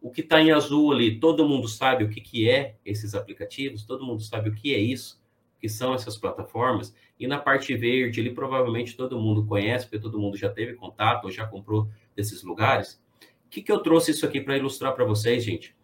O 0.00 0.10
que 0.10 0.20
está 0.20 0.40
em 0.40 0.52
azul 0.52 0.92
ali, 0.92 1.18
todo 1.18 1.48
mundo 1.48 1.66
sabe 1.66 2.04
o 2.04 2.08
que, 2.08 2.20
que 2.20 2.48
é 2.48 2.76
esses 2.84 3.14
aplicativos, 3.14 3.84
todo 3.84 4.04
mundo 4.04 4.22
sabe 4.22 4.50
o 4.50 4.54
que 4.54 4.74
é 4.74 4.78
isso, 4.78 5.20
o 5.56 5.60
que 5.60 5.68
são 5.68 5.92
essas 5.94 6.16
plataformas. 6.16 6.94
E 7.18 7.26
na 7.26 7.38
parte 7.38 7.74
verde, 7.76 8.20
ali 8.20 8.32
provavelmente 8.32 8.96
todo 8.96 9.18
mundo 9.18 9.44
conhece, 9.44 9.86
porque 9.86 9.98
todo 9.98 10.18
mundo 10.18 10.36
já 10.36 10.48
teve 10.48 10.74
contato 10.74 11.24
ou 11.24 11.30
já 11.30 11.46
comprou 11.46 11.88
desses 12.14 12.42
lugares. 12.42 13.02
O 13.46 13.50
que, 13.50 13.62
que 13.62 13.72
eu 13.72 13.80
trouxe 13.80 14.12
isso 14.12 14.24
aqui 14.24 14.40
para 14.40 14.56
ilustrar 14.56 14.94
para 14.94 15.04
vocês, 15.04 15.42
gente? 15.42 15.74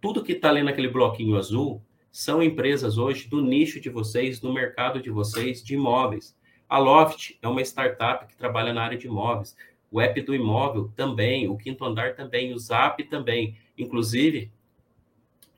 Tudo 0.00 0.22
que 0.22 0.32
está 0.32 0.48
ali 0.50 0.62
naquele 0.62 0.88
bloquinho 0.88 1.36
azul 1.36 1.82
são 2.10 2.42
empresas 2.42 2.98
hoje 2.98 3.28
do 3.28 3.42
nicho 3.42 3.80
de 3.80 3.88
vocês, 3.88 4.38
do 4.38 4.52
mercado 4.52 5.00
de 5.00 5.10
vocês, 5.10 5.62
de 5.62 5.74
imóveis. 5.74 6.36
A 6.68 6.78
Loft 6.78 7.36
é 7.42 7.48
uma 7.48 7.62
startup 7.62 8.26
que 8.26 8.36
trabalha 8.36 8.72
na 8.72 8.82
área 8.82 8.96
de 8.98 9.06
imóveis 9.06 9.56
o 9.90 10.00
app 10.00 10.20
do 10.22 10.34
imóvel 10.34 10.90
também, 10.94 11.48
o 11.48 11.56
quinto 11.56 11.84
andar 11.84 12.14
também, 12.14 12.52
o 12.52 12.58
Zap 12.58 13.02
também. 13.04 13.56
Inclusive, 13.76 14.52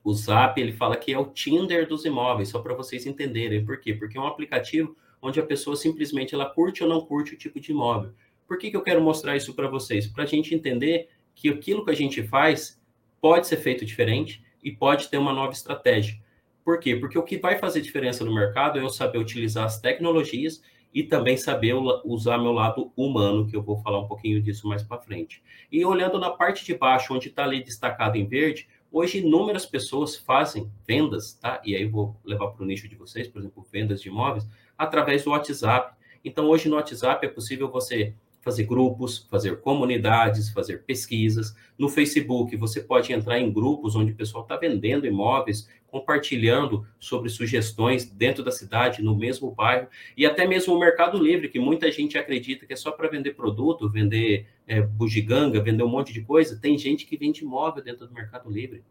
o 0.02 0.12
Zap 0.14 0.60
ele 0.60 0.72
fala 0.72 0.96
que 0.96 1.12
é 1.12 1.18
o 1.18 1.26
Tinder 1.26 1.86
dos 1.86 2.04
imóveis, 2.04 2.48
só 2.48 2.60
para 2.60 2.74
vocês 2.74 3.06
entenderem. 3.06 3.64
Por 3.64 3.78
quê? 3.78 3.94
Porque 3.94 4.16
é 4.16 4.20
um 4.20 4.26
aplicativo 4.26 4.96
onde 5.20 5.38
a 5.38 5.46
pessoa 5.46 5.76
simplesmente 5.76 6.34
ela 6.34 6.46
curte 6.46 6.82
ou 6.82 6.88
não 6.88 7.00
curte 7.00 7.34
o 7.34 7.38
tipo 7.38 7.60
de 7.60 7.70
imóvel. 7.70 8.12
Por 8.46 8.58
que, 8.58 8.70
que 8.70 8.76
eu 8.76 8.82
quero 8.82 9.00
mostrar 9.00 9.36
isso 9.36 9.54
para 9.54 9.68
vocês? 9.68 10.06
Para 10.06 10.24
a 10.24 10.26
gente 10.26 10.54
entender 10.54 11.08
que 11.34 11.48
aquilo 11.48 11.84
que 11.84 11.90
a 11.90 11.96
gente 11.96 12.22
faz 12.22 12.80
pode 13.20 13.46
ser 13.46 13.56
feito 13.58 13.84
diferente 13.84 14.42
e 14.62 14.72
pode 14.72 15.08
ter 15.08 15.18
uma 15.18 15.32
nova 15.32 15.52
estratégia. 15.52 16.20
Por 16.64 16.78
quê? 16.78 16.96
Porque 16.96 17.18
o 17.18 17.22
que 17.22 17.38
vai 17.38 17.58
fazer 17.58 17.80
diferença 17.80 18.24
no 18.24 18.34
mercado 18.34 18.78
é 18.78 18.82
eu 18.82 18.88
saber 18.88 19.18
utilizar 19.18 19.64
as 19.64 19.80
tecnologias 19.80 20.62
e 20.92 21.02
também 21.02 21.36
saber 21.36 21.74
usar 22.04 22.38
meu 22.38 22.52
lado 22.52 22.92
humano, 22.96 23.46
que 23.46 23.56
eu 23.56 23.62
vou 23.62 23.78
falar 23.78 24.00
um 24.00 24.06
pouquinho 24.06 24.42
disso 24.42 24.68
mais 24.68 24.82
para 24.82 25.00
frente. 25.00 25.42
E 25.70 25.84
olhando 25.84 26.18
na 26.18 26.30
parte 26.30 26.64
de 26.64 26.74
baixo, 26.74 27.14
onde 27.14 27.28
está 27.28 27.44
ali 27.44 27.62
destacado 27.62 28.16
em 28.16 28.26
verde, 28.26 28.68
hoje 28.90 29.18
inúmeras 29.18 29.64
pessoas 29.64 30.16
fazem 30.16 30.70
vendas, 30.86 31.32
tá? 31.34 31.60
E 31.64 31.74
aí 31.74 31.86
vou 31.86 32.16
levar 32.24 32.48
para 32.48 32.62
o 32.62 32.66
nicho 32.66 32.88
de 32.88 32.94
vocês, 32.94 33.26
por 33.26 33.38
exemplo, 33.38 33.66
vendas 33.72 34.02
de 34.02 34.08
imóveis, 34.08 34.46
através 34.76 35.24
do 35.24 35.30
WhatsApp. 35.30 35.96
Então, 36.24 36.46
hoje 36.48 36.68
no 36.68 36.76
WhatsApp 36.76 37.24
é 37.24 37.28
possível 37.28 37.70
você 37.70 38.14
fazer 38.42 38.64
grupos, 38.64 39.26
fazer 39.30 39.60
comunidades, 39.60 40.50
fazer 40.50 40.82
pesquisas. 40.82 41.54
No 41.78 41.88
Facebook, 41.88 42.56
você 42.56 42.80
pode 42.80 43.12
entrar 43.12 43.38
em 43.38 43.52
grupos 43.52 43.94
onde 43.94 44.12
o 44.12 44.16
pessoal 44.16 44.42
está 44.42 44.56
vendendo 44.56 45.06
imóveis, 45.06 45.68
compartilhando 45.86 46.84
sobre 46.98 47.28
sugestões 47.28 48.04
dentro 48.04 48.42
da 48.42 48.50
cidade, 48.50 49.00
no 49.00 49.16
mesmo 49.16 49.52
bairro, 49.52 49.86
e 50.16 50.26
até 50.26 50.44
mesmo 50.46 50.74
o 50.74 50.78
Mercado 50.78 51.22
Livre, 51.22 51.48
que 51.48 51.60
muita 51.60 51.90
gente 51.92 52.18
acredita 52.18 52.66
que 52.66 52.72
é 52.72 52.76
só 52.76 52.90
para 52.90 53.08
vender 53.08 53.34
produto, 53.34 53.88
vender 53.88 54.48
é, 54.66 54.82
bugiganga, 54.82 55.62
vender 55.62 55.84
um 55.84 55.88
monte 55.88 56.12
de 56.12 56.22
coisa. 56.22 56.58
Tem 56.60 56.76
gente 56.76 57.06
que 57.06 57.16
vende 57.16 57.44
imóvel 57.44 57.82
dentro 57.82 58.08
do 58.08 58.12
Mercado 58.12 58.50
Livre. 58.50 58.82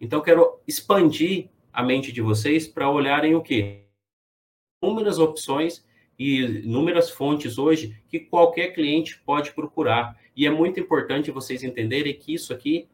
Então, 0.00 0.20
quero 0.20 0.58
expandir 0.66 1.50
a 1.72 1.84
mente 1.84 2.10
de 2.10 2.20
vocês 2.20 2.66
para 2.66 2.90
olharem 2.90 3.36
o 3.36 3.42
quê? 3.42 3.84
Inúmeras 4.82 5.20
opções 5.20 5.86
e 6.18 6.40
inúmeras 6.40 7.10
fontes 7.10 7.58
hoje 7.58 7.96
que 8.08 8.18
qualquer 8.18 8.74
cliente 8.74 9.20
pode 9.24 9.52
procurar. 9.52 10.16
E 10.36 10.46
é 10.46 10.50
muito 10.50 10.80
importante 10.80 11.30
vocês 11.30 11.62
entenderem 11.62 12.14
que 12.14 12.34
isso 12.34 12.52
aqui 12.52 12.88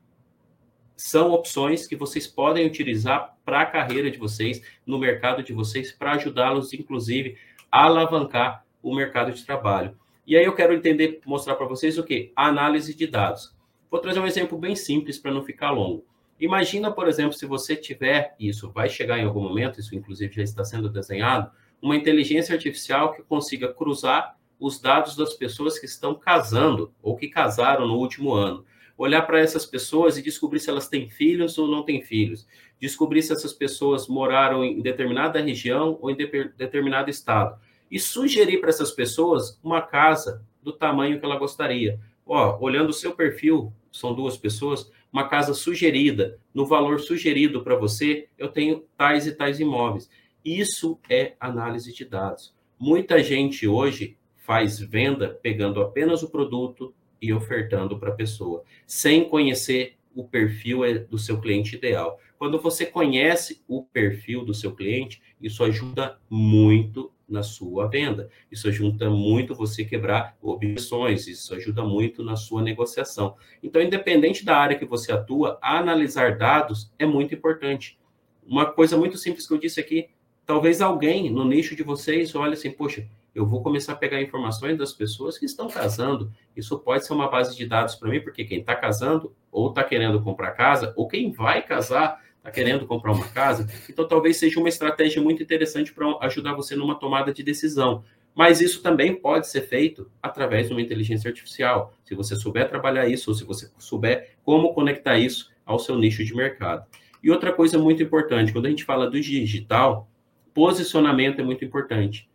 são 0.97 1.33
opções 1.33 1.87
que 1.87 1.97
vocês 1.97 2.27
podem 2.27 2.67
utilizar 2.67 3.37
para 3.45 3.63
a 3.63 3.67
carreira 3.67 4.11
de 4.11 4.19
vocês, 4.19 4.63
no 4.87 4.99
mercado 4.99 5.43
de 5.43 5.53
vocês, 5.53 5.91
para 5.91 6.13
ajudá-los, 6.13 6.73
inclusive, 6.73 7.37
a 7.71 7.85
alavancar 7.85 8.65
o 8.83 8.95
mercado 8.95 9.33
de 9.33 9.45
trabalho. 9.45 9.97
E 10.27 10.37
aí 10.37 10.45
eu 10.45 10.55
quero 10.55 10.73
entender, 10.73 11.21
mostrar 11.27 11.55
para 11.57 11.67
vocês 11.67 11.99
o 11.99 12.05
que? 12.05 12.33
Análise 12.37 12.95
de 12.95 13.07
dados. 13.07 13.55
Vou 13.91 14.01
trazer 14.01 14.21
um 14.21 14.27
exemplo 14.27 14.57
bem 14.57 14.77
simples 14.77 15.19
para 15.19 15.33
não 15.33 15.43
ficar 15.45 15.71
longo. 15.71 16.05
Imagina, 16.39 16.91
por 16.91 17.09
exemplo, 17.09 17.33
se 17.33 17.47
você 17.47 17.77
tiver, 17.77 18.35
isso 18.39 18.71
vai 18.71 18.89
chegar 18.89 19.19
em 19.19 19.25
algum 19.25 19.43
momento, 19.43 19.81
isso 19.81 19.95
inclusive 19.95 20.35
já 20.35 20.43
está 20.43 20.65
sendo 20.65 20.89
desenhado, 20.89 21.51
uma 21.85 21.97
inteligência 21.97 22.55
artificial 22.55 23.13
que 23.13 23.23
consiga 23.23 23.71
cruzar 23.71 24.39
os 24.59 24.81
dados 24.81 25.15
das 25.15 25.35
pessoas 25.35 25.79
que 25.79 25.85
estão 25.85 26.15
casando 26.15 26.91
ou 27.03 27.15
que 27.15 27.29
casaram 27.29 27.87
no 27.87 27.99
último 27.99 28.33
ano. 28.33 28.65
Olhar 28.97 29.21
para 29.23 29.39
essas 29.39 29.67
pessoas 29.67 30.17
e 30.17 30.23
descobrir 30.23 30.61
se 30.61 30.71
elas 30.71 30.89
têm 30.89 31.11
filhos 31.11 31.59
ou 31.59 31.69
não 31.69 31.83
têm 31.83 32.01
filhos. 32.01 32.47
Descobrir 32.81 33.21
se 33.21 33.35
essas 33.35 33.53
pessoas 33.53 34.09
moraram 34.09 34.65
em 34.65 34.81
determinada 34.81 35.43
região 35.43 35.99
ou 36.01 36.11
em 36.11 36.17
de 36.17 36.27
determinado 36.57 37.11
estado. 37.11 37.61
E 37.91 38.01
sugerir 38.01 38.63
para 38.63 38.71
essas 38.71 38.91
pessoas 38.91 39.61
uma 39.63 39.83
casa 39.83 40.43
do 40.63 40.73
tamanho 40.73 41.21
que 41.21 41.27
ela 41.27 41.37
gostaria. 41.37 42.01
Ó, 42.25 42.57
olhando 42.63 42.89
o 42.89 42.95
seu 42.95 43.15
perfil, 43.15 43.71
são 43.93 44.15
duas 44.15 44.39
pessoas, 44.39 44.91
uma 45.13 45.29
casa 45.29 45.53
sugerida, 45.53 46.39
no 46.55 46.65
valor 46.65 46.99
sugerido 46.99 47.63
para 47.63 47.77
você, 47.77 48.27
eu 48.39 48.49
tenho 48.49 48.85
tais 48.97 49.27
e 49.27 49.33
tais 49.33 49.61
imóveis. 49.61 50.09
Isso 50.45 51.01
é 51.09 51.35
análise 51.41 51.93
de 51.93 52.05
dados. 52.05 52.55
Muita 52.79 53.23
gente 53.23 53.67
hoje 53.67 54.19
faz 54.37 54.79
venda 54.79 55.39
pegando 55.43 55.81
apenas 55.81 56.23
o 56.23 56.31
produto 56.31 56.95
e 57.21 57.33
ofertando 57.33 57.99
para 57.99 58.11
a 58.11 58.15
pessoa, 58.15 58.63
sem 58.87 59.27
conhecer 59.27 59.97
o 60.15 60.23
perfil 60.23 60.85
é, 60.85 60.99
do 60.99 61.19
seu 61.19 61.41
cliente 61.41 61.77
ideal. 61.77 62.21
Quando 62.39 62.61
você 62.61 62.85
conhece 62.85 63.63
o 63.67 63.83
perfil 63.85 64.45
do 64.45 64.53
seu 64.53 64.75
cliente, 64.75 65.23
isso 65.41 65.65
ajuda 65.65 66.19
muito 66.29 67.11
na 67.27 67.43
sua 67.43 67.89
venda. 67.89 68.29
Isso 68.53 68.69
ajuda 68.69 69.09
muito 69.09 69.55
você 69.55 69.85
quebrar 69.85 70.37
objeções, 70.43 71.27
isso 71.27 71.55
ajuda 71.55 71.83
muito 71.83 72.23
na 72.23 72.37
sua 72.37 72.63
negociação. 72.63 73.37
Então, 73.63 73.81
independente 73.81 74.45
da 74.45 74.57
área 74.57 74.79
que 74.79 74.85
você 74.85 75.11
atua, 75.11 75.59
analisar 75.63 76.37
dados 76.37 76.93
é 76.99 77.07
muito 77.07 77.35
importante. 77.35 77.99
Uma 78.47 78.67
coisa 78.67 78.97
muito 78.97 79.17
simples 79.17 79.47
que 79.49 79.55
eu 79.55 79.59
disse 79.59 79.81
aqui, 79.81 80.11
talvez 80.47 80.81
alguém 80.81 81.31
no 81.31 81.45
nicho 81.45 81.75
de 81.75 81.83
vocês 81.83 82.35
olhe 82.35 82.55
assim, 82.55 82.71
poxa, 82.71 83.07
eu 83.35 83.45
vou 83.45 83.63
começar 83.63 83.93
a 83.93 83.97
pegar 83.97 84.23
informações 84.23 84.79
das 84.79 84.93
pessoas 84.93 85.37
que 85.37 85.45
estão 85.45 85.69
casando. 85.69 86.31
Isso 86.57 86.79
pode 86.79 87.05
ser 87.05 87.13
uma 87.13 87.29
base 87.29 87.57
de 87.57 87.67
dados 87.67 87.97
para 87.97 88.09
mim, 88.09 88.21
porque 88.21 88.45
quem 88.45 88.61
está 88.61 88.77
casando 88.77 89.35
ou 89.51 89.71
está 89.71 89.83
querendo 89.83 90.23
comprar 90.23 90.53
casa, 90.53 90.93
ou 90.97 91.09
quem 91.09 91.33
vai 91.33 91.63
casar 91.63 92.23
está 92.39 92.51
querendo 92.51 92.87
comprar 92.87 93.13
uma 93.13 93.27
casa. 93.29 93.67
Então, 93.89 94.07
talvez 94.07 94.37
seja 94.37 94.61
uma 94.61 94.69
estratégia 94.69 95.21
muito 95.21 95.43
interessante 95.43 95.93
para 95.93 96.07
ajudar 96.21 96.55
você 96.55 96.77
numa 96.77 96.95
tomada 96.95 97.33
de 97.33 97.43
decisão. 97.43 98.05
Mas 98.35 98.61
isso 98.61 98.83
também 98.83 99.15
pode 99.15 99.49
ser 99.49 99.63
feito 99.63 100.11
através 100.23 100.69
de 100.69 100.75
uma 100.75 100.83
inteligência 100.83 101.29
artificial. 101.29 101.95
Se 102.05 102.15
você 102.15 102.37
souber 102.37 102.69
trabalhar 102.69 103.09
isso, 103.09 103.31
ou 103.31 103.35
se 103.35 103.45
você 103.45 103.71
souber 103.79 104.37
como 104.45 104.75
conectar 104.75 105.19
isso 105.19 105.51
ao 105.65 105.79
seu 105.79 105.97
nicho 105.97 106.25
de 106.25 106.35
mercado. 106.35 106.85
E 107.23 107.31
outra 107.31 107.53
coisa 107.53 107.79
muito 107.79 108.03
importante, 108.03 108.53
quando 108.53 108.67
a 108.67 108.71
gente 108.71 108.85
fala 108.85 109.09
do 109.09 109.19
digital, 109.19 110.09
posicionamento 110.55 111.41
é 111.41 111.43
muito 111.43 111.65
importante. 111.65 112.31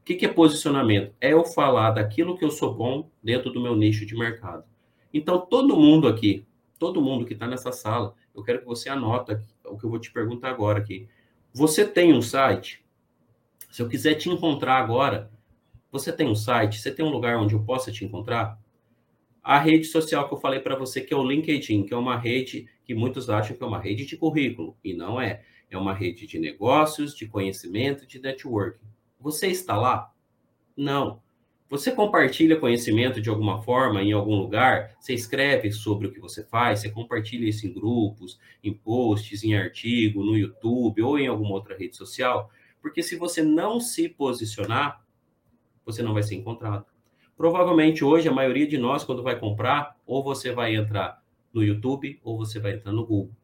O 0.00 0.04
que, 0.04 0.24
é 0.24 0.28
posicionamento? 0.28 1.12
É 1.20 1.32
eu 1.32 1.44
falar 1.44 1.90
daquilo 1.90 2.38
que 2.38 2.44
eu 2.44 2.50
sou 2.50 2.72
bom 2.72 3.10
dentro 3.20 3.50
do 3.50 3.60
meu 3.60 3.74
nicho 3.74 4.06
de 4.06 4.16
mercado. 4.16 4.64
Então, 5.12 5.40
todo 5.44 5.76
mundo 5.76 6.06
aqui, 6.06 6.46
todo 6.78 7.02
mundo 7.02 7.26
que 7.26 7.32
está 7.32 7.48
nessa 7.48 7.72
sala, 7.72 8.14
eu 8.32 8.44
quero 8.44 8.60
que 8.60 8.66
você 8.66 8.88
anota 8.88 9.42
o 9.64 9.76
que 9.76 9.84
eu 9.84 9.90
vou 9.90 9.98
te 9.98 10.12
perguntar 10.12 10.50
agora 10.50 10.78
aqui. 10.78 11.08
Você 11.52 11.84
tem 11.84 12.12
um 12.12 12.22
site? 12.22 12.84
Se 13.70 13.82
eu 13.82 13.88
quiser 13.88 14.14
te 14.14 14.30
encontrar 14.30 14.76
agora, 14.76 15.30
você 15.90 16.12
tem 16.12 16.28
um 16.28 16.34
site? 16.36 16.78
Você 16.78 16.92
tem 16.92 17.04
um 17.04 17.10
lugar 17.10 17.36
onde 17.38 17.54
eu 17.54 17.64
possa 17.64 17.90
te 17.90 18.04
encontrar? 18.04 18.60
A 19.42 19.58
rede 19.58 19.86
social 19.86 20.28
que 20.28 20.34
eu 20.34 20.38
falei 20.38 20.60
para 20.60 20.76
você, 20.76 21.00
que 21.00 21.14
é 21.14 21.16
o 21.16 21.26
LinkedIn, 21.26 21.84
que 21.84 21.94
é 21.94 21.96
uma 21.96 22.16
rede 22.16 22.68
que 22.84 22.94
muitos 22.94 23.28
acham 23.28 23.56
que 23.56 23.62
é 23.62 23.66
uma 23.66 23.80
rede 23.80 24.06
de 24.06 24.16
currículo, 24.16 24.76
e 24.84 24.94
não 24.94 25.20
é. 25.20 25.44
É 25.70 25.76
uma 25.76 25.92
rede 25.92 26.26
de 26.26 26.38
negócios, 26.38 27.14
de 27.14 27.26
conhecimento, 27.26 28.06
de 28.06 28.20
networking. 28.20 28.86
Você 29.20 29.48
está 29.48 29.76
lá? 29.76 30.12
Não. 30.76 31.20
Você 31.68 31.90
compartilha 31.90 32.60
conhecimento 32.60 33.20
de 33.20 33.28
alguma 33.28 33.60
forma 33.60 34.00
em 34.00 34.12
algum 34.12 34.36
lugar? 34.36 34.94
Você 35.00 35.14
escreve 35.14 35.72
sobre 35.72 36.06
o 36.06 36.12
que 36.12 36.20
você 36.20 36.44
faz? 36.44 36.80
Você 36.80 36.90
compartilha 36.90 37.48
isso 37.48 37.66
em 37.66 37.72
grupos, 37.72 38.38
em 38.62 38.72
posts, 38.72 39.42
em 39.42 39.56
artigo, 39.56 40.24
no 40.24 40.36
YouTube 40.36 41.02
ou 41.02 41.18
em 41.18 41.26
alguma 41.26 41.54
outra 41.54 41.76
rede 41.76 41.96
social? 41.96 42.48
Porque 42.80 43.02
se 43.02 43.16
você 43.16 43.42
não 43.42 43.80
se 43.80 44.08
posicionar, 44.08 45.04
você 45.84 46.02
não 46.02 46.14
vai 46.14 46.22
ser 46.22 46.36
encontrado. 46.36 46.86
Provavelmente 47.36 48.04
hoje 48.04 48.28
a 48.28 48.32
maioria 48.32 48.66
de 48.66 48.78
nós, 48.78 49.02
quando 49.02 49.24
vai 49.24 49.36
comprar, 49.36 49.96
ou 50.06 50.22
você 50.22 50.52
vai 50.52 50.76
entrar 50.76 51.20
no 51.52 51.64
YouTube 51.64 52.20
ou 52.22 52.38
você 52.38 52.60
vai 52.60 52.74
entrar 52.74 52.92
no 52.92 53.04
Google 53.04 53.34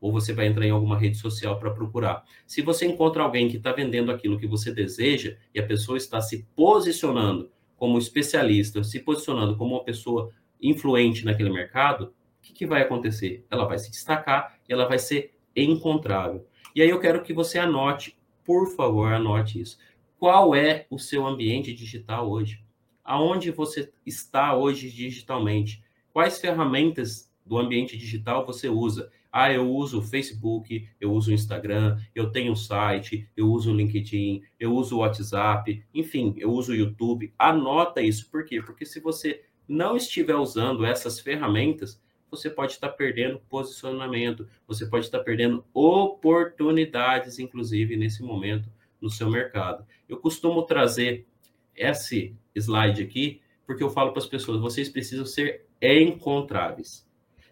ou 0.00 0.12
você 0.12 0.32
vai 0.32 0.46
entrar 0.46 0.64
em 0.64 0.70
alguma 0.70 0.98
rede 0.98 1.16
social 1.16 1.58
para 1.58 1.70
procurar. 1.70 2.24
Se 2.46 2.62
você 2.62 2.86
encontra 2.86 3.22
alguém 3.22 3.48
que 3.48 3.56
está 3.56 3.72
vendendo 3.72 4.12
aquilo 4.12 4.38
que 4.38 4.46
você 4.46 4.72
deseja 4.72 5.36
e 5.54 5.60
a 5.60 5.66
pessoa 5.66 5.98
está 5.98 6.20
se 6.20 6.46
posicionando 6.54 7.50
como 7.76 7.98
especialista, 7.98 8.82
se 8.82 9.00
posicionando 9.00 9.56
como 9.56 9.74
uma 9.74 9.84
pessoa 9.84 10.30
influente 10.60 11.24
naquele 11.24 11.50
mercado, 11.50 12.06
o 12.06 12.12
que, 12.42 12.52
que 12.52 12.66
vai 12.66 12.82
acontecer? 12.82 13.44
Ela 13.50 13.66
vai 13.66 13.78
se 13.78 13.90
destacar 13.90 14.58
e 14.68 14.72
ela 14.72 14.86
vai 14.86 14.98
ser 14.98 15.34
encontrável. 15.54 16.46
E 16.74 16.82
aí 16.82 16.90
eu 16.90 17.00
quero 17.00 17.22
que 17.22 17.32
você 17.32 17.58
anote, 17.58 18.16
por 18.44 18.68
favor, 18.74 19.12
anote 19.12 19.60
isso. 19.60 19.78
Qual 20.18 20.54
é 20.54 20.86
o 20.90 20.98
seu 20.98 21.26
ambiente 21.26 21.72
digital 21.72 22.30
hoje? 22.30 22.62
Aonde 23.04 23.50
você 23.50 23.90
está 24.04 24.56
hoje 24.56 24.90
digitalmente? 24.90 25.82
Quais 26.12 26.38
ferramentas 26.38 27.30
do 27.44 27.58
ambiente 27.58 27.96
digital 27.96 28.44
você 28.44 28.68
usa? 28.68 29.10
Ah, 29.40 29.52
eu 29.52 29.70
uso 29.70 30.00
o 30.00 30.02
Facebook, 30.02 30.88
eu 31.00 31.12
uso 31.12 31.30
o 31.30 31.32
Instagram, 31.32 31.96
eu 32.12 32.32
tenho 32.32 32.50
um 32.50 32.56
site, 32.56 33.30
eu 33.36 33.48
uso 33.48 33.70
o 33.70 33.76
LinkedIn, 33.76 34.42
eu 34.58 34.74
uso 34.74 34.96
o 34.96 34.98
WhatsApp, 34.98 35.84
enfim, 35.94 36.34
eu 36.38 36.50
uso 36.50 36.72
o 36.72 36.74
YouTube. 36.74 37.32
Anota 37.38 38.02
isso. 38.02 38.28
Por 38.32 38.44
quê? 38.44 38.60
Porque 38.60 38.84
se 38.84 38.98
você 38.98 39.44
não 39.68 39.96
estiver 39.96 40.34
usando 40.34 40.84
essas 40.84 41.20
ferramentas, 41.20 42.02
você 42.28 42.50
pode 42.50 42.72
estar 42.72 42.88
perdendo 42.88 43.38
posicionamento, 43.48 44.48
você 44.66 44.84
pode 44.84 45.04
estar 45.04 45.20
perdendo 45.20 45.64
oportunidades, 45.72 47.38
inclusive, 47.38 47.96
nesse 47.96 48.24
momento 48.24 48.68
no 49.00 49.08
seu 49.08 49.30
mercado. 49.30 49.86
Eu 50.08 50.16
costumo 50.16 50.64
trazer 50.64 51.28
esse 51.76 52.34
slide 52.56 53.04
aqui, 53.04 53.40
porque 53.64 53.84
eu 53.84 53.90
falo 53.90 54.10
para 54.10 54.20
as 54.20 54.26
pessoas, 54.28 54.60
vocês 54.60 54.88
precisam 54.88 55.24
ser 55.24 55.64
encontráveis. 55.80 57.07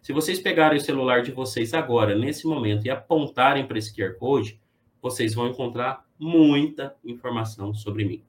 Se 0.07 0.13
vocês 0.13 0.39
pegarem 0.39 0.79
o 0.79 0.81
celular 0.81 1.21
de 1.21 1.33
vocês 1.33 1.75
agora, 1.75 2.15
nesse 2.15 2.47
momento, 2.47 2.87
e 2.87 2.91
apontarem 2.91 3.67
para 3.67 3.77
esse 3.77 3.93
QR 3.93 4.15
Code, 4.17 4.57
vocês 5.03 5.35
vão 5.35 5.49
encontrar 5.49 6.07
muita 6.17 6.95
informação 7.05 7.75
sobre 7.75 8.05
mim. 8.05 8.23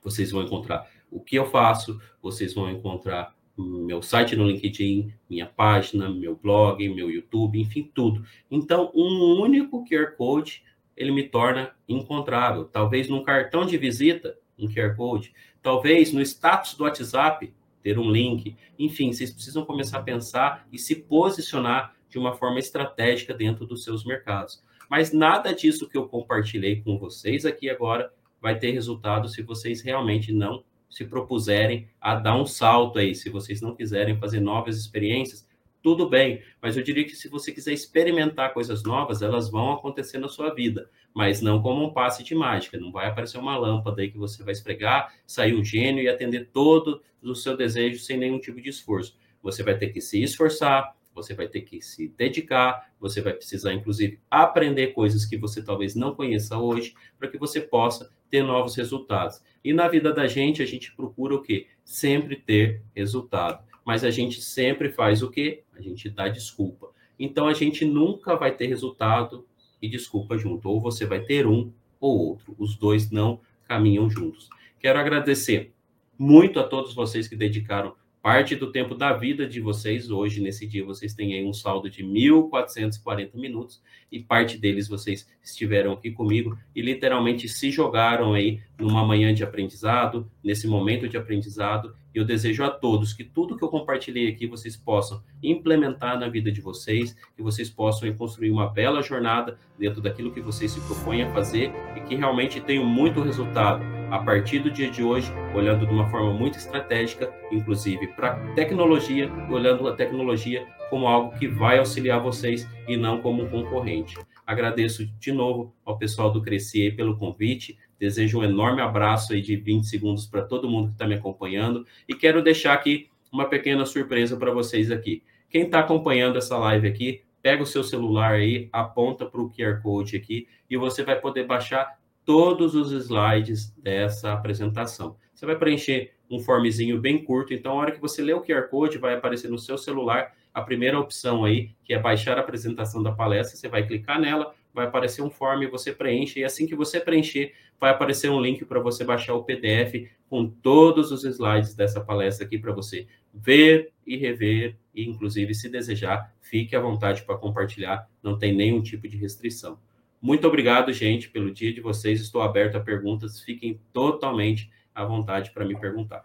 Vocês 0.00 0.30
vão 0.30 0.44
encontrar 0.44 0.88
o 1.10 1.18
que 1.18 1.34
eu 1.34 1.46
faço, 1.50 2.00
vocês 2.22 2.54
vão 2.54 2.70
encontrar 2.70 3.34
meu 3.58 4.00
site 4.00 4.36
no 4.36 4.46
LinkedIn, 4.46 5.12
minha 5.28 5.46
página, 5.46 6.08
meu 6.08 6.36
blog, 6.36 6.88
meu 6.88 7.10
YouTube, 7.10 7.60
enfim, 7.60 7.90
tudo. 7.92 8.24
Então, 8.48 8.92
um 8.94 9.40
único 9.42 9.84
QR 9.84 10.12
Code, 10.16 10.62
ele 10.96 11.10
me 11.10 11.24
torna 11.24 11.74
encontrável. 11.88 12.64
Talvez 12.64 13.08
num 13.08 13.24
cartão 13.24 13.66
de 13.66 13.76
visita, 13.76 14.38
um 14.56 14.68
QR 14.68 14.94
Code. 14.94 15.34
Talvez 15.60 16.12
no 16.12 16.22
status 16.22 16.74
do 16.74 16.84
WhatsApp, 16.84 17.52
ter 17.86 18.00
um 18.00 18.10
link. 18.10 18.56
Enfim, 18.76 19.12
vocês 19.12 19.30
precisam 19.30 19.64
começar 19.64 19.98
a 19.98 20.02
pensar 20.02 20.66
e 20.72 20.78
se 20.78 20.96
posicionar 20.96 21.94
de 22.10 22.18
uma 22.18 22.32
forma 22.32 22.58
estratégica 22.58 23.32
dentro 23.32 23.64
dos 23.64 23.84
seus 23.84 24.04
mercados. 24.04 24.60
Mas 24.90 25.12
nada 25.12 25.54
disso 25.54 25.88
que 25.88 25.96
eu 25.96 26.08
compartilhei 26.08 26.82
com 26.82 26.98
vocês 26.98 27.46
aqui 27.46 27.70
agora 27.70 28.12
vai 28.42 28.58
ter 28.58 28.72
resultado 28.72 29.28
se 29.28 29.40
vocês 29.40 29.82
realmente 29.82 30.32
não 30.32 30.64
se 30.90 31.04
propuserem 31.04 31.86
a 32.00 32.16
dar 32.16 32.36
um 32.36 32.44
salto 32.44 32.98
aí, 32.98 33.14
se 33.14 33.30
vocês 33.30 33.60
não 33.60 33.72
quiserem 33.72 34.18
fazer 34.18 34.40
novas 34.40 34.76
experiências, 34.76 35.45
tudo 35.86 36.08
bem, 36.08 36.42
mas 36.60 36.76
eu 36.76 36.82
diria 36.82 37.04
que 37.04 37.14
se 37.14 37.28
você 37.28 37.52
quiser 37.52 37.72
experimentar 37.72 38.52
coisas 38.52 38.82
novas, 38.82 39.22
elas 39.22 39.48
vão 39.48 39.70
acontecer 39.70 40.18
na 40.18 40.26
sua 40.26 40.52
vida, 40.52 40.90
mas 41.14 41.40
não 41.40 41.62
como 41.62 41.84
um 41.84 41.92
passe 41.92 42.24
de 42.24 42.34
mágica, 42.34 42.76
não 42.76 42.90
vai 42.90 43.06
aparecer 43.06 43.38
uma 43.38 43.56
lâmpada 43.56 44.02
aí 44.02 44.10
que 44.10 44.18
você 44.18 44.42
vai 44.42 44.50
esfregar, 44.50 45.14
sair 45.24 45.54
um 45.54 45.64
gênio 45.64 46.02
e 46.02 46.08
atender 46.08 46.50
todo 46.52 47.00
o 47.22 47.36
seu 47.36 47.56
desejo 47.56 48.00
sem 48.00 48.18
nenhum 48.18 48.40
tipo 48.40 48.60
de 48.60 48.68
esforço. 48.68 49.16
Você 49.40 49.62
vai 49.62 49.78
ter 49.78 49.90
que 49.90 50.00
se 50.00 50.20
esforçar, 50.20 50.92
você 51.14 51.34
vai 51.34 51.46
ter 51.46 51.60
que 51.60 51.80
se 51.80 52.08
dedicar, 52.08 52.90
você 52.98 53.20
vai 53.20 53.34
precisar, 53.34 53.72
inclusive, 53.72 54.18
aprender 54.28 54.88
coisas 54.88 55.24
que 55.24 55.36
você 55.36 55.62
talvez 55.62 55.94
não 55.94 56.16
conheça 56.16 56.58
hoje, 56.58 56.94
para 57.16 57.28
que 57.28 57.38
você 57.38 57.60
possa 57.60 58.10
ter 58.28 58.42
novos 58.42 58.74
resultados. 58.74 59.40
E 59.62 59.72
na 59.72 59.86
vida 59.86 60.12
da 60.12 60.26
gente, 60.26 60.60
a 60.60 60.66
gente 60.66 60.92
procura 60.96 61.36
o 61.36 61.42
quê? 61.42 61.68
Sempre 61.84 62.34
ter 62.34 62.82
resultado 62.92 63.64
mas 63.86 64.02
a 64.02 64.10
gente 64.10 64.42
sempre 64.42 64.90
faz 64.90 65.22
o 65.22 65.30
quê? 65.30 65.62
A 65.72 65.80
gente 65.80 66.10
dá 66.10 66.26
desculpa. 66.28 66.90
Então 67.16 67.46
a 67.46 67.54
gente 67.54 67.84
nunca 67.84 68.34
vai 68.34 68.50
ter 68.50 68.66
resultado 68.66 69.46
e 69.80 69.88
desculpa 69.88 70.36
junto. 70.36 70.68
Ou 70.68 70.80
você 70.80 71.06
vai 71.06 71.20
ter 71.20 71.46
um 71.46 71.72
ou 72.00 72.18
outro. 72.18 72.52
Os 72.58 72.76
dois 72.76 73.12
não 73.12 73.40
caminham 73.68 74.10
juntos. 74.10 74.50
Quero 74.80 74.98
agradecer 74.98 75.72
muito 76.18 76.58
a 76.58 76.64
todos 76.64 76.94
vocês 76.94 77.28
que 77.28 77.36
dedicaram 77.36 77.94
parte 78.26 78.56
do 78.56 78.72
tempo 78.72 78.92
da 78.92 79.12
vida 79.12 79.46
de 79.46 79.60
vocês. 79.60 80.10
Hoje, 80.10 80.40
nesse 80.40 80.66
dia, 80.66 80.84
vocês 80.84 81.14
têm 81.14 81.34
aí 81.34 81.44
um 81.44 81.52
saldo 81.52 81.88
de 81.88 82.02
1.440 82.02 83.36
minutos 83.36 83.80
e 84.10 84.18
parte 84.18 84.58
deles 84.58 84.88
vocês 84.88 85.28
estiveram 85.40 85.92
aqui 85.92 86.10
comigo 86.10 86.58
e 86.74 86.82
literalmente 86.82 87.48
se 87.48 87.70
jogaram 87.70 88.34
aí 88.34 88.60
numa 88.76 89.04
manhã 89.04 89.32
de 89.32 89.44
aprendizado, 89.44 90.28
nesse 90.42 90.66
momento 90.66 91.08
de 91.08 91.16
aprendizado. 91.16 91.94
E 92.12 92.18
eu 92.18 92.24
desejo 92.24 92.64
a 92.64 92.68
todos 92.68 93.12
que 93.12 93.22
tudo 93.22 93.56
que 93.56 93.62
eu 93.62 93.68
compartilhei 93.68 94.26
aqui 94.26 94.48
vocês 94.48 94.76
possam 94.76 95.22
implementar 95.40 96.18
na 96.18 96.28
vida 96.28 96.50
de 96.50 96.60
vocês, 96.60 97.16
que 97.36 97.44
vocês 97.44 97.70
possam 97.70 98.12
construir 98.12 98.50
uma 98.50 98.68
bela 98.68 99.02
jornada 99.02 99.56
dentro 99.78 100.02
daquilo 100.02 100.32
que 100.32 100.40
vocês 100.40 100.72
se 100.72 100.80
propõem 100.80 101.22
a 101.22 101.32
fazer 101.32 101.70
e 101.96 102.00
que 102.00 102.16
realmente 102.16 102.60
tenham 102.60 102.84
muito 102.84 103.22
resultado 103.22 103.95
a 104.10 104.18
partir 104.18 104.60
do 104.60 104.70
dia 104.70 104.90
de 104.90 105.02
hoje, 105.02 105.32
olhando 105.54 105.86
de 105.86 105.92
uma 105.92 106.08
forma 106.08 106.32
muito 106.32 106.58
estratégica, 106.58 107.32
inclusive 107.50 108.08
para 108.08 108.36
tecnologia, 108.54 109.30
olhando 109.50 109.86
a 109.88 109.94
tecnologia 109.94 110.66
como 110.88 111.06
algo 111.06 111.36
que 111.38 111.48
vai 111.48 111.78
auxiliar 111.78 112.20
vocês 112.20 112.68
e 112.86 112.96
não 112.96 113.20
como 113.20 113.42
um 113.42 113.48
concorrente. 113.48 114.16
Agradeço 114.46 115.06
de 115.18 115.32
novo 115.32 115.74
ao 115.84 115.98
pessoal 115.98 116.30
do 116.30 116.40
Cresci 116.40 116.90
pelo 116.92 117.16
convite. 117.16 117.76
Desejo 117.98 118.38
um 118.38 118.44
enorme 118.44 118.80
abraço 118.80 119.32
aí 119.32 119.40
de 119.40 119.56
20 119.56 119.84
segundos 119.86 120.26
para 120.26 120.42
todo 120.42 120.68
mundo 120.68 120.88
que 120.88 120.94
está 120.94 121.06
me 121.06 121.14
acompanhando 121.14 121.84
e 122.08 122.14
quero 122.14 122.42
deixar 122.42 122.74
aqui 122.74 123.08
uma 123.32 123.46
pequena 123.46 123.84
surpresa 123.84 124.36
para 124.36 124.52
vocês 124.52 124.90
aqui. 124.90 125.22
Quem 125.50 125.62
está 125.62 125.80
acompanhando 125.80 126.38
essa 126.38 126.56
live 126.58 126.86
aqui, 126.86 127.22
pega 127.42 127.62
o 127.62 127.66
seu 127.66 127.82
celular 127.82 128.32
aí, 128.32 128.68
aponta 128.72 129.26
para 129.26 129.40
o 129.40 129.50
QR 129.50 129.80
Code 129.82 130.16
aqui 130.16 130.46
e 130.68 130.76
você 130.76 131.02
vai 131.02 131.20
poder 131.20 131.46
baixar 131.46 131.98
todos 132.26 132.74
os 132.74 132.90
slides 132.90 133.70
dessa 133.78 134.32
apresentação. 134.32 135.16
Você 135.32 135.46
vai 135.46 135.56
preencher 135.56 136.12
um 136.28 136.40
formezinho 136.40 137.00
bem 137.00 137.22
curto, 137.22 137.54
então, 137.54 137.72
a 137.72 137.76
hora 137.76 137.92
que 137.92 138.00
você 138.00 138.20
lê 138.20 138.34
o 138.34 138.42
QR 138.42 138.68
Code, 138.68 138.98
vai 138.98 139.14
aparecer 139.14 139.48
no 139.48 139.58
seu 139.58 139.78
celular 139.78 140.34
a 140.52 140.60
primeira 140.60 140.98
opção 140.98 141.44
aí, 141.44 141.70
que 141.84 141.94
é 141.94 141.98
baixar 141.98 142.36
a 142.36 142.40
apresentação 142.40 143.02
da 143.02 143.12
palestra, 143.12 143.56
você 143.56 143.68
vai 143.68 143.86
clicar 143.86 144.20
nela, 144.20 144.52
vai 144.74 144.86
aparecer 144.86 145.22
um 145.22 145.30
form, 145.30 145.66
você 145.70 145.92
preenche, 145.92 146.40
e 146.40 146.44
assim 146.44 146.66
que 146.66 146.74
você 146.74 146.98
preencher, 146.98 147.54
vai 147.78 147.90
aparecer 147.90 148.30
um 148.30 148.40
link 148.40 148.64
para 148.64 148.80
você 148.80 149.04
baixar 149.04 149.34
o 149.34 149.44
PDF 149.44 150.10
com 150.28 150.48
todos 150.48 151.12
os 151.12 151.24
slides 151.24 151.74
dessa 151.74 152.00
palestra 152.00 152.44
aqui 152.44 152.58
para 152.58 152.72
você 152.72 153.06
ver 153.32 153.92
e 154.04 154.16
rever, 154.16 154.76
e 154.94 155.08
inclusive, 155.08 155.54
se 155.54 155.68
desejar, 155.68 156.34
fique 156.40 156.74
à 156.74 156.80
vontade 156.80 157.22
para 157.22 157.36
compartilhar, 157.36 158.08
não 158.22 158.36
tem 158.36 158.52
nenhum 158.52 158.82
tipo 158.82 159.06
de 159.06 159.16
restrição. 159.16 159.78
Muito 160.26 160.48
obrigado, 160.48 160.92
gente, 160.92 161.28
pelo 161.28 161.52
dia 161.52 161.72
de 161.72 161.80
vocês. 161.80 162.20
Estou 162.20 162.42
aberto 162.42 162.76
a 162.76 162.80
perguntas. 162.80 163.40
Fiquem 163.40 163.80
totalmente 163.92 164.68
à 164.92 165.04
vontade 165.04 165.52
para 165.52 165.64
me 165.64 165.78
perguntar. 165.78 166.24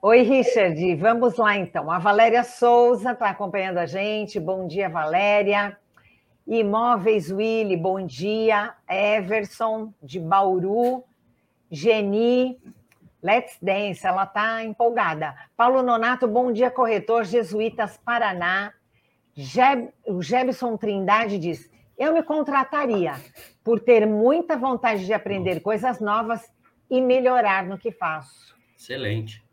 Oi, 0.00 0.22
Richard. 0.22 0.94
Vamos 0.94 1.36
lá, 1.36 1.56
então. 1.56 1.90
A 1.90 1.98
Valéria 1.98 2.44
Souza 2.44 3.10
está 3.10 3.30
acompanhando 3.30 3.78
a 3.78 3.86
gente. 3.86 4.38
Bom 4.38 4.68
dia, 4.68 4.88
Valéria. 4.88 5.76
Imóveis 6.46 7.28
Willy, 7.28 7.76
bom 7.76 8.06
dia. 8.06 8.72
Everson, 8.88 9.92
de 10.00 10.20
Bauru. 10.20 11.02
Geni, 11.68 12.56
Let's 13.20 13.58
Dance, 13.60 14.06
ela 14.06 14.22
está 14.22 14.62
empolgada. 14.62 15.34
Paulo 15.56 15.82
Nonato, 15.82 16.28
bom 16.28 16.52
dia, 16.52 16.70
corretor. 16.70 17.24
Jesuítas 17.24 17.96
Paraná. 17.96 18.72
Jeb, 19.34 19.88
o 20.06 20.22
Jebson 20.22 20.76
Trindade 20.76 21.36
diz: 21.36 21.68
eu 21.98 22.12
me 22.12 22.22
contrataria 22.22 23.14
por 23.64 23.80
ter 23.80 24.06
muita 24.06 24.56
vontade 24.56 25.06
de 25.06 25.12
aprender 25.12 25.60
coisas 25.60 26.00
novas 26.00 26.42
e 26.90 27.00
melhorar 27.00 27.64
no 27.64 27.78
que 27.78 27.90
faço. 27.90 28.54
Excelente. 28.76 29.44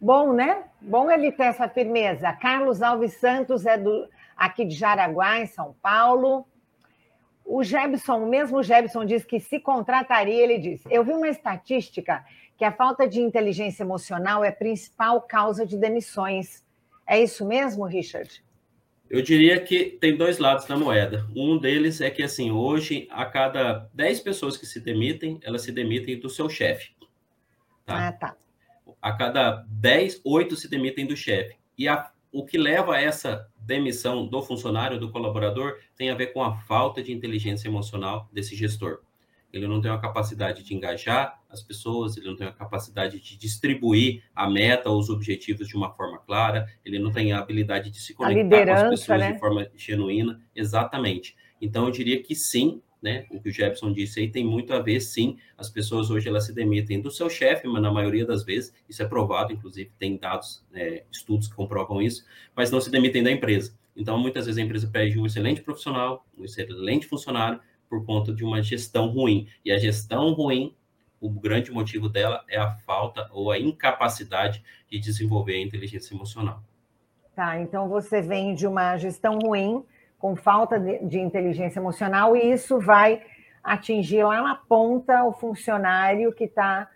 Bom, 0.00 0.32
né? 0.32 0.64
Bom 0.80 1.10
ele 1.10 1.30
ter 1.30 1.44
essa 1.44 1.68
firmeza. 1.68 2.32
Carlos 2.32 2.80
Alves 2.80 3.14
Santos 3.14 3.66
é 3.66 3.76
do 3.76 4.08
aqui 4.36 4.64
de 4.64 4.74
Jaraguá, 4.74 5.40
em 5.40 5.46
São 5.46 5.74
Paulo. 5.82 6.46
O 7.44 7.62
Jebson, 7.62 8.24
o 8.24 8.28
mesmo 8.28 8.62
Jebson 8.62 9.04
diz 9.04 9.24
que 9.24 9.38
se 9.38 9.60
contrataria, 9.60 10.42
ele 10.42 10.58
diz: 10.58 10.82
Eu 10.88 11.04
vi 11.04 11.12
uma 11.12 11.28
estatística 11.28 12.24
que 12.56 12.64
a 12.64 12.72
falta 12.72 13.06
de 13.06 13.20
inteligência 13.20 13.82
emocional 13.82 14.44
é 14.44 14.48
a 14.48 14.52
principal 14.52 15.20
causa 15.20 15.66
de 15.66 15.76
demissões. 15.76 16.64
É 17.06 17.20
isso 17.20 17.44
mesmo, 17.44 17.84
Richard? 17.84 18.42
Eu 19.10 19.22
diria 19.22 19.60
que 19.60 19.98
tem 20.00 20.16
dois 20.16 20.38
lados 20.38 20.66
da 20.66 20.76
moeda. 20.76 21.26
Um 21.34 21.58
deles 21.58 22.00
é 22.00 22.08
que, 22.08 22.22
assim, 22.22 22.52
hoje, 22.52 23.08
a 23.10 23.26
cada 23.26 23.90
10 23.92 24.20
pessoas 24.20 24.56
que 24.56 24.64
se 24.64 24.78
demitem, 24.78 25.40
elas 25.42 25.62
se 25.62 25.72
demitem 25.72 26.20
do 26.20 26.30
seu 26.30 26.48
chefe. 26.48 26.92
Tá? 27.84 28.06
Ah, 28.06 28.12
tá. 28.12 28.36
A 29.02 29.12
cada 29.12 29.64
10, 29.68 30.20
8 30.24 30.54
se 30.54 30.70
demitem 30.70 31.06
do 31.06 31.16
chefe. 31.16 31.56
E 31.76 31.88
a, 31.88 32.08
o 32.30 32.46
que 32.46 32.56
leva 32.56 32.94
a 32.94 33.00
essa 33.00 33.50
demissão 33.58 34.28
do 34.28 34.40
funcionário, 34.42 35.00
do 35.00 35.10
colaborador, 35.10 35.78
tem 35.96 36.08
a 36.10 36.14
ver 36.14 36.28
com 36.28 36.40
a 36.40 36.54
falta 36.58 37.02
de 37.02 37.12
inteligência 37.12 37.66
emocional 37.66 38.28
desse 38.32 38.54
gestor 38.54 39.00
ele 39.52 39.66
não 39.66 39.80
tem 39.80 39.90
uma 39.90 40.00
capacidade 40.00 40.62
de 40.62 40.74
engajar 40.74 41.40
as 41.48 41.62
pessoas, 41.62 42.16
ele 42.16 42.26
não 42.26 42.36
tem 42.36 42.46
a 42.46 42.52
capacidade 42.52 43.20
de 43.20 43.36
distribuir 43.36 44.22
a 44.34 44.48
meta 44.48 44.88
ou 44.88 44.98
os 44.98 45.10
objetivos 45.10 45.66
de 45.66 45.76
uma 45.76 45.92
forma 45.92 46.18
clara, 46.18 46.66
ele 46.84 46.98
não 46.98 47.10
tem 47.10 47.32
a 47.32 47.38
habilidade 47.38 47.90
de 47.90 48.00
se 48.00 48.14
conectar 48.14 48.64
com 48.64 48.72
as 48.72 48.88
pessoas 48.90 49.20
né? 49.20 49.32
de 49.32 49.38
forma 49.40 49.70
genuína, 49.74 50.40
exatamente. 50.54 51.36
Então, 51.60 51.86
eu 51.86 51.90
diria 51.90 52.22
que 52.22 52.34
sim, 52.34 52.80
né? 53.02 53.26
O 53.30 53.40
que 53.40 53.48
o 53.48 53.52
Jefferson 53.52 53.92
disse 53.92 54.20
aí 54.20 54.30
tem 54.30 54.44
muito 54.44 54.72
a 54.72 54.78
ver, 54.78 55.00
sim. 55.00 55.36
As 55.56 55.68
pessoas 55.70 56.10
hoje 56.10 56.28
elas 56.28 56.46
se 56.46 56.54
demitem 56.54 57.00
do 57.00 57.10
seu 57.10 57.28
chefe, 57.28 57.66
mas 57.66 57.82
na 57.82 57.90
maioria 57.90 58.26
das 58.26 58.44
vezes, 58.44 58.72
isso 58.88 59.02
é 59.02 59.06
provado, 59.06 59.52
inclusive 59.52 59.90
tem 59.98 60.16
dados, 60.16 60.64
é, 60.72 61.04
estudos 61.10 61.48
que 61.48 61.54
comprovam 61.54 62.00
isso, 62.00 62.24
mas 62.54 62.70
não 62.70 62.80
se 62.80 62.90
demitem 62.90 63.22
da 63.22 63.30
empresa. 63.30 63.78
Então, 63.96 64.18
muitas 64.18 64.46
vezes 64.46 64.58
a 64.58 64.64
empresa 64.64 64.88
pede 64.88 65.18
um 65.18 65.26
excelente 65.26 65.62
profissional, 65.62 66.24
um 66.38 66.44
excelente 66.44 67.06
funcionário, 67.06 67.60
por 67.90 68.06
conta 68.06 68.32
de 68.32 68.44
uma 68.44 68.62
gestão 68.62 69.08
ruim. 69.08 69.48
E 69.64 69.72
a 69.72 69.78
gestão 69.78 70.32
ruim, 70.32 70.72
o 71.20 71.28
grande 71.28 71.72
motivo 71.72 72.08
dela 72.08 72.44
é 72.48 72.56
a 72.56 72.70
falta 72.70 73.28
ou 73.32 73.50
a 73.50 73.58
incapacidade 73.58 74.62
de 74.88 75.00
desenvolver 75.00 75.54
a 75.54 75.60
inteligência 75.60 76.14
emocional. 76.14 76.62
Tá, 77.34 77.60
então 77.60 77.88
você 77.88 78.22
vem 78.22 78.54
de 78.54 78.66
uma 78.66 78.96
gestão 78.96 79.38
ruim, 79.38 79.84
com 80.18 80.36
falta 80.36 80.78
de, 80.78 81.18
inteligência 81.18 81.80
emocional, 81.80 82.36
e 82.36 82.52
isso 82.52 82.78
vai 82.78 83.22
atingir 83.64 84.22
lá 84.22 84.42
na 84.42 84.54
ponta 84.54 85.24
o 85.24 85.32
funcionário 85.32 86.32
que 86.32 86.44
está 86.44 86.88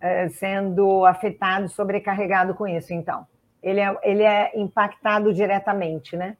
é, 0.00 0.28
sendo 0.28 1.04
afetado, 1.04 1.68
sobrecarregado 1.68 2.54
com 2.54 2.66
isso, 2.66 2.92
então. 2.92 3.26
Ele 3.62 3.80
é, 3.80 3.98
ele 4.02 4.22
é 4.22 4.52
impactado 4.58 5.32
diretamente, 5.32 6.16
né? 6.16 6.36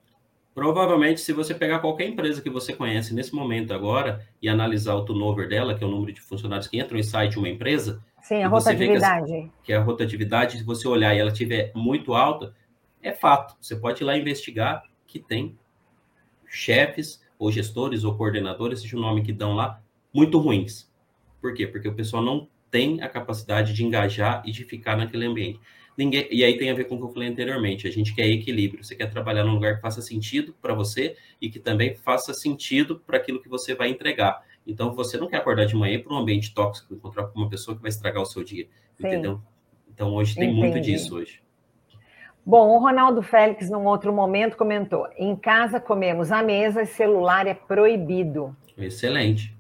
Provavelmente, 0.57 1.21
se 1.21 1.35
você 1.35 1.55
pegar 1.55 1.81
qualquer 1.81 2.09
empresa 2.09 2.41
que 2.41 2.49
você 2.49 2.73
conhece 2.73 3.13
nesse 3.13 3.35
momento 3.35 3.75
agora 3.75 4.27
e 4.41 4.49
analisar 4.49 4.95
o 4.95 5.05
turnover 5.05 5.47
dela, 5.47 5.77
que 5.77 5.85
é 5.85 5.87
o 5.87 5.91
número 5.91 6.15
de 6.15 6.23
funcionários 6.23 6.67
que 6.67 6.81
entram 6.81 6.99
e 6.99 7.05
saem 7.05 7.29
de 7.29 7.39
uma 7.39 7.47
empresa. 7.47 8.03
Sim, 8.23 8.43
a 8.43 8.49
rotatividade. 8.49 9.33
Que, 9.33 9.51
que, 9.65 9.73
a 9.75 9.83
rotatividade, 9.83 10.57
se 10.57 10.65
você 10.65 10.89
olhar 10.89 11.15
e 11.15 11.19
ela 11.19 11.31
estiver 11.31 11.73
muito 11.75 12.15
alta, 12.15 12.55
é 13.03 13.13
fato. 13.13 13.55
Você 13.61 13.77
pode 13.77 14.03
ir 14.03 14.07
lá 14.07 14.17
investigar 14.17 14.83
que 15.07 15.19
tem 15.19 15.59
chefes, 16.47 17.23
ou 17.39 17.53
gestores, 17.53 18.03
ou 18.03 18.17
coordenadores, 18.17 18.81
seja 18.81 18.97
o 18.97 19.01
nome 19.01 19.23
que 19.23 19.35
dão 19.35 19.53
lá, 19.53 19.83
muito 20.11 20.39
ruins. 20.39 20.91
Por 21.39 21.53
quê? 21.53 21.67
Porque 21.67 21.87
o 21.87 21.95
pessoal 21.95 22.23
não 22.23 22.49
tem 22.71 23.03
a 23.03 23.11
capacidade 23.11 23.75
de 23.75 23.85
engajar 23.85 24.43
e 24.47 24.53
de 24.53 24.65
ficar 24.65 24.97
naquele 24.97 25.27
ambiente. 25.27 25.61
Ninguém, 25.97 26.29
e 26.31 26.45
aí 26.45 26.59
tem 26.59 26.71
a 26.71 26.75
ver 26.75 26.85
com 26.85 26.97
o 26.97 26.99
que 26.99 27.05
eu 27.05 27.09
falei 27.09 27.29
anteriormente. 27.29 27.87
A 27.87 27.91
gente 27.91 28.15
quer 28.15 28.27
equilíbrio. 28.27 28.85
Você 28.85 28.95
quer 28.95 29.11
trabalhar 29.11 29.45
num 29.45 29.55
lugar 29.55 29.77
que 29.77 29.81
faça 29.81 30.03
sentido 30.03 30.55
para 30.61 30.75
você 30.75 31.17
e 31.41 31.49
que 31.49 31.59
também 31.59 31.95
faça 31.95 32.35
sentido 32.35 33.01
para 33.07 33.17
aquilo 33.17 33.41
que 33.41 33.49
você 33.49 33.75
vai 33.75 33.89
entregar. 33.89 34.43
Então, 34.67 34.93
você 34.93 35.17
não 35.17 35.29
quer 35.29 35.39
acordar 35.39 35.65
de 35.65 35.75
manhã 35.75 35.99
para 36.01 36.13
um 36.13 36.19
ambiente 36.19 36.53
tóxico, 36.53 36.93
encontrar 36.93 37.29
com 37.29 37.39
uma 37.39 37.49
pessoa 37.49 37.75
que 37.77 37.83
vai 37.83 37.89
estragar 37.89 38.23
o 38.23 38.27
seu 38.27 38.45
dia. 38.45 38.69
Sim. 38.97 39.07
Entendeu? 39.07 39.41
Então, 39.89 40.13
hoje 40.15 40.35
tem 40.35 40.51
Entendi. 40.51 40.61
muito 40.61 40.81
disso 40.81 41.17
hoje. 41.17 41.41
Bom, 42.45 42.77
o 42.77 42.79
Ronaldo 42.79 43.23
Félix, 43.23 43.71
num 43.71 43.87
outro 43.87 44.13
momento, 44.13 44.57
comentou: 44.57 45.09
em 45.17 45.35
casa 45.35 45.81
comemos 45.81 46.31
à 46.31 46.43
mesa 46.43 46.83
e 46.83 46.87
celular 46.87 47.47
é 47.47 47.55
proibido. 47.55 48.55
Excelente. 48.77 49.57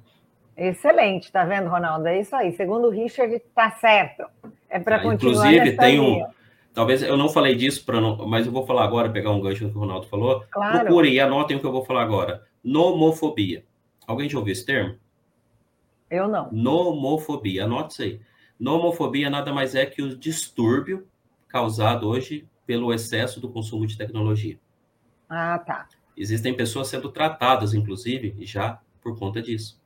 Excelente, 0.56 1.32
tá 1.32 1.44
vendo, 1.44 1.68
Ronaldo? 1.68 2.06
É 2.06 2.20
isso 2.20 2.34
aí. 2.36 2.52
Segundo 2.52 2.88
o 2.88 2.90
Richard, 2.90 3.40
tá 3.54 3.70
certo. 3.72 4.24
É 4.68 4.78
para 4.78 4.96
ah, 4.96 5.02
continuar. 5.02 5.52
Inclusive, 5.52 5.76
tem 5.76 6.00
um. 6.00 6.26
Talvez 6.72 7.02
eu 7.02 7.16
não 7.16 7.28
falei 7.28 7.54
disso, 7.54 7.84
para 7.84 8.00
não, 8.00 8.26
mas 8.26 8.46
eu 8.46 8.52
vou 8.52 8.66
falar 8.66 8.84
agora, 8.84 9.10
pegar 9.10 9.30
um 9.30 9.40
gancho 9.40 9.64
no 9.64 9.70
que 9.70 9.76
o 9.76 9.80
Ronaldo 9.80 10.06
falou. 10.08 10.44
Claro. 10.50 10.80
Procurem 10.80 11.14
e 11.14 11.20
anotem 11.20 11.56
o 11.56 11.60
que 11.60 11.66
eu 11.66 11.72
vou 11.72 11.84
falar 11.84 12.02
agora. 12.02 12.42
Nomofobia. 12.62 13.64
Alguém 14.06 14.28
já 14.28 14.38
ouviu 14.38 14.52
esse 14.52 14.66
termo? 14.66 14.96
Eu 16.10 16.28
não. 16.28 16.50
Nomofobia. 16.52 17.64
Anote 17.64 17.92
isso 17.92 18.02
aí. 18.02 18.20
Nomofobia 18.60 19.30
nada 19.30 19.52
mais 19.52 19.74
é 19.74 19.86
que 19.86 20.02
o 20.02 20.16
distúrbio 20.16 21.06
causado 21.48 22.08
hoje 22.08 22.46
pelo 22.66 22.92
excesso 22.92 23.40
do 23.40 23.48
consumo 23.48 23.86
de 23.86 23.96
tecnologia. 23.96 24.58
Ah, 25.28 25.58
tá. 25.58 25.88
Existem 26.16 26.54
pessoas 26.54 26.88
sendo 26.88 27.10
tratadas, 27.10 27.74
inclusive, 27.74 28.34
já 28.40 28.80
por 29.02 29.18
conta 29.18 29.40
disso. 29.40 29.80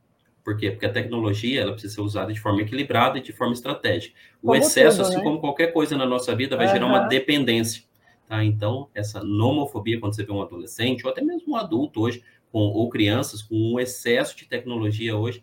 Por 0.45 0.57
quê? 0.57 0.70
Porque 0.70 0.86
a 0.86 0.93
tecnologia 0.93 1.61
ela 1.61 1.72
precisa 1.72 1.95
ser 1.95 2.01
usada 2.01 2.32
de 2.32 2.41
forma 2.41 2.62
equilibrada 2.62 3.18
e 3.18 3.22
de 3.22 3.32
forma 3.32 3.53
estratégica. 3.53 4.14
O 4.43 4.49
como 4.49 4.57
excesso, 4.57 4.99
tudo, 4.99 5.09
assim 5.09 5.18
né? 5.18 5.22
como 5.22 5.41
qualquer 5.41 5.72
coisa 5.72 5.97
na 5.97 6.07
nossa 6.07 6.34
vida, 6.34 6.57
vai 6.57 6.66
uhum. 6.66 6.72
gerar 6.72 6.86
uma 6.86 7.01
dependência. 7.01 7.84
Tá? 8.28 8.45
Então, 8.45 8.88
essa 8.95 9.22
nomofobia, 9.22 10.01
quando 10.01 10.14
você 10.14 10.24
vê 10.24 10.32
um 10.32 10.43
adolescente, 10.43 11.05
ou 11.05 11.12
até 11.12 11.20
mesmo 11.20 11.53
um 11.53 11.57
adulto 11.57 12.01
hoje, 12.01 12.22
com, 12.51 12.61
ou 12.61 12.88
crianças 12.88 13.43
com 13.43 13.55
um 13.55 13.78
excesso 13.78 14.36
de 14.36 14.47
tecnologia 14.47 15.16
hoje, 15.16 15.43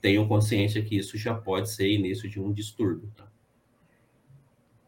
tenham 0.00 0.26
consciência 0.28 0.82
que 0.82 0.96
isso 0.96 1.16
já 1.16 1.34
pode 1.34 1.70
ser 1.70 1.88
início 1.88 2.28
de 2.28 2.40
um 2.40 2.52
distúrbio. 2.52 3.10
Tá? 3.16 3.26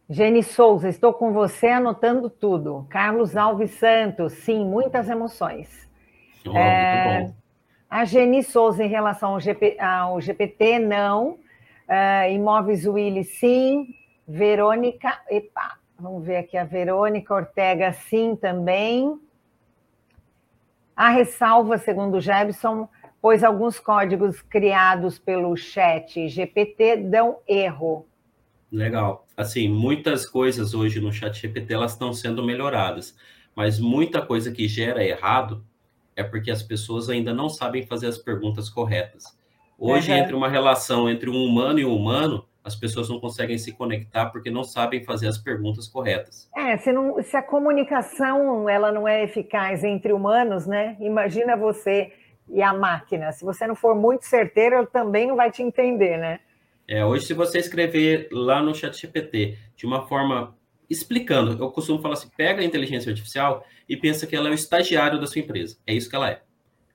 Jenny 0.08 0.42
Souza, 0.42 0.88
estou 0.88 1.12
com 1.12 1.32
você 1.32 1.68
anotando 1.68 2.28
tudo. 2.28 2.84
Carlos 2.90 3.36
Alves 3.36 3.70
Santos, 3.72 4.32
sim, 4.32 4.64
muitas 4.64 5.08
emoções. 5.08 5.88
Oh, 6.44 6.56
é, 6.56 7.18
muito 7.20 7.32
bom. 7.32 7.40
A 7.90 8.04
Geni 8.04 8.44
Souza, 8.44 8.84
em 8.84 8.88
relação 8.88 9.30
ao, 9.32 9.40
GP, 9.40 9.76
ao 9.80 10.20
GPT, 10.20 10.78
não. 10.78 11.30
Uh, 11.88 12.30
imóveis 12.32 12.86
Willy, 12.86 13.24
sim. 13.24 13.96
Verônica, 14.28 15.20
epa, 15.28 15.76
vamos 15.98 16.24
ver 16.24 16.36
aqui 16.36 16.56
a 16.56 16.62
Verônica 16.62 17.34
Ortega, 17.34 17.92
sim, 17.92 18.36
também. 18.36 19.20
A 20.94 21.08
ressalva, 21.08 21.78
segundo 21.78 22.18
o 22.18 22.20
Jebson, 22.20 22.88
pois 23.20 23.42
alguns 23.42 23.80
códigos 23.80 24.40
criados 24.40 25.18
pelo 25.18 25.56
chat 25.56 26.28
GPT 26.28 26.96
dão 26.98 27.38
erro. 27.48 28.06
Legal. 28.70 29.26
Assim, 29.36 29.68
muitas 29.68 30.24
coisas 30.24 30.74
hoje 30.74 31.00
no 31.00 31.12
chat 31.12 31.40
GPT 31.40 31.74
elas 31.74 31.92
estão 31.92 32.12
sendo 32.12 32.44
melhoradas, 32.44 33.16
mas 33.56 33.80
muita 33.80 34.22
coisa 34.22 34.52
que 34.52 34.68
gera 34.68 35.02
errado 35.02 35.64
é 36.20 36.24
porque 36.24 36.50
as 36.50 36.62
pessoas 36.62 37.08
ainda 37.08 37.32
não 37.32 37.48
sabem 37.48 37.86
fazer 37.86 38.06
as 38.06 38.18
perguntas 38.18 38.68
corretas. 38.68 39.24
Hoje, 39.78 40.10
uhum. 40.10 40.18
entre 40.18 40.34
uma 40.34 40.48
relação 40.48 41.08
entre 41.08 41.30
um 41.30 41.44
humano 41.44 41.78
e 41.78 41.84
um 41.84 41.94
humano, 41.94 42.44
as 42.62 42.76
pessoas 42.76 43.08
não 43.08 43.18
conseguem 43.18 43.56
se 43.56 43.72
conectar 43.72 44.26
porque 44.26 44.50
não 44.50 44.62
sabem 44.62 45.02
fazer 45.02 45.26
as 45.28 45.38
perguntas 45.38 45.88
corretas. 45.88 46.50
É, 46.54 46.76
se, 46.76 46.92
não, 46.92 47.22
se 47.22 47.36
a 47.36 47.42
comunicação 47.42 48.68
ela 48.68 48.92
não 48.92 49.08
é 49.08 49.24
eficaz 49.24 49.82
entre 49.82 50.12
humanos, 50.12 50.66
né? 50.66 50.96
Imagina 51.00 51.56
você 51.56 52.12
e 52.48 52.62
a 52.62 52.74
máquina. 52.74 53.32
Se 53.32 53.44
você 53.44 53.66
não 53.66 53.74
for 53.74 53.94
muito 53.94 54.26
certeiro, 54.26 54.76
ele 54.76 54.86
também 54.86 55.26
não 55.26 55.36
vai 55.36 55.50
te 55.50 55.62
entender, 55.62 56.18
né? 56.18 56.40
É, 56.86 57.04
hoje, 57.04 57.26
se 57.26 57.34
você 57.34 57.58
escrever 57.58 58.28
lá 58.30 58.62
no 58.62 58.74
chat 58.74 59.00
GPT 59.00 59.56
de 59.76 59.86
uma 59.86 60.06
forma 60.06 60.54
explicando. 60.90 61.62
Eu 61.62 61.70
costumo 61.70 62.02
falar 62.02 62.14
assim: 62.14 62.28
pega 62.36 62.60
a 62.60 62.64
inteligência 62.64 63.10
artificial 63.10 63.64
e 63.90 63.96
pensa 63.96 64.24
que 64.24 64.36
ela 64.36 64.46
é 64.46 64.52
o 64.52 64.54
estagiário 64.54 65.20
da 65.20 65.26
sua 65.26 65.40
empresa. 65.40 65.76
É 65.84 65.92
isso 65.92 66.08
que 66.08 66.14
ela 66.14 66.30
é. 66.30 66.42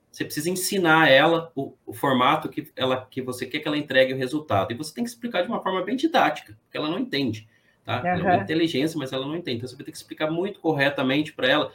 Você 0.10 0.24
precisa 0.24 0.50
ensinar 0.50 1.10
ela 1.10 1.52
o, 1.54 1.74
o, 1.86 1.94
formato 1.94 2.48
que, 2.48 2.72
ela, 2.74 3.06
que 3.12 3.22
você 3.22 3.46
quer 3.46 3.60
que 3.60 3.68
ela 3.68 3.78
entregue 3.78 4.14
o 4.14 4.18
resultado. 4.18 4.72
E 4.72 4.76
você 4.76 4.94
tem 4.94 5.04
que 5.04 5.10
explicar 5.10 5.42
de 5.42 5.50
uma 5.50 5.62
forma 5.62 5.84
bem 5.84 5.98
didática, 5.98 6.58
porque 6.64 6.78
ela 6.78 6.88
não 6.88 6.98
entende. 6.98 7.50
Tá? 7.84 8.00
Uhum. 8.00 8.08
Ela 8.08 8.20
é 8.20 8.36
uma 8.36 8.44
inteligência, 8.44 8.98
mas 8.98 9.12
ela 9.12 9.28
não 9.28 9.36
entende. 9.36 9.58
Então 9.58 9.68
você 9.68 9.76
vai 9.76 9.84
ter 9.84 9.92
que 9.92 9.98
explicar 9.98 10.32
muito 10.32 10.62
corretamente 10.62 11.34
para 11.34 11.50
ela, 11.50 11.74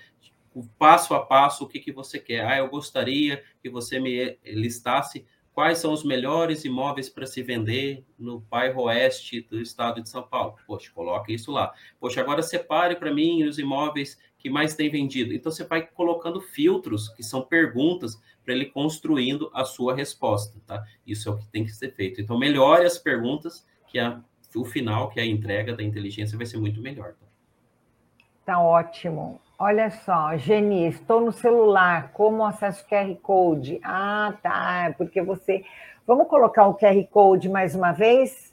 o 0.54 0.64
passo 0.78 1.12
a 1.12 1.20
passo, 1.20 1.64
o 1.64 1.68
que, 1.68 1.80
que 1.80 1.92
você 1.92 2.18
quer. 2.18 2.46
Ah, 2.46 2.56
eu 2.56 2.68
gostaria 2.68 3.44
que 3.62 3.68
você 3.68 4.00
me 4.00 4.38
listasse 4.42 5.26
Quais 5.52 5.78
são 5.78 5.92
os 5.92 6.04
melhores 6.04 6.64
imóveis 6.64 7.08
para 7.08 7.26
se 7.26 7.42
vender 7.42 8.04
no 8.18 8.38
bairro 8.40 8.84
oeste 8.84 9.42
do 9.42 9.60
estado 9.60 10.00
de 10.00 10.08
São 10.08 10.22
Paulo? 10.22 10.56
Poxa, 10.66 10.90
coloque 10.94 11.34
isso 11.34 11.50
lá. 11.50 11.74
Poxa, 11.98 12.20
agora 12.20 12.40
separe 12.40 12.96
para 12.96 13.12
mim 13.12 13.44
os 13.44 13.58
imóveis 13.58 14.18
que 14.40 14.48
mais 14.48 14.74
tem 14.74 14.90
vendido. 14.90 15.34
Então 15.34 15.52
você 15.52 15.64
vai 15.64 15.82
colocando 15.86 16.40
filtros, 16.40 17.10
que 17.10 17.22
são 17.22 17.42
perguntas, 17.42 18.20
para 18.42 18.54
ele 18.54 18.66
construindo 18.66 19.50
a 19.54 19.64
sua 19.64 19.94
resposta, 19.94 20.58
tá? 20.66 20.82
Isso 21.06 21.28
é 21.28 21.32
o 21.32 21.36
que 21.36 21.46
tem 21.46 21.64
que 21.64 21.70
ser 21.70 21.94
feito. 21.94 22.20
Então 22.20 22.38
melhore 22.38 22.84
as 22.84 22.98
perguntas, 22.98 23.66
que 23.86 23.98
a, 23.98 24.20
o 24.56 24.64
final, 24.64 25.10
que 25.10 25.20
é 25.20 25.22
a 25.22 25.26
entrega 25.26 25.76
da 25.76 25.82
inteligência, 25.82 26.38
vai 26.38 26.46
ser 26.46 26.56
muito 26.56 26.80
melhor. 26.80 27.12
Tá, 27.12 27.26
tá 28.46 28.60
ótimo. 28.60 29.40
Olha 29.58 29.90
só, 29.90 30.34
Geni, 30.38 30.88
estou 30.88 31.20
no 31.20 31.32
celular, 31.32 32.12
como 32.12 32.42
acesso 32.44 32.86
QR 32.88 33.14
Code? 33.16 33.78
Ah, 33.84 34.32
tá, 34.42 34.86
é 34.88 34.92
porque 34.92 35.20
você. 35.20 35.62
Vamos 36.06 36.28
colocar 36.28 36.66
o 36.66 36.74
QR 36.74 37.04
Code 37.10 37.48
mais 37.50 37.74
uma 37.74 37.92
vez? 37.92 38.49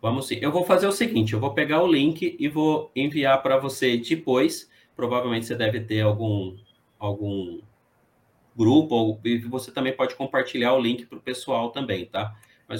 Vamos 0.00 0.28
sim. 0.28 0.38
Eu 0.40 0.50
vou 0.50 0.64
fazer 0.64 0.86
o 0.86 0.92
seguinte: 0.92 1.34
eu 1.34 1.40
vou 1.40 1.52
pegar 1.52 1.82
o 1.82 1.86
link 1.86 2.36
e 2.38 2.48
vou 2.48 2.90
enviar 2.94 3.42
para 3.42 3.58
você 3.58 3.96
depois. 3.96 4.70
Provavelmente 4.96 5.46
você 5.46 5.54
deve 5.54 5.80
ter 5.80 6.00
algum, 6.00 6.56
algum 6.98 7.60
grupo, 8.56 8.94
ou 8.94 9.20
e 9.24 9.38
você 9.38 9.70
também 9.70 9.92
pode 9.92 10.14
compartilhar 10.14 10.74
o 10.74 10.80
link 10.80 11.06
para 11.06 11.18
o 11.18 11.20
pessoal 11.20 11.70
também, 11.70 12.06
tá? 12.06 12.34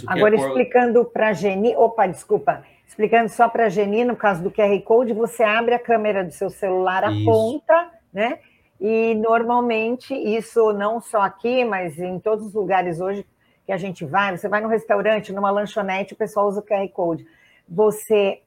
Agora, 0.07 0.37
explicando 0.37 1.05
para 1.05 1.29
a 1.29 1.33
Geni. 1.33 1.75
Opa, 1.77 2.07
desculpa. 2.07 2.65
Explicando 2.87 3.29
só 3.29 3.49
para 3.49 3.67
a 3.67 3.69
Geni, 3.69 4.05
no 4.05 4.17
caso 4.17 4.43
do 4.43 4.51
QR 4.51 4.79
Code, 4.83 5.13
você 5.13 5.43
abre 5.43 5.75
a 5.75 5.79
câmera 5.79 6.25
do 6.25 6.33
seu 6.33 6.51
celular, 6.51 7.05
aponta, 7.05 7.91
né? 8.13 8.39
E 8.81 9.15
normalmente, 9.15 10.15
isso 10.15 10.73
não 10.73 11.01
só 11.01 11.21
aqui, 11.23 11.65
mas 11.65 11.99
em 11.99 12.19
todos 12.19 12.47
os 12.47 12.55
lugares 12.55 13.01
hoje 13.01 13.27
que 13.71 13.75
a 13.75 13.79
gente 13.79 14.05
vai, 14.05 14.37
você 14.37 14.49
vai 14.49 14.61
no 14.61 14.67
restaurante, 14.67 15.33
numa 15.33 15.49
lanchonete, 15.49 16.13
o 16.13 16.17
pessoal 16.17 16.49
usa 16.49 16.59
o 16.59 16.63
QR 16.65 16.89
Code. 16.89 17.25
Você 17.69 18.41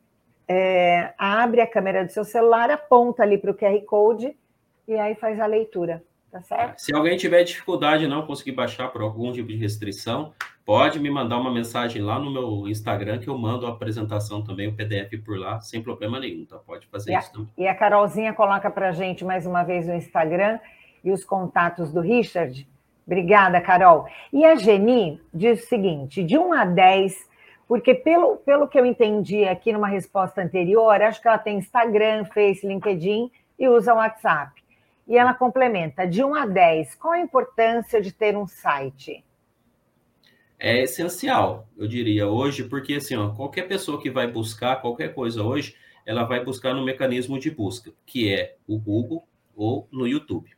é, 0.45 1.13
abre 1.17 1.61
a 1.61 1.67
câmera 1.67 2.03
do 2.03 2.11
seu 2.11 2.25
celular, 2.25 2.69
aponta 2.69 3.23
ali 3.23 3.37
para 3.37 3.51
o 3.51 3.53
QR 3.53 3.81
Code 3.85 4.35
e 4.85 4.95
aí 4.95 5.15
faz 5.15 5.39
a 5.39 5.45
leitura. 5.45 6.03
Tá 6.29 6.41
certo? 6.41 6.79
Se 6.79 6.93
alguém 6.93 7.15
tiver 7.15 7.41
dificuldade 7.43 8.05
não 8.05 8.25
conseguir 8.27 8.51
baixar 8.51 8.89
por 8.89 9.01
algum 9.01 9.31
tipo 9.31 9.47
de 9.47 9.55
restrição, 9.55 10.33
pode 10.65 10.99
me 10.99 11.09
mandar 11.09 11.37
uma 11.37 11.53
mensagem 11.53 12.01
lá 12.01 12.19
no 12.19 12.29
meu 12.29 12.67
Instagram 12.67 13.19
que 13.19 13.29
eu 13.29 13.37
mando 13.37 13.65
a 13.65 13.69
apresentação 13.69 14.43
também, 14.43 14.67
o 14.67 14.75
PDF 14.75 15.23
por 15.23 15.39
lá, 15.39 15.61
sem 15.61 15.81
problema 15.81 16.19
nenhum, 16.19 16.43
tá? 16.43 16.57
Pode 16.57 16.85
fazer 16.87 17.13
e 17.13 17.17
isso 17.17 17.29
a, 17.29 17.31
também. 17.31 17.49
E 17.57 17.65
a 17.65 17.75
Carolzinha 17.75 18.33
coloca 18.33 18.69
para 18.69 18.91
gente 18.91 19.23
mais 19.23 19.45
uma 19.45 19.63
vez 19.63 19.87
o 19.87 19.93
Instagram 19.93 20.59
e 21.01 21.11
os 21.13 21.23
contatos 21.23 21.93
do 21.93 22.01
Richard. 22.01 22.67
Obrigada, 23.05 23.59
Carol. 23.61 24.05
E 24.31 24.45
a 24.45 24.55
Geni 24.55 25.21
diz 25.33 25.63
o 25.63 25.67
seguinte: 25.67 26.23
de 26.23 26.37
1 26.37 26.53
a 26.53 26.65
10, 26.65 27.29
porque 27.67 27.93
pelo, 27.93 28.37
pelo 28.37 28.67
que 28.67 28.79
eu 28.79 28.85
entendi 28.85 29.45
aqui 29.45 29.73
numa 29.73 29.87
resposta 29.87 30.41
anterior, 30.41 31.01
acho 31.01 31.21
que 31.21 31.27
ela 31.27 31.37
tem 31.37 31.57
Instagram, 31.57 32.25
Face, 32.25 32.65
LinkedIn 32.65 33.31
e 33.59 33.67
usa 33.67 33.93
o 33.93 33.97
WhatsApp. 33.97 34.51
E 35.07 35.17
ela 35.17 35.33
complementa: 35.33 36.07
de 36.07 36.23
1 36.23 36.35
a 36.35 36.45
10, 36.45 36.95
qual 36.95 37.13
a 37.13 37.19
importância 37.19 38.01
de 38.01 38.11
ter 38.11 38.37
um 38.37 38.47
site? 38.47 39.23
é 40.63 40.81
essencial, 40.81 41.67
eu 41.75 41.85
diria, 41.85 42.25
hoje, 42.25 42.63
porque 42.63 42.93
assim, 42.93 43.17
ó, 43.17 43.31
qualquer 43.31 43.67
pessoa 43.67 44.01
que 44.01 44.09
vai 44.09 44.31
buscar 44.31 44.77
qualquer 44.77 45.13
coisa 45.13 45.43
hoje, 45.43 45.75
ela 46.05 46.23
vai 46.23 46.41
buscar 46.41 46.73
no 46.73 46.85
mecanismo 46.85 47.37
de 47.37 47.51
busca, 47.51 47.91
que 48.05 48.33
é 48.33 48.55
o 48.65 48.79
Google 48.79 49.27
ou 49.53 49.89
no 49.91 50.07
YouTube. 50.07 50.49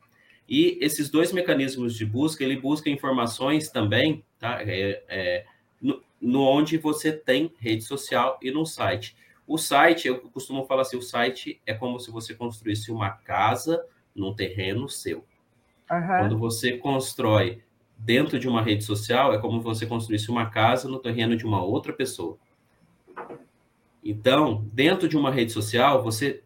E 0.48 0.78
esses 0.82 1.10
dois 1.10 1.32
mecanismos 1.32 1.96
de 1.96 2.06
busca, 2.06 2.44
ele 2.44 2.60
busca 2.60 2.90
informações 2.90 3.70
também, 3.70 4.24
tá? 4.40 4.62
É, 4.62 5.04
é, 5.08 5.46
no, 5.82 6.02
no 6.22 6.42
onde 6.44 6.78
você 6.78 7.12
tem 7.12 7.52
rede 7.60 7.84
social 7.84 8.40
e 8.42 8.52
no 8.52 8.66
site. 8.66 9.16
O 9.48 9.58
site, 9.58 10.08
eu 10.08 10.20
costumo 10.30 10.66
falar 10.66 10.84
assim, 10.84 10.98
o 10.98 11.02
site 11.02 11.62
é 11.66 11.74
como 11.74 12.00
se 12.00 12.12
você 12.12 12.34
construísse 12.34 12.92
uma 12.92 13.10
casa 13.10 13.84
num 14.16 14.34
terreno 14.34 14.88
seu. 14.88 15.26
Uhum. 15.90 16.08
Quando 16.08 16.38
você 16.38 16.78
constrói 16.78 17.62
dentro 17.98 18.40
de 18.40 18.48
uma 18.48 18.62
rede 18.62 18.84
social 18.84 19.34
é 19.34 19.38
como 19.38 19.62
você 19.62 19.86
construísse 19.86 20.30
uma 20.30 20.48
casa 20.48 20.90
no 20.90 21.00
terreno 21.00 21.36
de 21.36 21.46
uma 21.46 21.64
outra 21.64 21.94
pessoa. 21.94 22.38
Então, 24.04 24.68
dentro 24.72 25.08
de 25.08 25.18
uma 25.18 25.32
rede 25.32 25.52
social, 25.52 26.04
você 26.04 26.44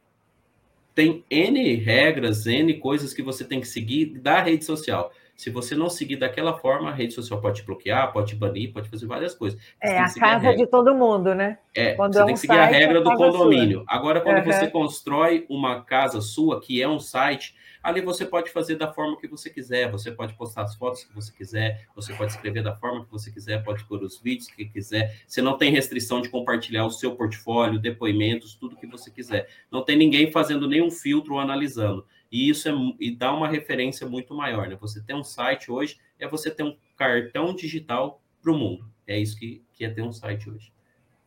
tem 1.00 1.24
N 1.30 1.76
regras, 1.76 2.46
N 2.46 2.74
coisas 2.74 3.14
que 3.14 3.22
você 3.22 3.46
tem 3.46 3.62
que 3.62 3.68
seguir 3.70 4.20
da 4.20 4.42
rede 4.42 4.66
social. 4.66 5.14
Se 5.34 5.50
você 5.50 5.74
não 5.74 5.90
seguir 5.90 6.18
daquela 6.18 6.58
forma, 6.58 6.90
a 6.90 6.94
rede 6.94 7.14
social 7.14 7.40
pode 7.40 7.62
te 7.62 7.66
bloquear, 7.66 8.12
pode 8.12 8.32
te 8.32 8.36
banir, 8.36 8.74
pode 8.74 8.90
fazer 8.90 9.06
várias 9.06 9.34
coisas. 9.34 9.58
Você 9.58 9.94
é 9.94 9.98
a 9.98 10.14
casa 10.14 10.50
a 10.50 10.56
de 10.58 10.68
todo 10.68 10.94
mundo, 10.94 11.34
né? 11.34 11.58
É, 11.74 11.94
quando 11.94 12.12
você 12.12 12.20
é 12.20 12.24
um 12.24 12.26
tem 12.26 12.36
que 12.36 12.42
seguir 12.42 12.56
site, 12.56 12.76
a 12.76 12.78
regra 12.78 13.00
do 13.00 13.16
condomínio. 13.16 13.78
Sua. 13.78 13.86
Agora, 13.88 14.20
quando 14.20 14.40
uhum. 14.40 14.44
você 14.44 14.68
constrói 14.68 15.46
uma 15.48 15.82
casa 15.86 16.20
sua, 16.20 16.60
que 16.60 16.82
é 16.82 16.90
um 16.90 17.00
site, 17.00 17.56
Ali 17.90 18.02
você 18.02 18.24
pode 18.24 18.52
fazer 18.52 18.76
da 18.76 18.94
forma 18.94 19.18
que 19.18 19.28
você 19.28 19.50
quiser, 19.50 19.90
você 19.90 20.12
pode 20.12 20.36
postar 20.36 20.62
as 20.62 20.76
fotos 20.76 21.04
que 21.04 21.12
você 21.12 21.34
quiser, 21.34 21.88
você 21.96 22.14
pode 22.14 22.34
escrever 22.34 22.62
da 22.62 22.76
forma 22.76 23.04
que 23.04 23.12
você 23.12 23.32
quiser, 23.32 23.64
pode 23.64 23.84
pôr 23.86 24.04
os 24.04 24.22
vídeos 24.22 24.48
que 24.48 24.64
quiser. 24.64 25.24
Você 25.26 25.42
não 25.42 25.58
tem 25.58 25.72
restrição 25.72 26.22
de 26.22 26.30
compartilhar 26.30 26.86
o 26.86 26.92
seu 26.92 27.16
portfólio, 27.16 27.80
depoimentos, 27.80 28.54
tudo 28.54 28.76
que 28.76 28.86
você 28.86 29.10
quiser. 29.10 29.50
Não 29.72 29.84
tem 29.84 29.98
ninguém 29.98 30.32
fazendo 30.32 30.68
nenhum 30.68 30.92
filtro 30.92 31.34
ou 31.34 31.40
analisando. 31.40 32.06
E 32.32 32.48
isso 32.48 32.70
é, 32.70 32.74
e 33.00 33.10
dá 33.10 33.34
uma 33.34 33.48
referência 33.48 34.08
muito 34.08 34.36
maior. 34.36 34.68
Né? 34.68 34.78
Você 34.80 35.02
ter 35.02 35.16
um 35.16 35.24
site 35.24 35.72
hoje 35.72 35.98
é 36.20 36.28
você 36.28 36.52
ter 36.52 36.62
um 36.62 36.78
cartão 36.96 37.56
digital 37.56 38.22
para 38.40 38.52
o 38.52 38.56
mundo. 38.56 38.86
É 39.08 39.18
isso 39.18 39.36
que, 39.36 39.64
que 39.74 39.84
é 39.84 39.90
ter 39.90 40.04
um 40.04 40.14
site 40.14 40.48
hoje. 40.48 40.72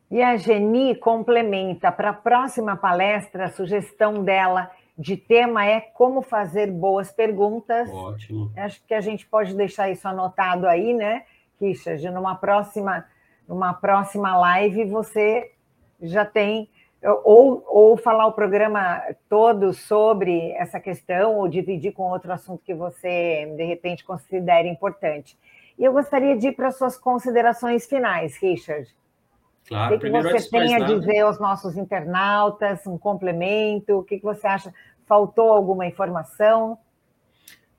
E 0.09 0.21
a 0.21 0.37
Geni 0.37 0.95
complementa 0.95 1.91
para 1.91 2.11
a 2.11 2.13
próxima 2.13 2.77
palestra 2.77 3.45
a 3.45 3.51
sugestão 3.51 4.23
dela 4.23 4.71
de 4.97 5.17
tema 5.17 5.65
é 5.65 5.81
como 5.81 6.21
fazer 6.21 6.71
boas 6.71 7.11
perguntas. 7.11 7.89
Ótimo. 7.89 8.51
Acho 8.55 8.83
que 8.85 8.93
a 8.93 9.01
gente 9.01 9.25
pode 9.25 9.55
deixar 9.55 9.89
isso 9.89 10.07
anotado 10.07 10.67
aí, 10.67 10.93
né, 10.93 11.25
Richard? 11.59 12.07
Numa 12.09 12.35
próxima, 12.35 13.05
numa 13.47 13.73
próxima 13.73 14.37
live 14.37 14.85
você 14.85 15.51
já 16.01 16.25
tem 16.25 16.69
ou, 17.23 17.63
ou 17.67 17.97
falar 17.97 18.27
o 18.27 18.31
programa 18.31 19.01
todo 19.27 19.73
sobre 19.73 20.51
essa 20.51 20.79
questão, 20.79 21.35
ou 21.35 21.47
dividir 21.47 21.91
com 21.91 22.03
outro 22.03 22.31
assunto 22.31 22.63
que 22.63 22.73
você, 22.73 23.53
de 23.57 23.63
repente, 23.65 24.05
considere 24.05 24.69
importante. 24.69 25.37
E 25.77 25.83
eu 25.83 25.91
gostaria 25.91 26.37
de 26.37 26.47
ir 26.47 26.51
para 26.53 26.71
suas 26.71 26.97
considerações 26.97 27.85
finais, 27.85 28.37
Richard. 28.37 28.87
Claro, 29.67 29.95
o 29.95 29.99
que, 29.99 30.09
que 30.09 30.21
você 30.21 30.49
tem 30.49 30.75
a 30.75 30.79
dizer 30.79 31.19
aos 31.21 31.39
nossos 31.39 31.77
internautas, 31.77 32.85
um 32.85 32.97
complemento? 32.97 33.99
O 33.99 34.03
que, 34.03 34.17
que 34.17 34.23
você 34.23 34.45
acha? 34.45 34.73
Faltou 35.05 35.51
alguma 35.51 35.85
informação? 35.85 36.77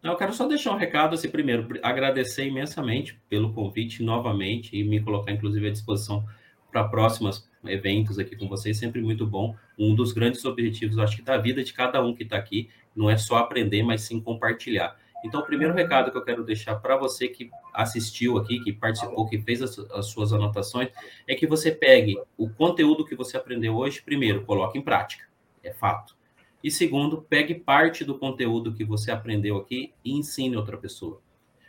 Não, 0.03 0.12
eu 0.12 0.18
quero 0.18 0.32
só 0.32 0.47
deixar 0.47 0.72
um 0.72 0.76
recado, 0.76 1.14
assim, 1.14 1.30
primeiro, 1.30 1.66
agradecer 1.82 2.47
imensamente 2.47 3.18
pelo 3.28 3.53
convite 3.55 4.03
novamente 4.03 4.76
e 4.76 4.85
me 4.85 5.01
colocar, 5.01 5.32
inclusive, 5.32 5.66
à 5.66 5.72
disposição 5.72 6.24
para 6.70 6.85
próximos 6.85 7.49
eventos 7.64 8.18
aqui 8.18 8.37
com 8.37 8.49
vocês, 8.49 8.76
sempre 8.76 9.01
muito 9.01 9.26
bom. 9.26 9.55
Um 9.78 9.95
dos 9.95 10.12
grandes 10.12 10.45
objetivos, 10.45 10.99
acho 10.99 11.16
que, 11.16 11.22
da 11.22 11.39
vida 11.39 11.64
de 11.64 11.72
cada 11.72 12.05
um 12.05 12.14
que 12.14 12.22
está 12.22 12.37
aqui, 12.37 12.68
não 12.95 13.09
é 13.09 13.16
só 13.16 13.37
aprender, 13.37 13.82
mas 13.82 14.03
sim 14.03 14.20
compartilhar. 14.20 14.97
Então, 15.25 15.41
o 15.41 15.45
primeiro 15.45 15.72
recado 15.72 16.11
que 16.11 16.18
eu 16.18 16.22
quero 16.22 16.45
deixar 16.45 16.75
para 16.75 16.99
você 16.99 17.29
que 17.29 17.51
assistiu 17.72 18.37
aqui, 18.37 18.61
que 18.61 18.75
participou, 18.75 19.27
que 19.27 19.39
fez 19.39 19.62
as, 19.62 19.79
as, 19.79 20.07
suas 20.07 20.35
anotações, 20.35 20.91
é 21.27 21.35
que 21.35 21.47
você 21.47 21.72
pegue 21.72 22.20
o 22.37 22.51
conteúdo 22.51 23.07
que 23.07 23.16
você 23.16 23.39
aprendeu 23.39 23.75
hoje, 23.75 24.03
primeiro, 24.03 24.45
coloque 24.45 24.79
em 24.79 24.83
prática, 24.83 25.25
é 25.62 25.72
fato. 25.72 26.14
E 26.62 26.70
segundo, 26.70 27.22
pegue 27.22 27.55
parte 27.55 28.05
do 28.05 28.18
conteúdo 28.18 28.75
que 28.75 28.85
você 28.85 29.11
aprendeu 29.11 29.57
aqui 29.57 29.95
e 30.05 30.12
ensine 30.12 30.59
outra 30.59 30.77
pessoa. 30.77 31.22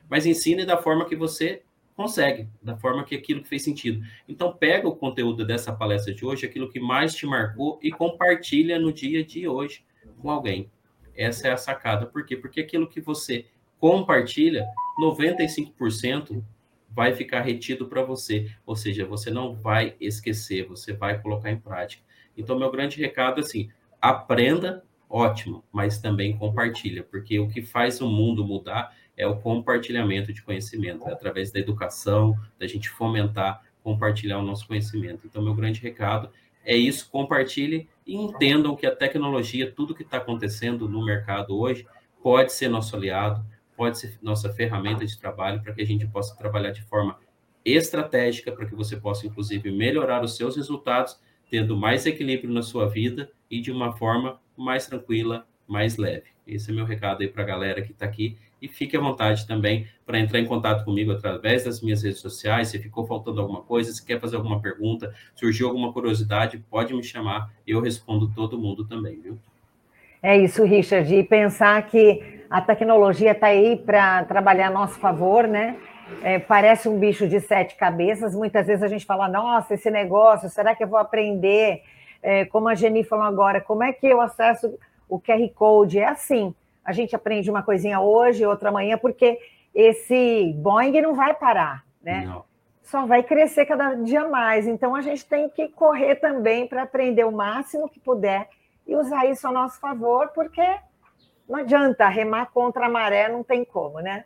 Mas 0.09 0.25
ensine 0.25 0.65
da 0.65 0.77
forma 0.77 1.05
que 1.05 1.15
você 1.15 1.61
consegue, 1.95 2.49
da 2.61 2.75
forma 2.75 3.05
que 3.05 3.15
aquilo 3.15 3.41
que 3.41 3.47
fez 3.47 3.63
sentido. 3.63 4.05
Então, 4.27 4.51
pega 4.51 4.85
o 4.85 4.95
conteúdo 4.97 5.45
dessa 5.45 5.71
palestra 5.71 6.13
de 6.13 6.25
hoje, 6.25 6.45
aquilo 6.45 6.69
que 6.69 6.79
mais 6.79 7.15
te 7.15 7.25
marcou, 7.25 7.79
e 7.81 7.89
compartilha 7.89 8.77
no 8.77 8.91
dia 8.91 9.23
de 9.23 9.47
hoje 9.47 9.85
com 10.21 10.29
alguém. 10.29 10.69
Essa 11.15 11.47
é 11.47 11.51
a 11.51 11.57
sacada. 11.57 12.05
Por 12.05 12.25
quê? 12.25 12.35
Porque 12.35 12.61
aquilo 12.61 12.87
que 12.87 13.01
você 13.01 13.45
compartilha, 13.79 14.65
95% 15.01 16.43
vai 16.89 17.13
ficar 17.13 17.41
retido 17.41 17.87
para 17.87 18.03
você. 18.03 18.49
Ou 18.65 18.75
seja, 18.75 19.05
você 19.05 19.29
não 19.29 19.53
vai 19.53 19.95
esquecer, 19.99 20.67
você 20.67 20.93
vai 20.93 21.21
colocar 21.21 21.51
em 21.51 21.59
prática. 21.59 22.03
Então, 22.37 22.57
meu 22.57 22.71
grande 22.71 22.99
recado 22.99 23.39
é 23.39 23.43
assim: 23.43 23.69
aprenda, 24.01 24.83
ótimo, 25.09 25.63
mas 25.71 25.99
também 25.99 26.37
compartilha, 26.37 27.03
porque 27.03 27.39
o 27.39 27.47
que 27.47 27.61
faz 27.61 28.01
o 28.01 28.07
mundo 28.07 28.45
mudar 28.45 28.95
é 29.17 29.25
o 29.27 29.37
compartilhamento 29.37 30.33
de 30.33 30.41
conhecimento, 30.41 31.07
é 31.07 31.13
através 31.13 31.51
da 31.51 31.59
educação, 31.59 32.35
da 32.59 32.67
gente 32.67 32.89
fomentar, 32.89 33.63
compartilhar 33.81 34.39
o 34.39 34.41
nosso 34.41 34.67
conhecimento. 34.67 35.25
Então, 35.25 35.41
meu 35.41 35.53
grande 35.53 35.79
recado 35.81 36.29
é 36.65 36.75
isso, 36.75 37.09
compartilhe 37.09 37.87
e 38.05 38.15
entendam 38.15 38.75
que 38.75 38.85
a 38.85 38.95
tecnologia, 38.95 39.71
tudo 39.71 39.95
que 39.95 40.03
está 40.03 40.17
acontecendo 40.17 40.89
no 40.89 41.05
mercado 41.05 41.57
hoje, 41.57 41.85
pode 42.21 42.51
ser 42.51 42.67
nosso 42.67 42.95
aliado, 42.95 43.45
pode 43.77 43.99
ser 43.99 44.17
nossa 44.21 44.51
ferramenta 44.51 45.05
de 45.05 45.17
trabalho 45.17 45.61
para 45.61 45.73
que 45.73 45.81
a 45.81 45.85
gente 45.85 46.07
possa 46.07 46.35
trabalhar 46.35 46.71
de 46.71 46.81
forma 46.83 47.19
estratégica, 47.63 48.51
para 48.51 48.65
que 48.65 48.75
você 48.75 48.97
possa, 48.97 49.27
inclusive, 49.27 49.71
melhorar 49.71 50.23
os 50.23 50.35
seus 50.35 50.55
resultados, 50.55 51.19
tendo 51.49 51.77
mais 51.77 52.05
equilíbrio 52.05 52.51
na 52.51 52.61
sua 52.61 52.87
vida 52.87 53.31
e 53.49 53.61
de 53.61 53.71
uma 53.71 53.91
forma 53.91 54.39
mais 54.57 54.87
tranquila, 54.87 55.47
mais 55.67 55.97
leve. 55.97 56.29
Esse 56.47 56.71
é 56.71 56.73
meu 56.73 56.85
recado 56.85 57.21
aí 57.21 57.27
para 57.27 57.43
a 57.43 57.45
galera 57.45 57.81
que 57.81 57.91
está 57.91 58.05
aqui 58.05 58.37
e 58.61 58.67
fique 58.67 58.95
à 58.95 58.99
vontade 58.99 59.45
também 59.45 59.87
para 60.05 60.19
entrar 60.19 60.39
em 60.39 60.45
contato 60.45 60.83
comigo 60.83 61.11
através 61.11 61.65
das 61.65 61.81
minhas 61.81 62.03
redes 62.03 62.19
sociais. 62.19 62.69
Se 62.69 62.79
ficou 62.79 63.05
faltando 63.05 63.41
alguma 63.41 63.61
coisa, 63.61 63.91
se 63.91 64.05
quer 64.05 64.19
fazer 64.19 64.35
alguma 64.35 64.61
pergunta, 64.61 65.13
surgiu 65.35 65.67
alguma 65.67 65.91
curiosidade, 65.91 66.63
pode 66.69 66.93
me 66.93 67.03
chamar, 67.03 67.51
eu 67.67 67.81
respondo 67.81 68.31
todo 68.33 68.57
mundo 68.57 68.85
também, 68.85 69.19
viu? 69.19 69.37
É 70.21 70.37
isso, 70.37 70.63
Richard, 70.63 71.13
e 71.13 71.23
pensar 71.23 71.81
que 71.85 72.43
a 72.49 72.61
tecnologia 72.61 73.31
está 73.31 73.47
aí 73.47 73.75
para 73.75 74.23
trabalhar 74.23 74.67
a 74.67 74.71
nosso 74.71 74.99
favor, 74.99 75.47
né? 75.47 75.77
É, 76.21 76.39
parece 76.39 76.87
um 76.87 76.99
bicho 76.99 77.27
de 77.27 77.39
sete 77.39 77.75
cabeças. 77.75 78.35
Muitas 78.35 78.67
vezes 78.67 78.83
a 78.83 78.87
gente 78.87 79.05
fala, 79.05 79.27
nossa, 79.27 79.73
esse 79.73 79.89
negócio, 79.89 80.49
será 80.49 80.75
que 80.75 80.83
eu 80.83 80.87
vou 80.87 80.99
aprender? 80.99 81.83
É, 82.21 82.45
como 82.45 82.67
a 82.67 82.75
Geni 82.75 83.03
falou 83.03 83.25
agora, 83.25 83.61
como 83.61 83.83
é 83.83 83.91
que 83.93 84.07
eu 84.07 84.21
acesso 84.21 84.77
o 85.09 85.19
QR 85.19 85.47
Code? 85.53 85.99
É 85.99 86.07
assim 86.07 86.53
a 86.85 86.93
gente 86.93 87.15
aprende 87.15 87.49
uma 87.49 87.63
coisinha 87.63 87.99
hoje, 87.99 88.45
outra 88.45 88.69
amanhã, 88.69 88.97
porque 88.97 89.39
esse 89.73 90.53
Boeing 90.57 91.01
não 91.01 91.15
vai 91.15 91.33
parar, 91.33 91.83
né? 92.01 92.25
Não. 92.25 92.45
Só 92.83 93.05
vai 93.07 93.23
crescer 93.23 93.65
cada 93.65 93.95
dia 93.95 94.27
mais. 94.27 94.67
Então 94.67 94.95
a 94.95 95.01
gente 95.01 95.25
tem 95.25 95.49
que 95.49 95.67
correr 95.69 96.15
também 96.15 96.67
para 96.67 96.83
aprender 96.83 97.23
o 97.23 97.31
máximo 97.31 97.89
que 97.89 97.99
puder 97.99 98.47
e 98.85 98.95
usar 98.95 99.25
isso 99.25 99.47
a 99.47 99.51
nosso 99.51 99.79
favor, 99.79 100.29
porque 100.35 100.63
não 101.49 101.59
adianta 101.59 102.07
remar 102.07 102.51
contra 102.51 102.85
a 102.85 102.89
maré, 102.89 103.27
não 103.27 103.43
tem 103.43 103.65
como, 103.65 103.99
né? 103.99 104.23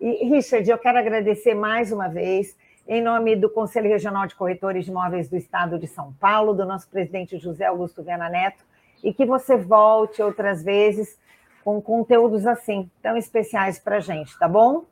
E, 0.00 0.24
Richard, 0.24 0.68
eu 0.68 0.78
quero 0.78 0.98
agradecer 0.98 1.54
mais 1.54 1.92
uma 1.92 2.08
vez, 2.08 2.56
em 2.88 3.00
nome 3.00 3.36
do 3.36 3.48
Conselho 3.48 3.88
Regional 3.88 4.26
de 4.26 4.34
Corretores 4.34 4.84
de 4.84 4.90
Imóveis 4.90 5.28
do 5.28 5.36
Estado 5.36 5.78
de 5.78 5.86
São 5.86 6.12
Paulo, 6.14 6.54
do 6.54 6.64
nosso 6.64 6.88
presidente 6.88 7.38
José 7.38 7.66
Augusto 7.66 8.02
Viana 8.02 8.28
Neto, 8.28 8.64
e 9.04 9.12
que 9.12 9.24
você 9.24 9.56
volte 9.56 10.20
outras 10.22 10.62
vezes 10.62 11.18
com 11.64 11.80
conteúdos 11.80 12.46
assim, 12.46 12.90
tão 13.02 13.16
especiais 13.16 13.78
para 13.78 13.96
a 13.96 14.00
gente, 14.00 14.38
tá 14.38 14.48
bom? 14.48 14.84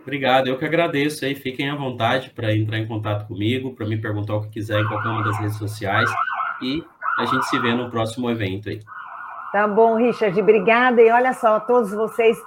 Obrigado, 0.00 0.46
eu 0.46 0.58
que 0.58 0.64
agradeço 0.64 1.24
aí. 1.24 1.34
Fiquem 1.34 1.68
à 1.68 1.76
vontade 1.76 2.30
para 2.30 2.56
entrar 2.56 2.78
em 2.78 2.86
contato 2.86 3.26
comigo, 3.26 3.74
para 3.74 3.86
me 3.86 4.00
perguntar 4.00 4.36
o 4.36 4.42
que 4.42 4.48
quiser 4.48 4.80
em 4.80 4.88
qualquer 4.88 5.08
uma 5.08 5.22
das 5.22 5.38
redes 5.38 5.56
sociais 5.56 6.10
e 6.62 6.82
a 7.18 7.26
gente 7.26 7.44
se 7.46 7.58
vê 7.58 7.74
no 7.74 7.90
próximo 7.90 8.30
evento 8.30 8.68
aí. 8.70 8.80
Tá 9.52 9.66
bom, 9.66 9.96
Richard, 9.96 10.40
obrigada. 10.40 11.02
E 11.02 11.10
olha 11.10 11.32
só, 11.34 11.60
todos 11.60 11.90
vocês 11.90 12.38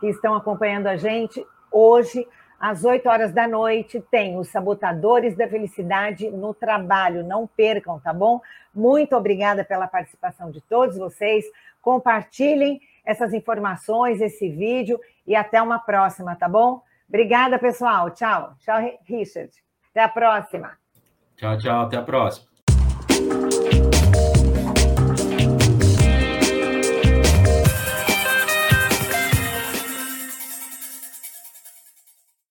que 0.00 0.08
estão 0.08 0.34
acompanhando 0.34 0.88
a 0.88 0.96
gente, 0.96 1.44
hoje, 1.70 2.26
às 2.58 2.84
8 2.84 3.08
horas 3.08 3.32
da 3.32 3.46
noite, 3.46 4.02
tem 4.10 4.38
os 4.38 4.48
Sabotadores 4.48 5.36
da 5.36 5.48
Felicidade 5.48 6.30
no 6.30 6.54
Trabalho. 6.54 7.24
Não 7.24 7.46
percam, 7.46 8.00
tá 8.00 8.12
bom? 8.12 8.40
Muito 8.74 9.14
obrigada 9.16 9.64
pela 9.64 9.86
participação 9.86 10.50
de 10.50 10.60
todos 10.60 10.96
vocês 10.96 11.44
compartilhem 11.80 12.80
essas 13.04 13.32
informações, 13.32 14.20
esse 14.20 14.48
vídeo 14.48 14.98
e 15.24 15.36
até 15.36 15.62
uma 15.62 15.78
próxima, 15.78 16.34
tá 16.34 16.48
bom? 16.48 16.82
Obrigada, 17.08 17.58
pessoal. 17.58 18.10
Tchau. 18.10 18.54
Tchau, 18.58 18.98
Richard. 19.04 19.52
Até 19.90 20.02
a 20.02 20.08
próxima. 20.08 20.72
Tchau, 21.36 21.56
tchau. 21.58 21.80
Até 21.82 21.96
a 21.96 22.02
próxima. 22.02 22.48